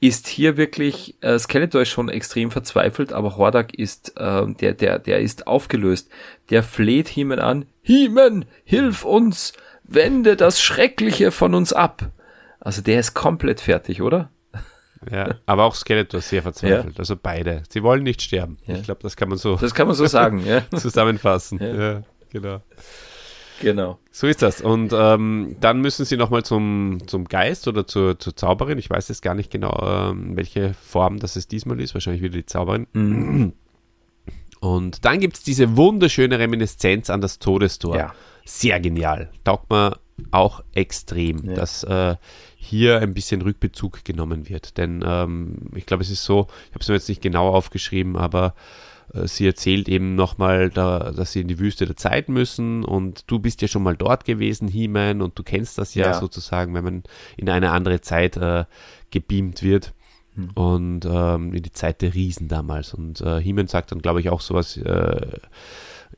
[0.00, 4.98] ist hier wirklich, äh, Skeletor ist schon extrem verzweifelt, aber Hordak ist, äh, der, der,
[4.98, 6.08] der ist aufgelöst.
[6.50, 9.52] Der fleht Heeman an, Heeman, hilf uns,
[9.82, 12.10] wende das Schreckliche von uns ab.
[12.60, 14.30] Also der ist komplett fertig, oder?
[15.10, 16.94] Ja, aber auch Skeletor sehr verzweifelt.
[16.94, 16.98] Ja.
[16.98, 17.62] Also beide.
[17.68, 18.58] Sie wollen nicht sterben.
[18.66, 18.76] Ja.
[18.76, 19.56] Ich glaube, das kann man so.
[19.56, 20.62] Das kann man so sagen, ja.
[20.76, 21.60] zusammenfassen.
[21.60, 22.02] Ja.
[22.30, 22.62] genau.
[23.60, 23.98] Genau.
[24.10, 24.60] So ist das.
[24.60, 28.78] Und ähm, dann müssen sie nochmal zum, zum Geist oder zur, zur Zauberin.
[28.78, 31.94] Ich weiß jetzt gar nicht genau, ähm, welche Form das es diesmal ist.
[31.94, 32.86] Wahrscheinlich wieder die Zauberin.
[32.92, 33.52] Mhm.
[34.60, 37.96] Und dann gibt es diese wunderschöne Reminiszenz an das Todestor.
[37.96, 38.14] Ja.
[38.44, 39.30] Sehr genial.
[39.44, 39.98] Taugt mir
[40.30, 41.54] auch extrem, ja.
[41.54, 42.16] dass äh,
[42.68, 44.76] hier ein bisschen Rückbezug genommen wird.
[44.76, 48.16] Denn ähm, ich glaube, es ist so, ich habe es mir jetzt nicht genau aufgeschrieben,
[48.16, 48.54] aber
[49.14, 53.24] äh, sie erzählt eben nochmal, da, dass sie in die Wüste der Zeit müssen und
[53.26, 56.74] du bist ja schon mal dort gewesen, He-Man, und du kennst das ja, ja, sozusagen,
[56.74, 57.02] wenn man
[57.36, 58.64] in eine andere Zeit äh,
[59.10, 59.94] gebeamt wird.
[60.34, 60.50] Hm.
[60.50, 62.94] Und ähm, in die Zeit der Riesen damals.
[62.94, 65.38] Und äh, He-Man sagt dann, glaube ich, auch sowas äh,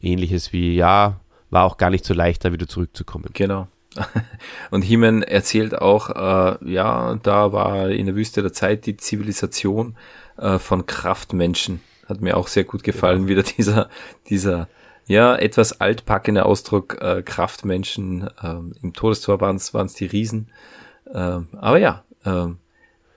[0.00, 1.20] ähnliches wie, ja,
[1.50, 3.30] war auch gar nicht so leicht, da wieder zurückzukommen.
[3.32, 3.68] Genau.
[4.70, 9.96] Und Heeman erzählt auch, äh, ja, da war in der Wüste der Zeit die Zivilisation
[10.36, 11.80] äh, von Kraftmenschen.
[12.08, 13.40] Hat mir auch sehr gut gefallen, genau.
[13.40, 13.88] wieder dieser,
[14.28, 14.68] dieser,
[15.06, 18.28] ja, etwas altpackende Ausdruck äh, Kraftmenschen.
[18.42, 20.48] Ähm, Im Todestor waren es die Riesen.
[21.12, 22.58] Ähm, aber ja, ähm,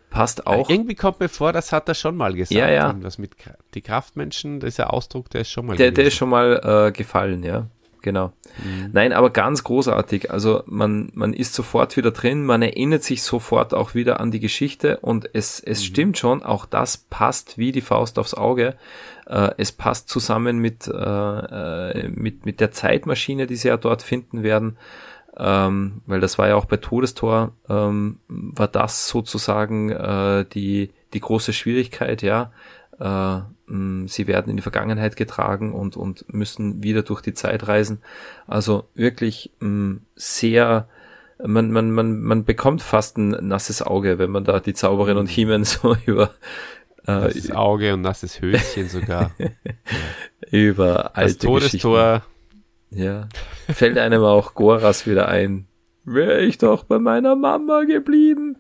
[0.10, 0.70] passt auch.
[0.70, 2.60] Irgendwie kommt mir vor, das hat er schon mal gesagt.
[2.60, 2.96] Ja, ja.
[3.02, 3.36] Was mit
[3.76, 5.76] die Kraftmenschen, dieser Ausdruck, der ist schon mal.
[5.76, 7.68] Der, der ist schon mal äh, gefallen, ja
[8.04, 8.34] genau.
[8.64, 8.92] Mhm.
[8.94, 10.30] Nein, aber ganz großartig.
[10.30, 14.40] Also man, man ist sofort wieder drin, man erinnert sich sofort auch wieder an die
[14.40, 15.86] Geschichte und es, es mhm.
[15.86, 18.76] stimmt schon, auch das passt wie die Faust aufs Auge.
[19.26, 24.04] Äh, es passt zusammen mit, äh, äh, mit, mit der Zeitmaschine, die sie ja dort
[24.04, 24.78] finden werden.
[25.36, 31.20] Ähm, weil das war ja auch bei Todestor, ähm, war das sozusagen äh, die, die
[31.20, 32.52] große Schwierigkeit, ja.
[33.00, 38.02] Äh, sie werden in die Vergangenheit getragen und, und müssen wieder durch die Zeit reisen.
[38.46, 39.52] Also wirklich
[40.16, 40.88] sehr,
[41.44, 45.28] man, man, man, man bekommt fast ein nasses Auge, wenn man da die Zauberin und
[45.28, 46.32] Hiemen so über
[47.08, 49.32] äh, nasses Auge und nasses Höschen sogar.
[50.52, 52.24] über alte das Todestor.
[52.92, 53.28] Ja.
[53.70, 55.68] Fällt einem auch Goras wieder ein.
[56.06, 58.58] Wäre ich doch bei meiner Mama geblieben.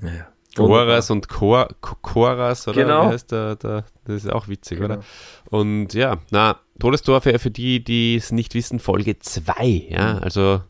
[0.00, 0.33] Ja.
[0.54, 3.06] Choras und Choras, oder genau.
[3.06, 4.94] wie heißt der, der, das ist auch witzig, genau.
[4.94, 5.04] oder?
[5.50, 10.22] Und ja, na, Todestor für, für die, die es nicht wissen, Folge 2, ja, mhm.
[10.22, 10.60] also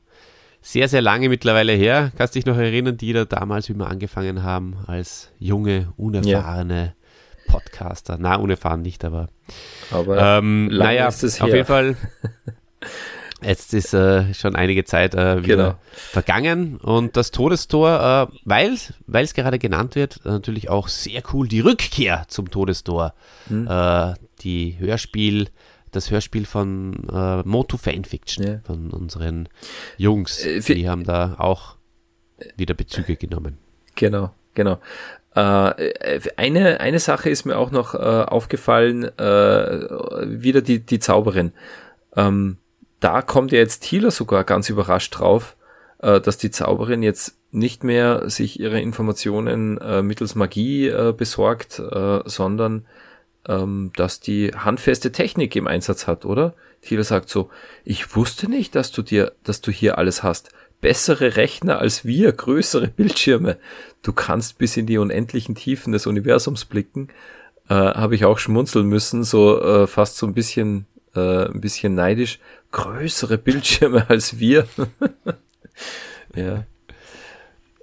[0.61, 2.11] sehr, sehr lange mittlerweile her.
[2.17, 7.53] Kannst dich noch erinnern, die da damals, wie wir angefangen haben, als junge, unerfahrene ja.
[7.53, 8.17] Podcaster.
[8.19, 9.29] Na, unerfahren nicht, aber.
[9.91, 11.97] Aber ähm, naja, auf jeden Fall
[13.47, 15.75] Jetzt ist äh, schon einige Zeit äh, wieder genau.
[15.93, 21.61] vergangen und das Todestor, äh, weil es gerade genannt wird, natürlich auch sehr cool die
[21.61, 23.15] Rückkehr zum Todestor.
[23.49, 23.67] Hm.
[23.69, 25.49] Äh, die Hörspiel,
[25.91, 28.59] das Hörspiel von äh, Motu Fanfiction, ja.
[28.65, 29.49] von unseren
[29.97, 30.45] Jungs.
[30.45, 31.77] Äh, die haben da auch
[32.57, 33.59] wieder Bezüge genommen.
[33.95, 34.81] Genau, genau.
[35.35, 41.53] Äh, eine, eine Sache ist mir auch noch äh, aufgefallen, äh, wieder die, die Zauberin.
[42.17, 42.59] Ähm,
[43.05, 45.57] da kommt ja jetzt Thieler sogar ganz überrascht drauf,
[45.99, 51.79] äh, dass die Zauberin jetzt nicht mehr sich ihre Informationen äh, mittels Magie äh, besorgt,
[51.79, 52.87] äh, sondern
[53.47, 56.55] ähm, dass die handfeste Technik im Einsatz hat, oder?
[56.81, 57.51] Thieler sagt so,
[57.85, 60.51] ich wusste nicht, dass du dir, dass du hier alles hast.
[60.81, 63.59] Bessere Rechner als wir, größere Bildschirme.
[64.03, 67.09] Du kannst bis in die unendlichen Tiefen des Universums blicken.
[67.69, 71.95] Äh, Habe ich auch schmunzeln müssen, so äh, fast so ein bisschen, äh, ein bisschen
[71.95, 72.41] neidisch.
[72.75, 74.67] Größere Bildschirme als wir.
[76.35, 76.65] ja.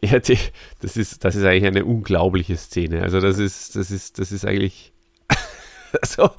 [0.03, 0.37] Ja, die,
[0.81, 3.01] das ist, das ist eigentlich eine unglaubliche Szene.
[3.01, 4.91] Also das ist, das ist, das ist eigentlich
[6.03, 6.31] so,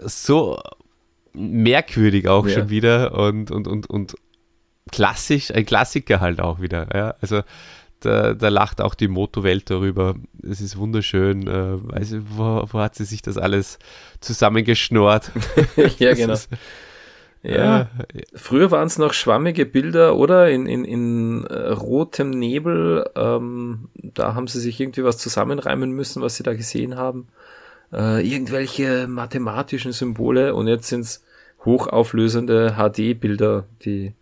[0.00, 0.62] so
[1.34, 2.54] merkwürdig auch ja.
[2.54, 4.14] schon wieder und, und, und, und
[4.90, 6.88] klassisch, ein Klassiker halt auch wieder.
[6.94, 7.16] Ja?
[7.20, 7.42] Also
[8.00, 10.14] da, da lacht auch die Motowelt darüber.
[10.42, 11.46] Es ist wunderschön.
[11.46, 13.78] Äh, weiß ich, wo, wo hat sie sich das alles
[14.20, 15.32] zusammengeschnort?
[15.98, 16.32] ja, genau.
[16.32, 16.48] Ist,
[17.42, 17.90] ja.
[18.34, 20.50] Früher waren es noch schwammige Bilder, oder?
[20.50, 23.10] In, in, in äh, rotem Nebel.
[23.16, 27.28] Ähm, da haben sie sich irgendwie was zusammenreimen müssen, was sie da gesehen haben.
[27.92, 31.24] Äh, irgendwelche mathematischen Symbole und jetzt sind es
[31.64, 34.14] hochauflösende HD-Bilder, die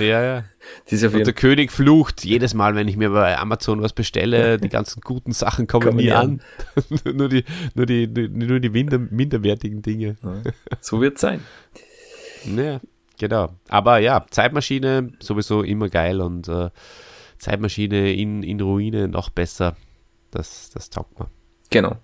[0.00, 0.44] ja, ja.
[0.90, 5.00] und der König flucht jedes Mal, wenn ich mir bei Amazon was bestelle, die ganzen
[5.02, 6.40] guten Sachen kommen, kommen nie an.
[7.04, 7.44] nur die,
[7.74, 10.16] nur die, nur die minder, minderwertigen Dinge.
[10.80, 11.40] so wird es sein.
[12.56, 12.80] Ja,
[13.18, 13.50] genau.
[13.68, 16.70] Aber ja, Zeitmaschine sowieso immer geil und äh,
[17.38, 19.76] Zeitmaschine in, in Ruine noch besser.
[20.30, 21.28] Das, das taugt mir.
[21.70, 21.96] Genau.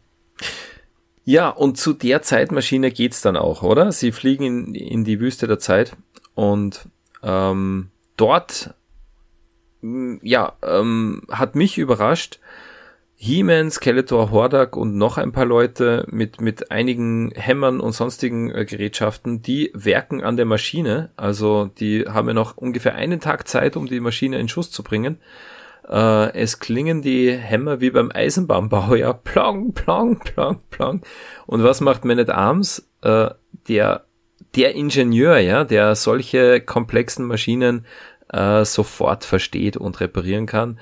[1.25, 3.93] Ja, und zu der Zeitmaschine geht's dann auch, oder?
[3.93, 5.97] Sie fliegen in, in die Wüste der Zeit
[6.35, 6.89] und
[7.23, 8.75] ähm, dort
[10.23, 12.41] ja, ähm, hat mich überrascht,
[13.17, 18.65] He-Man, Skeletor, Hordak und noch ein paar Leute mit, mit einigen Hämmern und sonstigen äh,
[18.65, 21.11] Gerätschaften, die werken an der Maschine.
[21.17, 24.83] Also die haben ja noch ungefähr einen Tag Zeit, um die Maschine in Schuss zu
[24.83, 25.19] bringen.
[25.89, 31.03] Äh, es klingen die Hämmer wie beim Eisenbahnbau, ja, plong, plong, plong, plong.
[31.47, 32.89] Und was macht Man at Arms?
[33.03, 33.31] Äh,
[33.69, 34.05] der,
[34.57, 37.87] der Ingenieur, ja, der solche komplexen Maschinen
[38.33, 40.79] äh, sofort versteht und reparieren kann,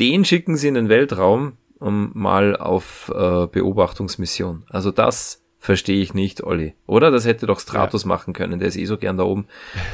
[0.00, 4.64] den schicken sie in den Weltraum, um mal auf äh, Beobachtungsmission.
[4.70, 6.74] Also das verstehe ich nicht, Olli.
[6.86, 7.10] Oder?
[7.10, 8.08] Das hätte doch Stratos ja.
[8.08, 9.46] machen können, der ist eh so gern da oben.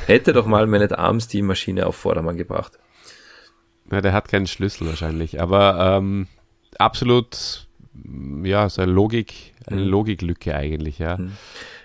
[0.07, 2.79] Hätte doch mal Man at Arms die Maschine auf Vordermann gebracht.
[3.91, 6.29] Ja, der hat keinen Schlüssel wahrscheinlich, aber ähm,
[6.79, 7.67] absolut,
[8.45, 9.89] ja, so eine Logik, eine mhm.
[9.89, 11.17] Logiklücke eigentlich, ja.
[11.17, 11.33] Mhm.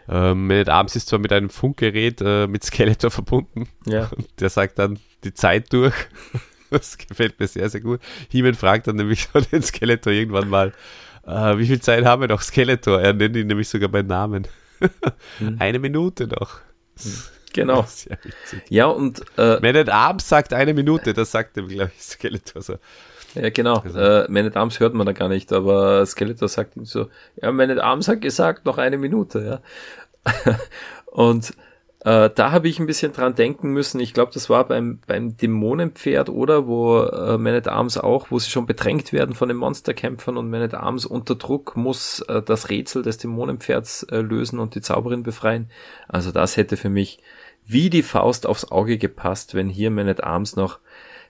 [0.07, 3.67] Ähm, Man Arms ist zwar mit einem Funkgerät äh, mit Skeletor verbunden.
[3.87, 4.11] Ja.
[4.15, 5.95] Und der sagt dann die Zeit durch.
[6.69, 7.99] Das gefällt mir sehr, sehr gut.
[8.29, 10.73] Heeman fragt dann nämlich so den Skeletor irgendwann mal,
[11.25, 13.01] äh, wie viel Zeit haben wir noch, Skeletor?
[13.01, 14.47] Er nennt ihn nämlich sogar beim Namen.
[15.39, 15.57] Hm.
[15.59, 16.59] Eine Minute noch.
[17.01, 17.11] Hm.
[17.53, 17.85] Genau.
[18.09, 18.17] Ja,
[18.69, 22.61] ja, und äh, Man at Arms sagt eine Minute, das sagt ihm, glaube ich, Skeletor
[22.61, 22.75] so.
[23.33, 23.77] Ja, genau.
[23.77, 23.97] Also.
[23.97, 27.09] Äh, Man at Arms hört man da gar nicht, aber Skeletor sagt ihm so,
[27.41, 29.61] ja, Man at Arms hat gesagt, noch eine Minute,
[30.45, 30.59] ja.
[31.05, 31.53] und
[32.05, 33.99] äh, da habe ich ein bisschen dran denken müssen.
[33.99, 36.67] Ich glaube, das war beim, beim Dämonenpferd, oder?
[36.67, 40.51] Wo äh, Man at Arms auch, wo sie schon bedrängt werden von den Monsterkämpfern und
[40.51, 44.81] Man at Arms unter Druck muss äh, das Rätsel des Dämonenpferds äh, lösen und die
[44.81, 45.71] Zauberin befreien.
[46.07, 47.23] Also das hätte für mich
[47.65, 50.77] wie die Faust aufs Auge gepasst, wenn hier Man at Arms noch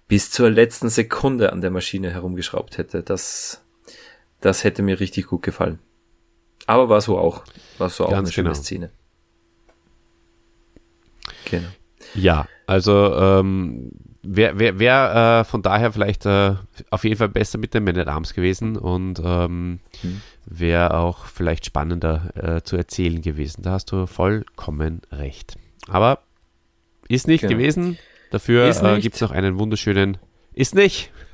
[0.10, 3.02] bis zur letzten Sekunde an der Maschine herumgeschraubt hätte.
[3.02, 3.64] Das,
[4.42, 5.80] das hätte mir richtig gut gefallen.
[6.68, 7.46] Aber war so auch,
[7.78, 8.62] war so auch Ganz eine schöne genau.
[8.62, 8.92] Szene.
[11.46, 11.68] Genau.
[12.14, 13.92] Ja, also ähm,
[14.24, 16.56] wäre wär, wär, äh, von daher vielleicht äh,
[16.90, 20.22] auf jeden Fall besser mit den Man at Arms gewesen und ähm, mhm.
[20.46, 23.62] wäre auch vielleicht spannender äh, zu erzählen gewesen.
[23.64, 25.56] Da hast du vollkommen recht.
[25.88, 26.20] Aber
[27.08, 27.54] ist nicht genau.
[27.54, 27.98] gewesen.
[28.32, 30.18] Dafür äh, gibt es noch einen wunderschönen.
[30.54, 31.12] Ist nicht.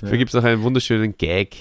[0.00, 0.16] Dafür ja.
[0.16, 1.56] gibt es noch einen wunderschönen Gag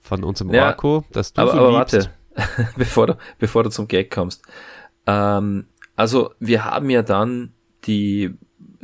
[0.00, 2.10] von unserem ja, Marco, dass du aber, so aber liebst.
[2.34, 4.42] warte, bevor du, bevor du zum Gag kommst.
[5.06, 5.66] Ähm,
[5.96, 7.52] also wir haben ja dann
[7.84, 8.34] die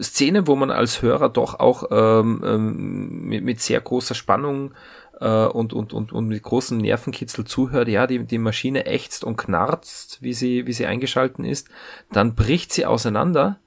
[0.01, 4.75] Szene, wo man als Hörer doch auch ähm, ähm, mit, mit sehr großer Spannung
[5.21, 9.37] äh, und, und, und, und mit großem Nervenkitzel zuhört, ja, die, die Maschine ächzt und
[9.37, 11.69] knarzt, wie sie, wie sie eingeschalten ist,
[12.11, 13.61] dann bricht sie auseinander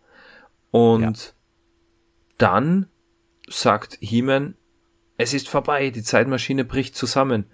[0.72, 1.34] und ja.
[2.38, 2.88] dann
[3.48, 4.56] sagt He-Man,
[5.18, 7.46] es ist vorbei, die Zeitmaschine bricht zusammen.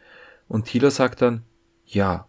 [0.48, 1.44] Und Tila sagt dann,
[1.86, 2.28] ja,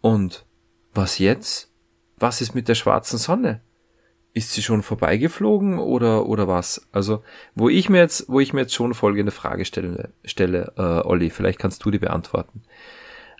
[0.00, 0.44] und
[0.92, 1.72] was jetzt?
[2.18, 3.60] Was ist mit der schwarzen Sonne?
[4.32, 6.88] Ist sie schon vorbeigeflogen oder, oder was?
[6.90, 7.22] Also,
[7.54, 11.30] wo ich mir jetzt, wo ich mir jetzt schon folgende Frage stelle, stelle äh, Olli,
[11.30, 12.62] vielleicht kannst du die beantworten.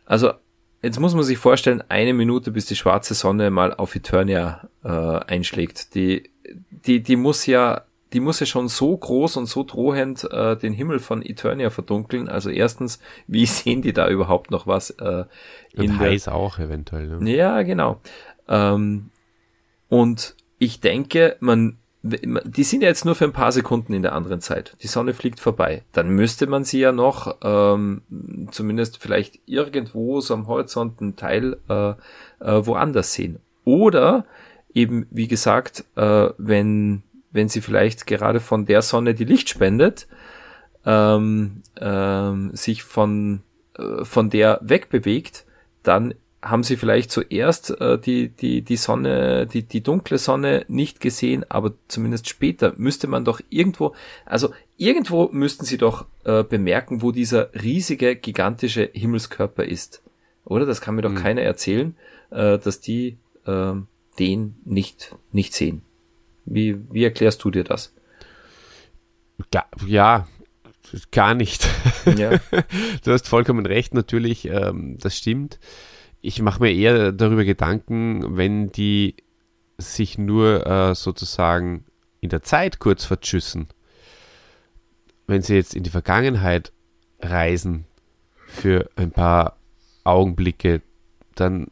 [0.05, 0.35] Also,
[0.83, 4.89] jetzt muss man sich vorstellen, eine Minute, bis die schwarze Sonne mal auf Eternia äh,
[4.89, 5.95] einschlägt.
[5.95, 6.31] Die,
[6.71, 7.83] die, die muss ja,
[8.13, 12.29] die muss ja schon so groß und so drohend äh, den Himmel von Eternia verdunkeln.
[12.29, 14.91] Also erstens, wie sehen die da überhaupt noch was?
[14.91, 15.25] Äh,
[15.73, 17.19] in und heiß der, auch eventuell.
[17.19, 17.35] Ne?
[17.35, 18.01] Ja, genau.
[18.49, 19.11] Ähm,
[19.89, 24.13] und ich denke, man die sind ja jetzt nur für ein paar Sekunden in der
[24.13, 24.77] anderen Zeit.
[24.83, 25.85] Die Sonne fliegt vorbei.
[25.93, 28.03] Dann müsste man sie ja noch ähm,
[28.51, 31.91] zumindest vielleicht irgendwo so am Horizont einen Teil äh,
[32.41, 33.39] äh, woanders sehen.
[33.65, 34.27] Oder
[34.75, 40.07] eben, wie gesagt, äh, wenn, wenn sie vielleicht gerade von der Sonne, die Licht spendet,
[40.85, 43.41] ähm, ähm, sich von,
[43.79, 45.47] äh, von der wegbewegt,
[45.83, 46.13] dann
[46.45, 51.45] haben sie vielleicht zuerst äh, die, die, die Sonne, die, die dunkle Sonne nicht gesehen,
[51.49, 53.95] aber zumindest später müsste man doch irgendwo,
[54.27, 60.03] also irgendwo müssten sie doch äh, bemerken, wo dieser riesige, gigantische Himmelskörper ist.
[60.45, 60.67] Oder?
[60.67, 61.23] Das kann mir doch mhm.
[61.23, 61.97] keiner erzählen,
[62.31, 63.17] äh, dass die
[63.47, 63.73] äh,
[64.19, 65.83] den nicht, nicht sehen.
[66.45, 67.95] Wie, wie erklärst du dir das?
[69.53, 70.29] Ja, ja
[71.11, 71.67] gar nicht.
[72.19, 72.39] Ja.
[73.05, 75.59] du hast vollkommen recht, natürlich, ähm, das stimmt
[76.25, 79.15] ich mache mir eher darüber Gedanken, wenn die
[79.77, 81.85] sich nur äh, sozusagen
[82.21, 83.69] in der Zeit kurz verschüssen.
[85.27, 86.73] Wenn sie jetzt in die Vergangenheit
[87.21, 87.85] reisen
[88.47, 89.59] für ein paar
[90.05, 90.81] Augenblicke,
[91.35, 91.69] dann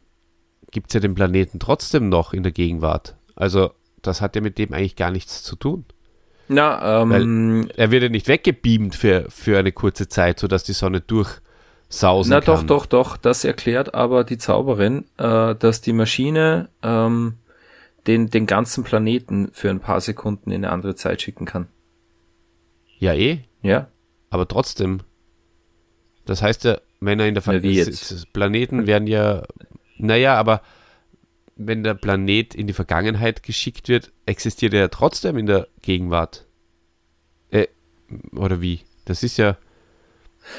[0.69, 3.15] gibt es ja den Planeten trotzdem noch in der Gegenwart.
[3.35, 3.71] Also
[4.03, 5.85] das hat ja mit dem eigentlich gar nichts zu tun.
[6.47, 10.73] Na, ähm, Weil er wird ja nicht weggebeamt für, für eine kurze Zeit, sodass die
[10.73, 11.39] Sonne durch
[11.93, 12.55] sausen Na kann.
[12.55, 17.37] doch, doch, doch, das erklärt aber die Zauberin, äh, dass die Maschine ähm,
[18.07, 21.67] den, den ganzen Planeten für ein paar Sekunden in eine andere Zeit schicken kann.
[22.99, 23.39] Ja, eh.
[23.61, 23.87] Ja.
[24.29, 25.01] Aber trotzdem.
[26.25, 27.59] Das heißt ja, wenn er in der Ver
[28.33, 29.43] Planeten werden ja,
[29.97, 30.61] naja, aber
[31.55, 36.47] wenn der Planet in die Vergangenheit geschickt wird, existiert er ja trotzdem in der Gegenwart.
[37.51, 37.67] Äh,
[38.35, 38.81] oder wie?
[39.05, 39.57] Das ist ja,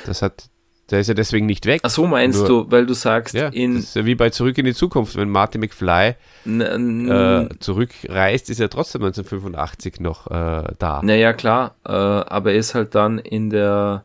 [0.06, 0.50] das hat
[0.90, 1.80] der ist ja deswegen nicht weg.
[1.82, 3.76] Ach so meinst Nur, du, weil du sagst, ja, in.
[3.76, 5.16] Das ist ja wie bei Zurück in die Zukunft.
[5.16, 6.14] Wenn Marty McFly
[6.46, 11.00] äh, zurückreist, ist er trotzdem 1985 noch äh, da.
[11.02, 11.76] Naja, klar.
[11.86, 14.04] Äh, aber er ist halt dann in der.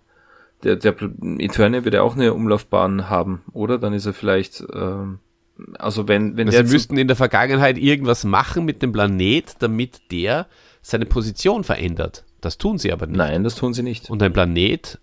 [0.63, 0.93] Der, der
[1.37, 3.77] Eternia wird ja auch eine Umlaufbahn haben, oder?
[3.77, 4.63] Dann ist er vielleicht.
[4.73, 5.19] Ähm,
[5.77, 6.67] also wenn, wenn also der.
[6.67, 10.47] Sie müssten in der Vergangenheit irgendwas machen mit dem Planet, damit der
[10.81, 12.23] seine Position verändert.
[12.41, 13.17] Das tun sie aber nicht.
[13.17, 14.09] Nein, das tun sie nicht.
[14.09, 14.97] Und ein Planet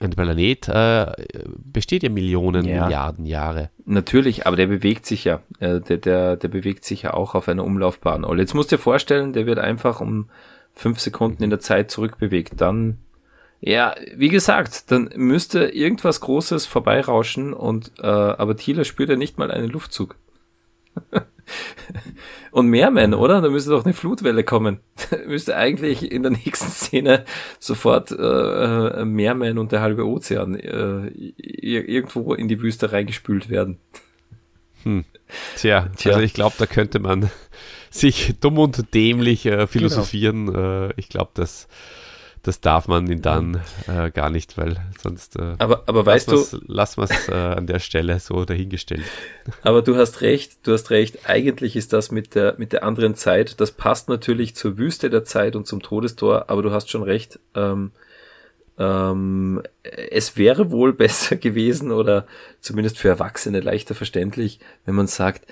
[0.00, 1.12] ein Planet äh,
[1.56, 2.84] besteht ja Millionen, ja.
[2.84, 3.70] Milliarden Jahre.
[3.84, 5.40] Natürlich, aber der bewegt sich ja.
[5.58, 8.24] Äh, der, der, der bewegt sich ja auch auf einer Umlaufbahn.
[8.24, 10.28] Und jetzt musst du dir vorstellen, der wird einfach um
[10.74, 12.60] fünf Sekunden in der Zeit zurückbewegt.
[12.60, 12.98] Dann,
[13.60, 19.38] ja, wie gesagt, dann müsste irgendwas Großes vorbeirauschen und äh, aber Thiele spürt ja nicht
[19.38, 20.16] mal einen Luftzug.
[22.50, 23.40] Und Meerman, oder?
[23.40, 24.80] Da müsste doch eine Flutwelle kommen.
[25.10, 27.24] Da müsste eigentlich in der nächsten Szene
[27.58, 33.78] sofort äh, äh Meerman und der halbe Ozean äh, irgendwo in die Wüste reingespült werden.
[34.82, 35.04] Hm.
[35.56, 37.30] Tja, Tja, also ich glaube, da könnte man
[37.90, 40.46] sich dumm und dämlich äh, philosophieren.
[40.46, 40.90] Genau.
[40.96, 41.68] Ich glaube, dass
[42.46, 45.36] das darf man ihn dann äh, gar nicht, weil sonst.
[45.36, 49.04] Äh, aber aber weißt du, lass wir es äh, an der Stelle so dahingestellt.
[49.62, 51.28] Aber du hast recht, du hast recht.
[51.28, 53.60] Eigentlich ist das mit der mit der anderen Zeit.
[53.60, 56.48] Das passt natürlich zur Wüste der Zeit und zum Todestor.
[56.48, 57.40] Aber du hast schon recht.
[57.54, 57.90] Ähm,
[58.78, 62.26] ähm, es wäre wohl besser gewesen oder
[62.60, 65.46] zumindest für Erwachsene leichter verständlich, wenn man sagt,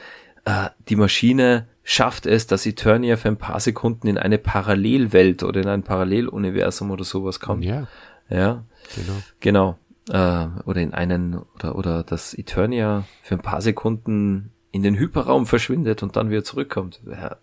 [0.44, 5.60] äh, die Maschine schafft es, dass Eternia für ein paar Sekunden in eine Parallelwelt oder
[5.60, 7.64] in ein Paralleluniversum oder sowas kommt.
[7.64, 7.86] Ja.
[8.30, 8.64] Ja.
[8.96, 9.22] Genau.
[9.40, 9.78] Genau.
[10.08, 15.46] Äh, oder in einen, oder, oder dass Eternia für ein paar Sekunden in den Hyperraum
[15.46, 17.00] verschwindet und dann wieder zurückkommt.
[17.04, 17.38] Wäre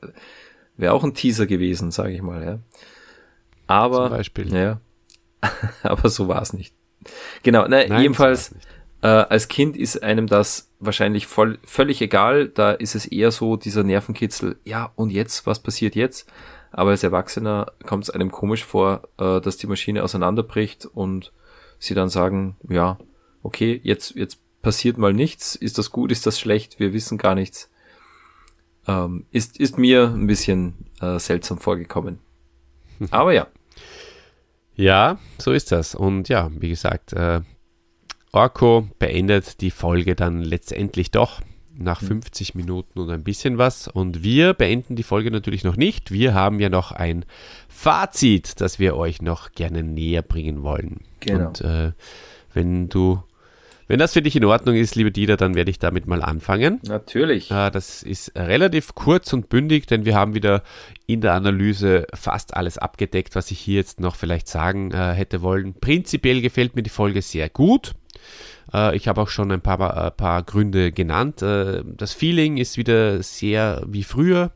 [0.76, 2.59] wär auch ein Teaser gewesen, sage ich mal, ja.
[3.68, 4.53] Aber, Zum Beispiel.
[4.53, 4.81] ja.
[5.84, 6.76] aber so war es nicht.
[7.43, 8.53] Genau, na, Nein, jedenfalls,
[9.02, 12.49] äh, als Kind ist einem das wahrscheinlich voll, völlig egal.
[12.49, 14.57] Da ist es eher so dieser Nervenkitzel.
[14.64, 15.45] Ja, und jetzt?
[15.48, 16.32] Was passiert jetzt?
[16.72, 21.34] Aber als Erwachsener kommt es einem komisch vor, äh, dass die Maschine auseinanderbricht und
[21.80, 22.98] sie dann sagen, ja,
[23.44, 25.56] okay, jetzt, jetzt passiert mal nichts.
[25.56, 26.11] Ist das gut?
[26.11, 26.80] Ist das schlecht?
[26.80, 27.69] Wir wissen gar nichts.
[28.88, 32.19] Ähm, ist, ist mir ein bisschen äh, seltsam vorgekommen.
[33.11, 33.48] Aber ja.
[34.76, 35.95] Ja, so ist das.
[35.95, 37.41] Und ja, wie gesagt, äh,
[38.34, 41.41] Orko beendet die Folge dann letztendlich doch
[41.78, 42.62] nach 50 mhm.
[42.62, 43.88] Minuten und ein bisschen was.
[43.88, 46.12] Und wir beenden die Folge natürlich noch nicht.
[46.12, 47.26] Wir haben ja noch ein
[47.68, 51.02] Fazit, das wir euch noch gerne näher bringen wollen.
[51.20, 51.48] Genau.
[51.48, 51.91] Und äh,
[52.53, 53.22] wenn du
[53.88, 56.80] Wenn das für dich in Ordnung ist, liebe Dieter, dann werde ich damit mal anfangen.
[56.88, 57.52] Natürlich.
[57.52, 60.64] Äh, das ist relativ kurz und bündig, denn wir haben wieder
[61.08, 65.41] in der Analyse fast alles abgedeckt, was ich hier jetzt noch vielleicht sagen äh, hätte
[65.41, 65.74] wollen.
[65.74, 67.94] Prinzipiell gefällt mir die Folge sehr gut.
[68.73, 71.41] Äh, ich habe auch schon ein paar, ein paar Gründe genannt.
[71.41, 74.52] das Feeling ist wieder sehr wie früher.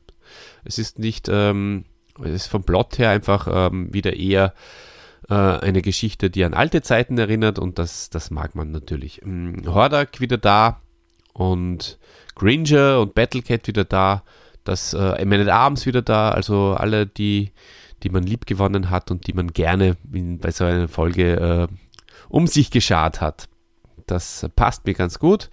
[0.63, 1.85] Es ist nicht, ähm,
[2.23, 4.53] es ist vom Plot her einfach ähm, wieder eher
[5.29, 9.21] äh, eine Geschichte, die an alte Zeiten erinnert und das, das mag man natürlich.
[9.23, 10.81] Ähm, Hordak wieder da
[11.33, 11.97] und
[12.35, 14.23] Gringer und Battlecat wieder da,
[14.63, 17.51] das äh, Arms wieder da, also alle, die,
[18.03, 21.75] die man lieb gewonnen hat und die man gerne in, bei so einer Folge äh,
[22.29, 23.47] um sich geschart hat.
[24.05, 25.49] Das passt mir ganz gut.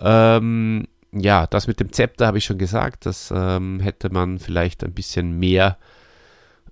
[0.00, 4.84] Ähm, ja, das mit dem Zepter habe ich schon gesagt, das ähm, hätte man vielleicht
[4.84, 5.78] ein bisschen mehr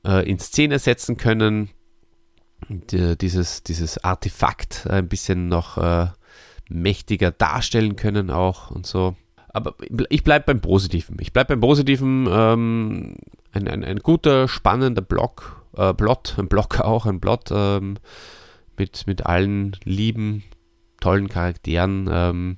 [0.06, 1.70] äh, in Szene setzen können
[2.68, 6.08] die, dieses, dieses Artefakt ein bisschen noch äh,
[6.68, 9.16] mächtiger darstellen können auch und so.
[9.48, 9.74] Aber
[10.10, 11.16] ich bleibe beim Positiven.
[11.20, 12.28] Ich bleibe beim Positiven.
[12.30, 13.16] Ähm,
[13.52, 17.96] ein, ein, ein, guter, spannender Block, äh, Plot, ein Block auch, ein Plot ähm,
[18.76, 20.44] mit, mit allen lieben,
[21.06, 22.10] tollen Charakteren.
[22.10, 22.56] Ähm,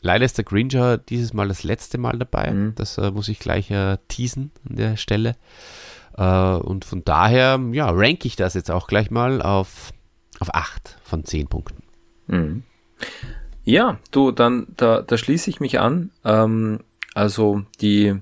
[0.00, 2.50] leider ist der Gringer dieses Mal das letzte Mal dabei.
[2.50, 2.74] Mhm.
[2.74, 5.36] Das äh, muss ich gleich äh, teasen an der Stelle.
[6.18, 9.92] Äh, und von daher, ja, ranke ich das jetzt auch gleich mal auf,
[10.40, 11.84] auf 8 von 10 Punkten.
[12.26, 12.64] Mhm.
[13.62, 16.10] Ja, du, dann, da, da schließe ich mich an.
[16.24, 16.80] Ähm,
[17.14, 18.16] also die,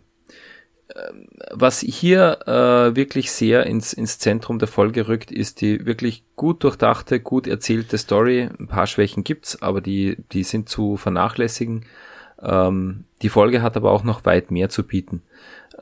[1.52, 6.64] was hier äh, wirklich sehr ins, ins Zentrum der Folge rückt, ist die wirklich gut
[6.64, 8.48] durchdachte, gut erzählte Story.
[8.58, 11.86] Ein paar Schwächen gibt's, aber die, die sind zu vernachlässigen.
[12.42, 15.22] Ähm, die Folge hat aber auch noch weit mehr zu bieten.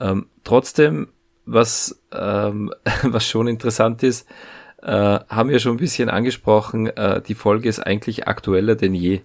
[0.01, 1.09] Ähm, trotzdem
[1.47, 2.73] was, ähm,
[3.03, 4.29] was schon interessant ist,
[4.83, 9.21] äh, haben wir schon ein bisschen angesprochen, äh, die Folge ist eigentlich aktueller denn je.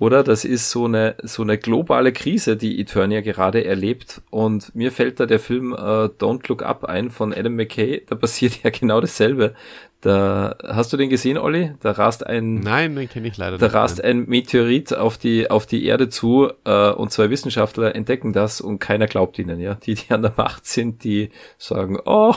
[0.00, 0.24] Oder?
[0.24, 4.22] Das ist so eine, so eine globale Krise, die Eternia gerade erlebt.
[4.30, 8.02] Und mir fällt da der Film äh, Don't Look Up ein von Adam McKay.
[8.08, 9.54] Da passiert ja genau dasselbe.
[10.00, 11.74] Da hast du den gesehen, Olli?
[11.80, 14.06] Da rast ein Nein, den kenne ich leider Da nicht, rast nein.
[14.06, 18.78] ein Meteorit auf die auf die Erde zu äh, und zwei Wissenschaftler entdecken das und
[18.78, 19.74] keiner glaubt ihnen, ja.
[19.74, 21.28] Die die an der Macht sind, die
[21.58, 22.34] sagen, oh,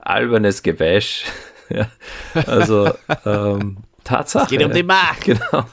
[0.00, 1.26] albernes Gewäsch.
[1.68, 1.88] ja.
[2.46, 2.90] Also
[3.24, 4.44] ähm, Tatsache.
[4.44, 5.24] Es geht um die Macht.
[5.24, 5.64] Genau.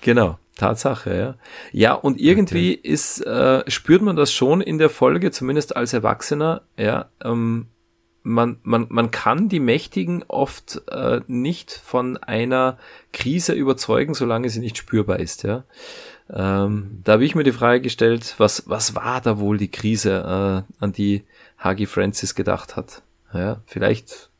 [0.00, 0.38] Genau.
[0.56, 1.34] Tatsache, ja.
[1.72, 2.88] Ja, und irgendwie okay.
[2.88, 7.66] ist, äh, spürt man das schon in der Folge, zumindest als Erwachsener, ja, ähm,
[8.22, 12.78] man, man, man kann die Mächtigen oft äh, nicht von einer
[13.12, 15.42] Krise überzeugen, solange sie nicht spürbar ist.
[15.42, 15.64] Ja?
[16.30, 20.64] Ähm, da habe ich mir die Frage gestellt, was, was war da wohl die Krise,
[20.80, 21.24] äh, an die
[21.58, 23.02] Hagi Francis gedacht hat?
[23.34, 24.30] Ja, vielleicht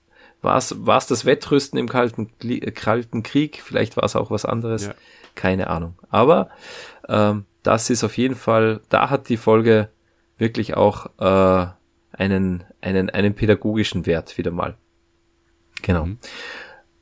[0.43, 2.31] war es das Wettrüsten im Kalten,
[2.74, 4.94] Kalten Krieg, vielleicht war es auch was anderes, ja.
[5.35, 5.94] keine Ahnung.
[6.10, 6.51] Aber
[7.09, 9.89] ähm, das ist auf jeden Fall, da hat die Folge
[10.36, 11.66] wirklich auch äh,
[12.12, 14.77] einen, einen, einen pädagogischen Wert wieder mal.
[15.82, 16.06] Genau.
[16.06, 16.19] Mhm.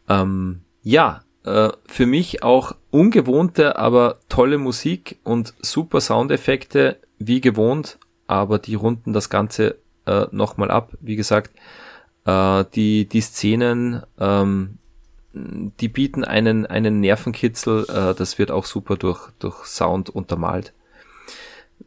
[0.09, 7.99] Ähm, ja, äh, für mich auch ungewohnte, aber tolle Musik und super Soundeffekte, wie gewohnt,
[8.27, 10.93] aber die runden das Ganze äh, nochmal ab.
[11.01, 11.53] Wie gesagt,
[12.25, 14.79] äh, die, die Szenen, ähm,
[15.33, 20.73] die bieten einen, einen Nervenkitzel, äh, das wird auch super durch, durch Sound untermalt.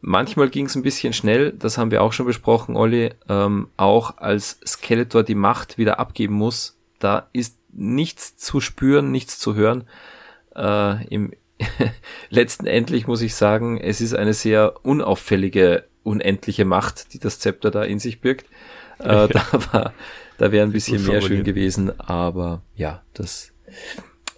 [0.00, 3.10] Manchmal ging es ein bisschen schnell, das haben wir auch schon besprochen, Olli.
[3.28, 9.38] Ähm, auch als Skeletor die Macht wieder abgeben muss, da ist nichts zu spüren, nichts
[9.38, 9.84] zu hören.
[10.54, 11.32] Äh, Im
[12.30, 17.70] letzten endlich muss ich sagen, es ist eine sehr unauffällige, unendliche Macht, die das Zepter
[17.70, 18.46] da in sich birgt.
[18.98, 19.92] Äh, da war,
[20.38, 23.52] da wäre ein bisschen mehr schön gewesen, aber ja, das,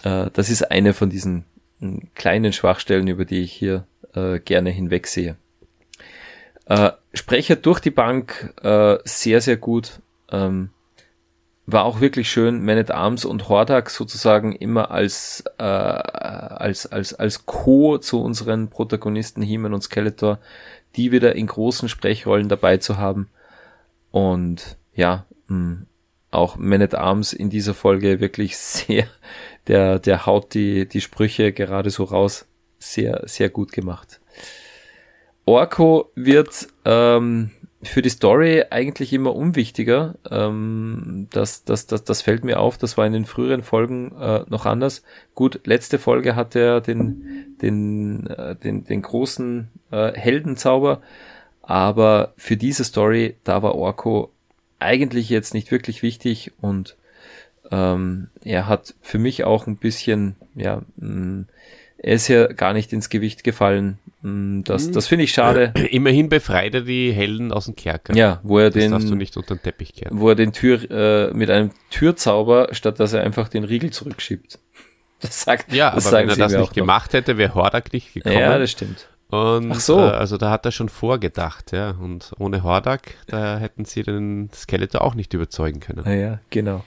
[0.03, 1.45] äh, das ist eine von diesen
[1.81, 5.37] hm, kleinen Schwachstellen, über die ich hier äh, gerne hinwegsehe.
[6.67, 10.01] Äh, Sprecher durch die Bank äh, sehr, sehr gut.
[10.31, 10.71] Ähm,
[11.67, 17.13] war auch wirklich schön, Man at Arms und Hordak sozusagen immer als, äh, als, als,
[17.15, 17.99] als Co.
[17.99, 20.39] zu unseren Protagonisten He-Man und Skeletor,
[20.95, 23.29] die wieder in großen Sprechrollen dabei zu haben.
[24.13, 25.87] Und ja, mh, hm,
[26.31, 29.07] auch Man at Arms in dieser Folge wirklich sehr,
[29.67, 32.47] der, der haut die, die Sprüche gerade so raus.
[32.79, 34.21] Sehr, sehr gut gemacht.
[35.47, 37.51] Orko wird ähm,
[37.83, 40.17] für die Story eigentlich immer unwichtiger.
[40.31, 44.45] Ähm, das, das, das, das fällt mir auf, das war in den früheren Folgen äh,
[44.49, 45.03] noch anders.
[45.35, 51.01] Gut, letzte Folge hat er den, den, äh, den, den großen äh, Heldenzauber,
[51.63, 54.33] aber für diese Story, da war Orko
[54.79, 56.97] eigentlich jetzt nicht wirklich wichtig und
[57.71, 61.47] Ähm, er hat für mich auch ein bisschen, ja, mh, mm,
[61.99, 63.99] er ist ja gar nicht ins Gewicht gefallen.
[64.23, 65.73] Mm, das, das finde ich schade.
[65.91, 68.15] Immerhin befreit er die Helden aus dem Kerker.
[68.15, 70.21] Ja, wo er das den, darfst du nicht unter den Teppich kehren.
[70.21, 74.59] wo er den Tür, äh, mit einem Türzauber, statt dass er einfach den Riegel zurückschiebt.
[75.23, 78.37] Das sagt, Ja, das aber wenn er das nicht gemacht hätte, wäre Hordak nicht gekommen.
[78.37, 79.09] Ja, das stimmt.
[79.29, 79.99] Und, Ach so.
[79.99, 81.91] Äh, also da hat er schon vorgedacht, ja.
[81.91, 86.05] Und ohne Hordak, da hätten sie den Skeletor auch nicht überzeugen können.
[86.07, 86.85] Ah Ja, genau.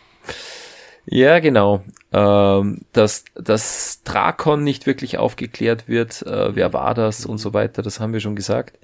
[1.06, 1.84] Ja, genau.
[2.14, 7.82] Ähm, dass, dass Drakon nicht wirklich aufgeklärt wird, äh, wer war das und so weiter,
[7.82, 8.78] das haben wir schon gesagt.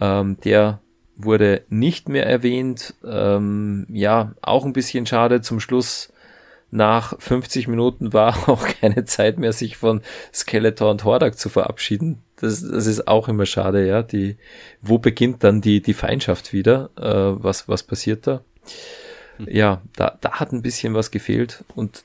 [0.00, 0.80] Ähm, der
[1.16, 2.94] wurde nicht mehr erwähnt.
[3.04, 5.40] Ähm, ja, auch ein bisschen schade.
[5.40, 6.12] Zum Schluss
[6.74, 10.02] nach 50 Minuten war auch keine Zeit mehr, sich von
[10.32, 12.18] Skeletor und Hordak zu verabschieden.
[12.36, 14.02] Das, das ist auch immer schade, ja.
[14.02, 14.36] Die,
[14.82, 16.90] wo beginnt dann die, die Feindschaft wieder?
[16.96, 18.42] Äh, was, was passiert da?
[19.46, 22.04] Ja, da, da hat ein bisschen was gefehlt und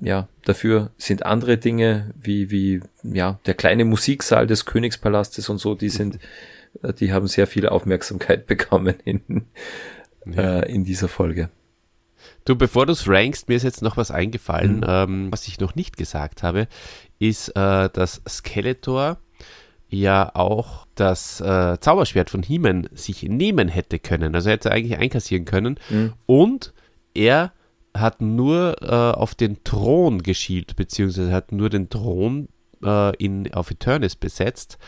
[0.00, 5.74] ja, dafür sind andere Dinge wie, wie, ja, der kleine Musiksaal des Königspalastes und so,
[5.74, 6.18] die sind,
[6.82, 9.46] äh, die haben sehr viel Aufmerksamkeit bekommen in,
[10.24, 10.60] Ja.
[10.60, 11.48] äh, in dieser Folge.
[12.44, 14.84] Du, bevor du es rankst, mir ist jetzt noch was eingefallen, Mhm.
[14.86, 16.68] ähm, was ich noch nicht gesagt habe,
[17.18, 19.18] ist, äh, dass Skeletor
[19.88, 24.34] ja auch das äh, Zauberschwert von He-Man sich nehmen hätte können.
[24.34, 25.78] Also er hätte eigentlich einkassieren können.
[25.88, 26.12] Mhm.
[26.26, 26.72] Und
[27.14, 27.52] er
[27.96, 28.86] hat nur äh,
[29.16, 32.48] auf den Thron geschielt, beziehungsweise hat nur den Thron
[32.82, 34.78] äh, in, auf Eternis besetzt.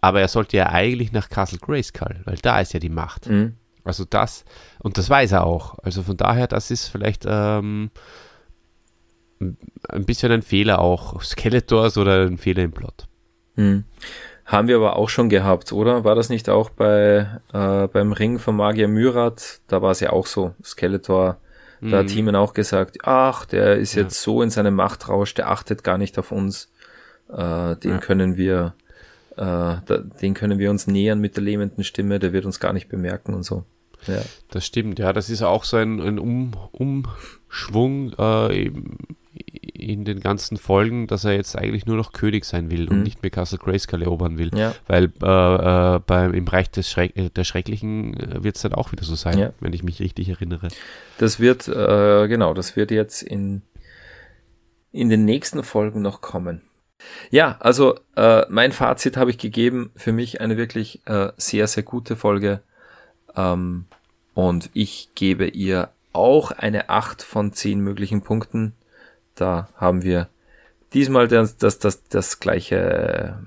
[0.00, 3.28] Aber er sollte ja eigentlich nach Castle Grayskull, weil da ist ja die Macht.
[3.28, 3.56] Mhm.
[3.88, 4.44] Also das,
[4.80, 5.78] und das weiß er auch.
[5.82, 7.90] Also von daher, das ist vielleicht ähm,
[9.40, 13.06] ein bisschen ein Fehler auch Skeletors oder ein Fehler im Plot.
[13.56, 13.84] Mhm.
[14.46, 16.04] Haben wir aber auch schon gehabt, oder?
[16.04, 19.60] War das nicht auch bei äh, beim Ring von Magier Myrat?
[19.66, 20.54] Da war es ja auch so.
[20.64, 21.36] Skeletor,
[21.82, 22.08] da hat Mhm.
[22.08, 24.02] Teamen auch gesagt, ach, der ist Ja.
[24.04, 26.72] jetzt so in seinem Machtrausch, der achtet gar nicht auf uns.
[27.30, 27.98] Äh, den Ja.
[27.98, 28.72] können wir,
[29.36, 32.72] äh, da, den können wir uns nähern mit der lähmenden Stimme, der wird uns gar
[32.72, 33.64] nicht bemerken und so.
[34.06, 34.22] Ja.
[34.50, 35.12] Das stimmt, ja.
[35.12, 38.70] Das ist auch so ein, ein um, Umschwung äh,
[39.74, 43.02] in den ganzen Folgen, dass er jetzt eigentlich nur noch König sein will und Mhm.
[43.04, 44.50] nicht mehr Castle Grayskull erobern will.
[44.56, 44.74] Ja.
[44.86, 48.92] Weil äh, äh, beim, im Bereich des Schreck, äh, der Schrecklichen wird es dann auch
[48.92, 49.52] wieder so sein, Ja.
[49.60, 50.68] wenn ich mich richtig erinnere.
[51.18, 53.62] Das wird, äh, genau, das wird jetzt in,
[54.90, 56.62] in den nächsten Folgen noch kommen.
[57.30, 59.92] Ja, also äh, mein Fazit habe ich gegeben.
[59.94, 62.62] Für mich eine wirklich äh, sehr, sehr gute Folge.
[63.38, 63.84] Ähm,
[64.34, 68.74] und ich gebe ihr auch eine 8 von 10 möglichen Punkten.
[69.34, 70.28] Da haben wir
[70.92, 73.38] diesmal das, das, das, das, gleiche,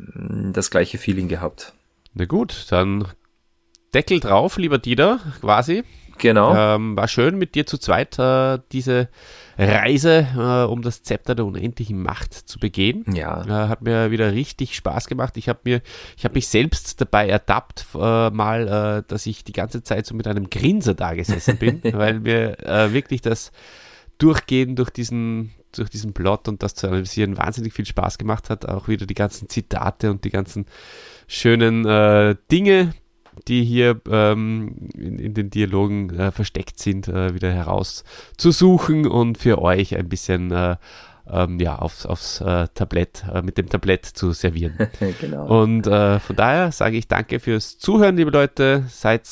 [0.54, 1.74] das gleiche Feeling gehabt.
[2.14, 3.08] Na gut, dann
[3.94, 5.84] Deckel drauf, lieber Dieter, quasi.
[6.18, 6.56] Genau.
[6.56, 9.10] Ähm, war schön mit dir zu zweit äh, diese
[9.62, 13.06] Reise, äh, um das Zepter der unendlichen Macht zu begehen.
[13.14, 13.46] Ja.
[13.46, 15.38] Äh, hat mir wieder richtig Spaß gemacht.
[15.38, 15.82] Ich habe mir,
[16.18, 20.16] ich habe mich selbst dabei ertappt, äh, mal, äh, dass ich die ganze Zeit so
[20.16, 23.52] mit einem Grinser da gesessen bin, weil mir äh, wirklich das
[24.18, 28.68] Durchgehen durch diesen, durch diesen Plot und das zu analysieren wahnsinnig viel Spaß gemacht hat.
[28.68, 30.66] Auch wieder die ganzen Zitate und die ganzen
[31.28, 32.94] schönen äh, Dinge,
[33.48, 39.62] die hier ähm, in, in den Dialogen äh, versteckt sind, äh, wieder herauszusuchen und für
[39.62, 40.76] euch ein bisschen äh,
[41.30, 44.78] ähm, ja, aufs, aufs äh, Tablett, äh, mit dem Tablett zu servieren.
[45.22, 45.62] genau.
[45.62, 48.84] Und äh, von daher sage ich danke fürs Zuhören, liebe Leute.
[48.88, 49.28] Seid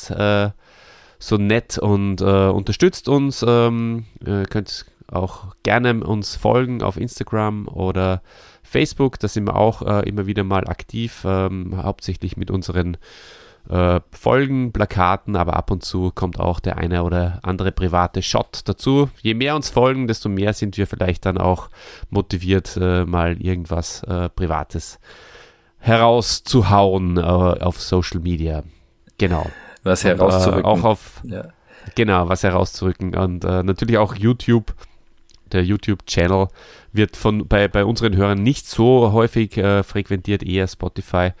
[1.22, 3.44] so nett und unterstützt uns.
[3.46, 8.22] Ähm, ihr könnt auch gerne uns folgen auf Instagram oder
[8.62, 9.18] Facebook.
[9.18, 12.96] Da sind wir auch immer wieder mal aktiv, ähm, hauptsächlich mit unseren
[13.68, 18.62] äh, Folgen, Plakaten, aber ab und zu kommt auch der eine oder andere private Shot
[18.64, 19.10] dazu.
[19.22, 21.68] Je mehr uns folgen, desto mehr sind wir vielleicht dann auch
[22.08, 24.98] motiviert, äh, mal irgendwas äh, Privates
[25.78, 28.62] herauszuhauen äh, auf Social Media.
[29.18, 29.46] Genau.
[29.82, 30.64] Was Und, herauszurücken.
[30.64, 31.48] Äh, auch auf, ja.
[31.94, 33.14] genau, was herauszurücken.
[33.14, 34.74] Und äh, natürlich auch YouTube.
[35.52, 36.46] Der YouTube-Channel
[36.92, 41.32] wird von bei, bei unseren Hörern nicht so häufig äh, frequentiert, eher Spotify.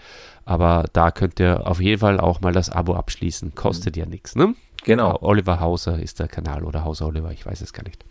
[0.50, 3.54] Aber da könnt ihr auf jeden Fall auch mal das Abo abschließen.
[3.54, 4.56] Kostet ja nichts, ne?
[4.82, 5.16] Genau.
[5.20, 8.04] Oliver Hauser ist der Kanal oder Hauser Oliver, ich weiß es gar nicht.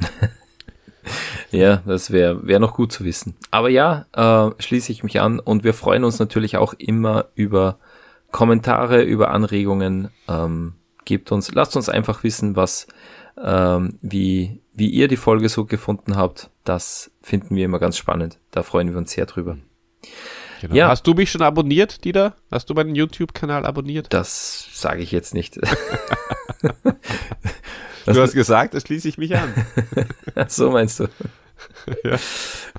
[1.50, 3.36] Ja, das wäre wär noch gut zu wissen.
[3.50, 7.78] Aber ja, äh, schließe ich mich an und wir freuen uns natürlich auch immer über
[8.32, 10.08] Kommentare, über Anregungen.
[10.26, 10.72] Ähm,
[11.04, 12.88] gebt uns, lasst uns einfach wissen, was,
[13.36, 16.48] ähm, wie, wie ihr die Folge so gefunden habt.
[16.64, 18.38] Das finden wir immer ganz spannend.
[18.50, 19.58] Da freuen wir uns sehr drüber.
[20.64, 20.76] Genau.
[20.76, 20.88] Ja.
[20.88, 22.36] Hast du mich schon abonniert, Dieter?
[22.50, 24.06] Hast du meinen YouTube-Kanal abonniert?
[24.14, 25.60] Das sage ich jetzt nicht.
[28.06, 29.54] Du hast gesagt, da schließe ich mich an.
[30.48, 31.06] so meinst du.
[32.04, 32.18] ja.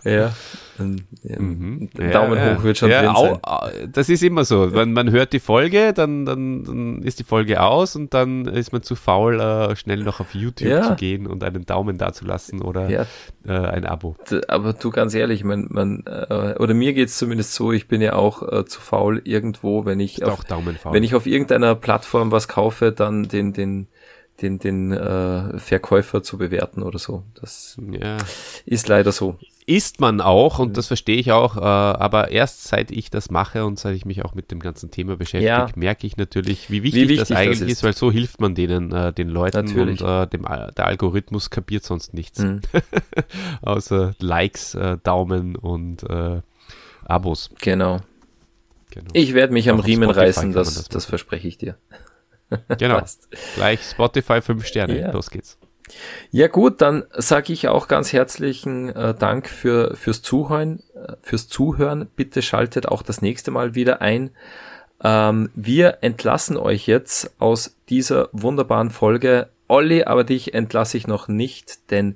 [0.04, 0.34] Ja.
[0.78, 1.90] Mhm.
[2.12, 3.40] Daumen ja, hoch wird schon ja, drin sein.
[3.42, 4.74] Auch, das ist immer so.
[4.74, 8.74] Wenn man hört die Folge, dann, dann, dann, ist die Folge aus und dann ist
[8.74, 10.84] man zu faul, äh, schnell noch auf YouTube ja.
[10.84, 13.06] zu gehen und einen Daumen dazulassen oder äh,
[13.48, 14.16] ein Abo.
[14.48, 18.02] Aber du ganz ehrlich, man, man äh, oder mir geht es zumindest so, ich bin
[18.02, 20.44] ja auch zu faul irgendwo, wenn ich auf,
[20.92, 23.88] wenn ich auf irgendeiner Plattform was kaufe, dann den, den
[24.42, 27.24] den, den äh, Verkäufer zu bewerten oder so.
[27.40, 28.18] Das ja.
[28.66, 29.38] ist leider so.
[29.68, 33.66] Ist man auch und das verstehe ich auch, äh, aber erst seit ich das mache
[33.66, 35.68] und seit ich mich auch mit dem ganzen Thema beschäftige, ja.
[35.76, 37.74] merke ich natürlich, wie wichtig, wie wichtig das eigentlich das ist.
[37.78, 37.84] ist.
[37.84, 40.02] weil so hilft man denen, äh, den Leuten natürlich.
[40.02, 42.40] und äh, dem, der Algorithmus kapiert sonst nichts.
[42.40, 42.62] Mhm.
[43.64, 46.42] Außer Likes, äh, Daumen und äh,
[47.06, 47.50] Abos.
[47.60, 48.02] Genau.
[48.92, 49.10] genau.
[49.14, 51.76] Ich werde mich am Riemen Spotify reißen, das, das verspreche ich dir.
[52.78, 53.02] Genau.
[53.56, 55.00] Gleich Spotify 5 Sterne.
[55.00, 55.12] Ja.
[55.12, 55.58] Los geht's.
[56.32, 61.48] Ja gut, dann sage ich auch ganz herzlichen äh, Dank für, fürs Zuhören, äh, fürs
[61.48, 62.08] Zuhören.
[62.16, 64.32] Bitte schaltet auch das nächste Mal wieder ein.
[65.04, 69.50] Ähm, wir entlassen euch jetzt aus dieser wunderbaren Folge.
[69.68, 72.16] Olli, aber dich entlasse ich noch nicht, denn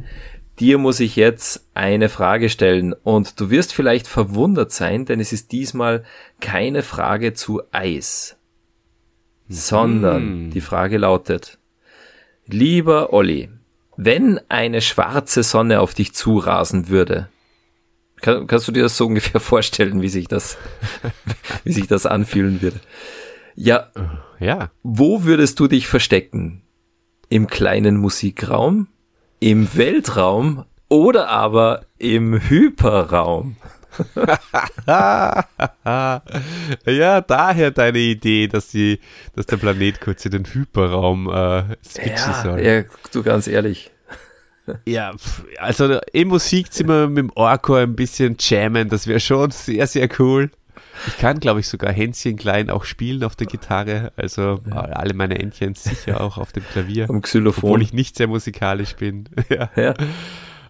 [0.60, 5.34] dir muss ich jetzt eine Frage stellen und du wirst vielleicht verwundert sein, denn es
[5.34, 6.04] ist diesmal
[6.42, 8.39] keine Frage zu Eis
[9.50, 10.52] sondern mm.
[10.52, 11.58] die Frage lautet,
[12.46, 13.50] lieber Olli,
[13.98, 17.28] wenn eine schwarze Sonne auf dich zurasen würde,
[18.22, 20.58] kann, kannst du dir das so ungefähr vorstellen, wie sich das,
[21.64, 22.80] wie sich das anfühlen würde?
[23.56, 23.90] Ja,
[24.40, 24.72] ja.
[24.84, 26.62] Wo würdest du dich verstecken?
[27.28, 28.88] Im kleinen Musikraum,
[29.40, 33.58] im Weltraum oder aber im Hyperraum?
[36.86, 39.00] ja, daher deine Idee, dass, die,
[39.36, 42.60] dass der Planet kurz in den Hyperraum äh, switchen ja, soll.
[42.62, 43.92] Ja, du ganz ehrlich.
[44.86, 45.14] Ja,
[45.58, 50.52] also im Musikzimmer mit dem Orko ein bisschen jammen, das wäre schon sehr, sehr cool.
[51.08, 54.12] Ich kann, glaube ich, sogar Hänschen klein auch spielen auf der Gitarre.
[54.16, 54.82] Also ja.
[54.82, 57.10] alle meine Entchen sicher auch auf dem Klavier.
[57.10, 57.64] Am Xylophon.
[57.64, 59.30] Obwohl ich nicht sehr musikalisch bin.
[59.50, 59.70] ja.
[59.76, 59.94] ja.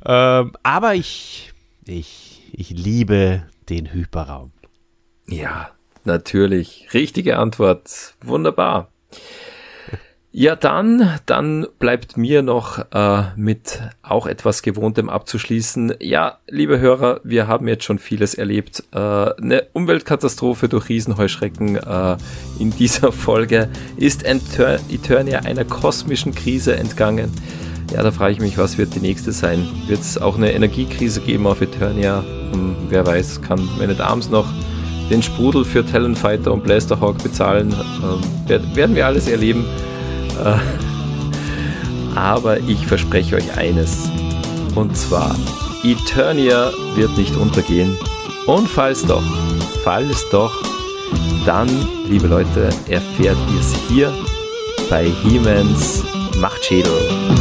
[0.06, 1.54] Ähm, aber ich,
[1.86, 4.52] ich ich liebe den Hyperraum.
[5.28, 5.72] Ja,
[6.04, 6.88] natürlich.
[6.94, 8.16] Richtige Antwort.
[8.22, 8.90] Wunderbar.
[10.32, 15.96] Ja, dann, dann bleibt mir noch äh, mit auch etwas Gewohntem abzuschließen.
[16.00, 18.84] Ja, liebe Hörer, wir haben jetzt schon vieles erlebt.
[18.92, 22.18] Äh, eine Umweltkatastrophe durch Riesenheuschrecken äh,
[22.60, 27.32] in dieser Folge ist Eternia einer kosmischen Krise entgangen.
[27.94, 29.68] Ja, da frage ich mich, was wird die nächste sein?
[29.88, 32.24] Wird es auch eine Energiekrise geben auf Eternia?
[32.52, 34.46] Hm, wer weiß, kann nicht abends noch
[35.10, 37.74] den Sprudel für Talonfighter und Blasterhawk bezahlen.
[38.48, 39.66] Ähm, werden wir alles erleben.
[40.44, 40.56] Äh,
[42.16, 44.10] aber ich verspreche euch eines.
[44.76, 45.36] Und zwar,
[45.84, 47.98] Eternia wird nicht untergehen.
[48.46, 49.24] Und falls doch,
[49.84, 50.54] falls doch,
[51.46, 51.70] dann,
[52.08, 54.14] liebe Leute, erfährt ihr es hier
[54.92, 56.04] bei He-Mans
[56.40, 57.39] Machtschädel.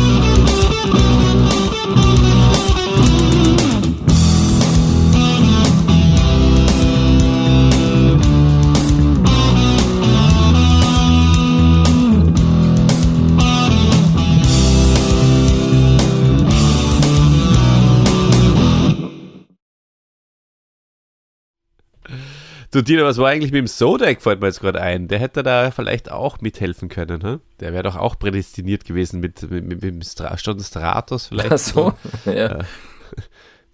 [22.71, 25.09] Du Dino, was war eigentlich mit dem Sodek, fällt mir jetzt gerade ein.
[25.09, 27.23] Der hätte da vielleicht auch mithelfen können.
[27.23, 27.41] Hm?
[27.61, 31.53] Der wäre doch auch prädestiniert gewesen mit, mit, mit, dem Stra Stratos vielleicht.
[31.53, 31.95] Ach so,
[32.27, 32.59] ja.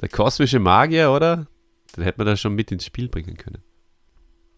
[0.00, 1.46] Der kosmische Magier, oder?
[1.96, 3.62] Den hätte man da schon mit ins Spiel bringen können.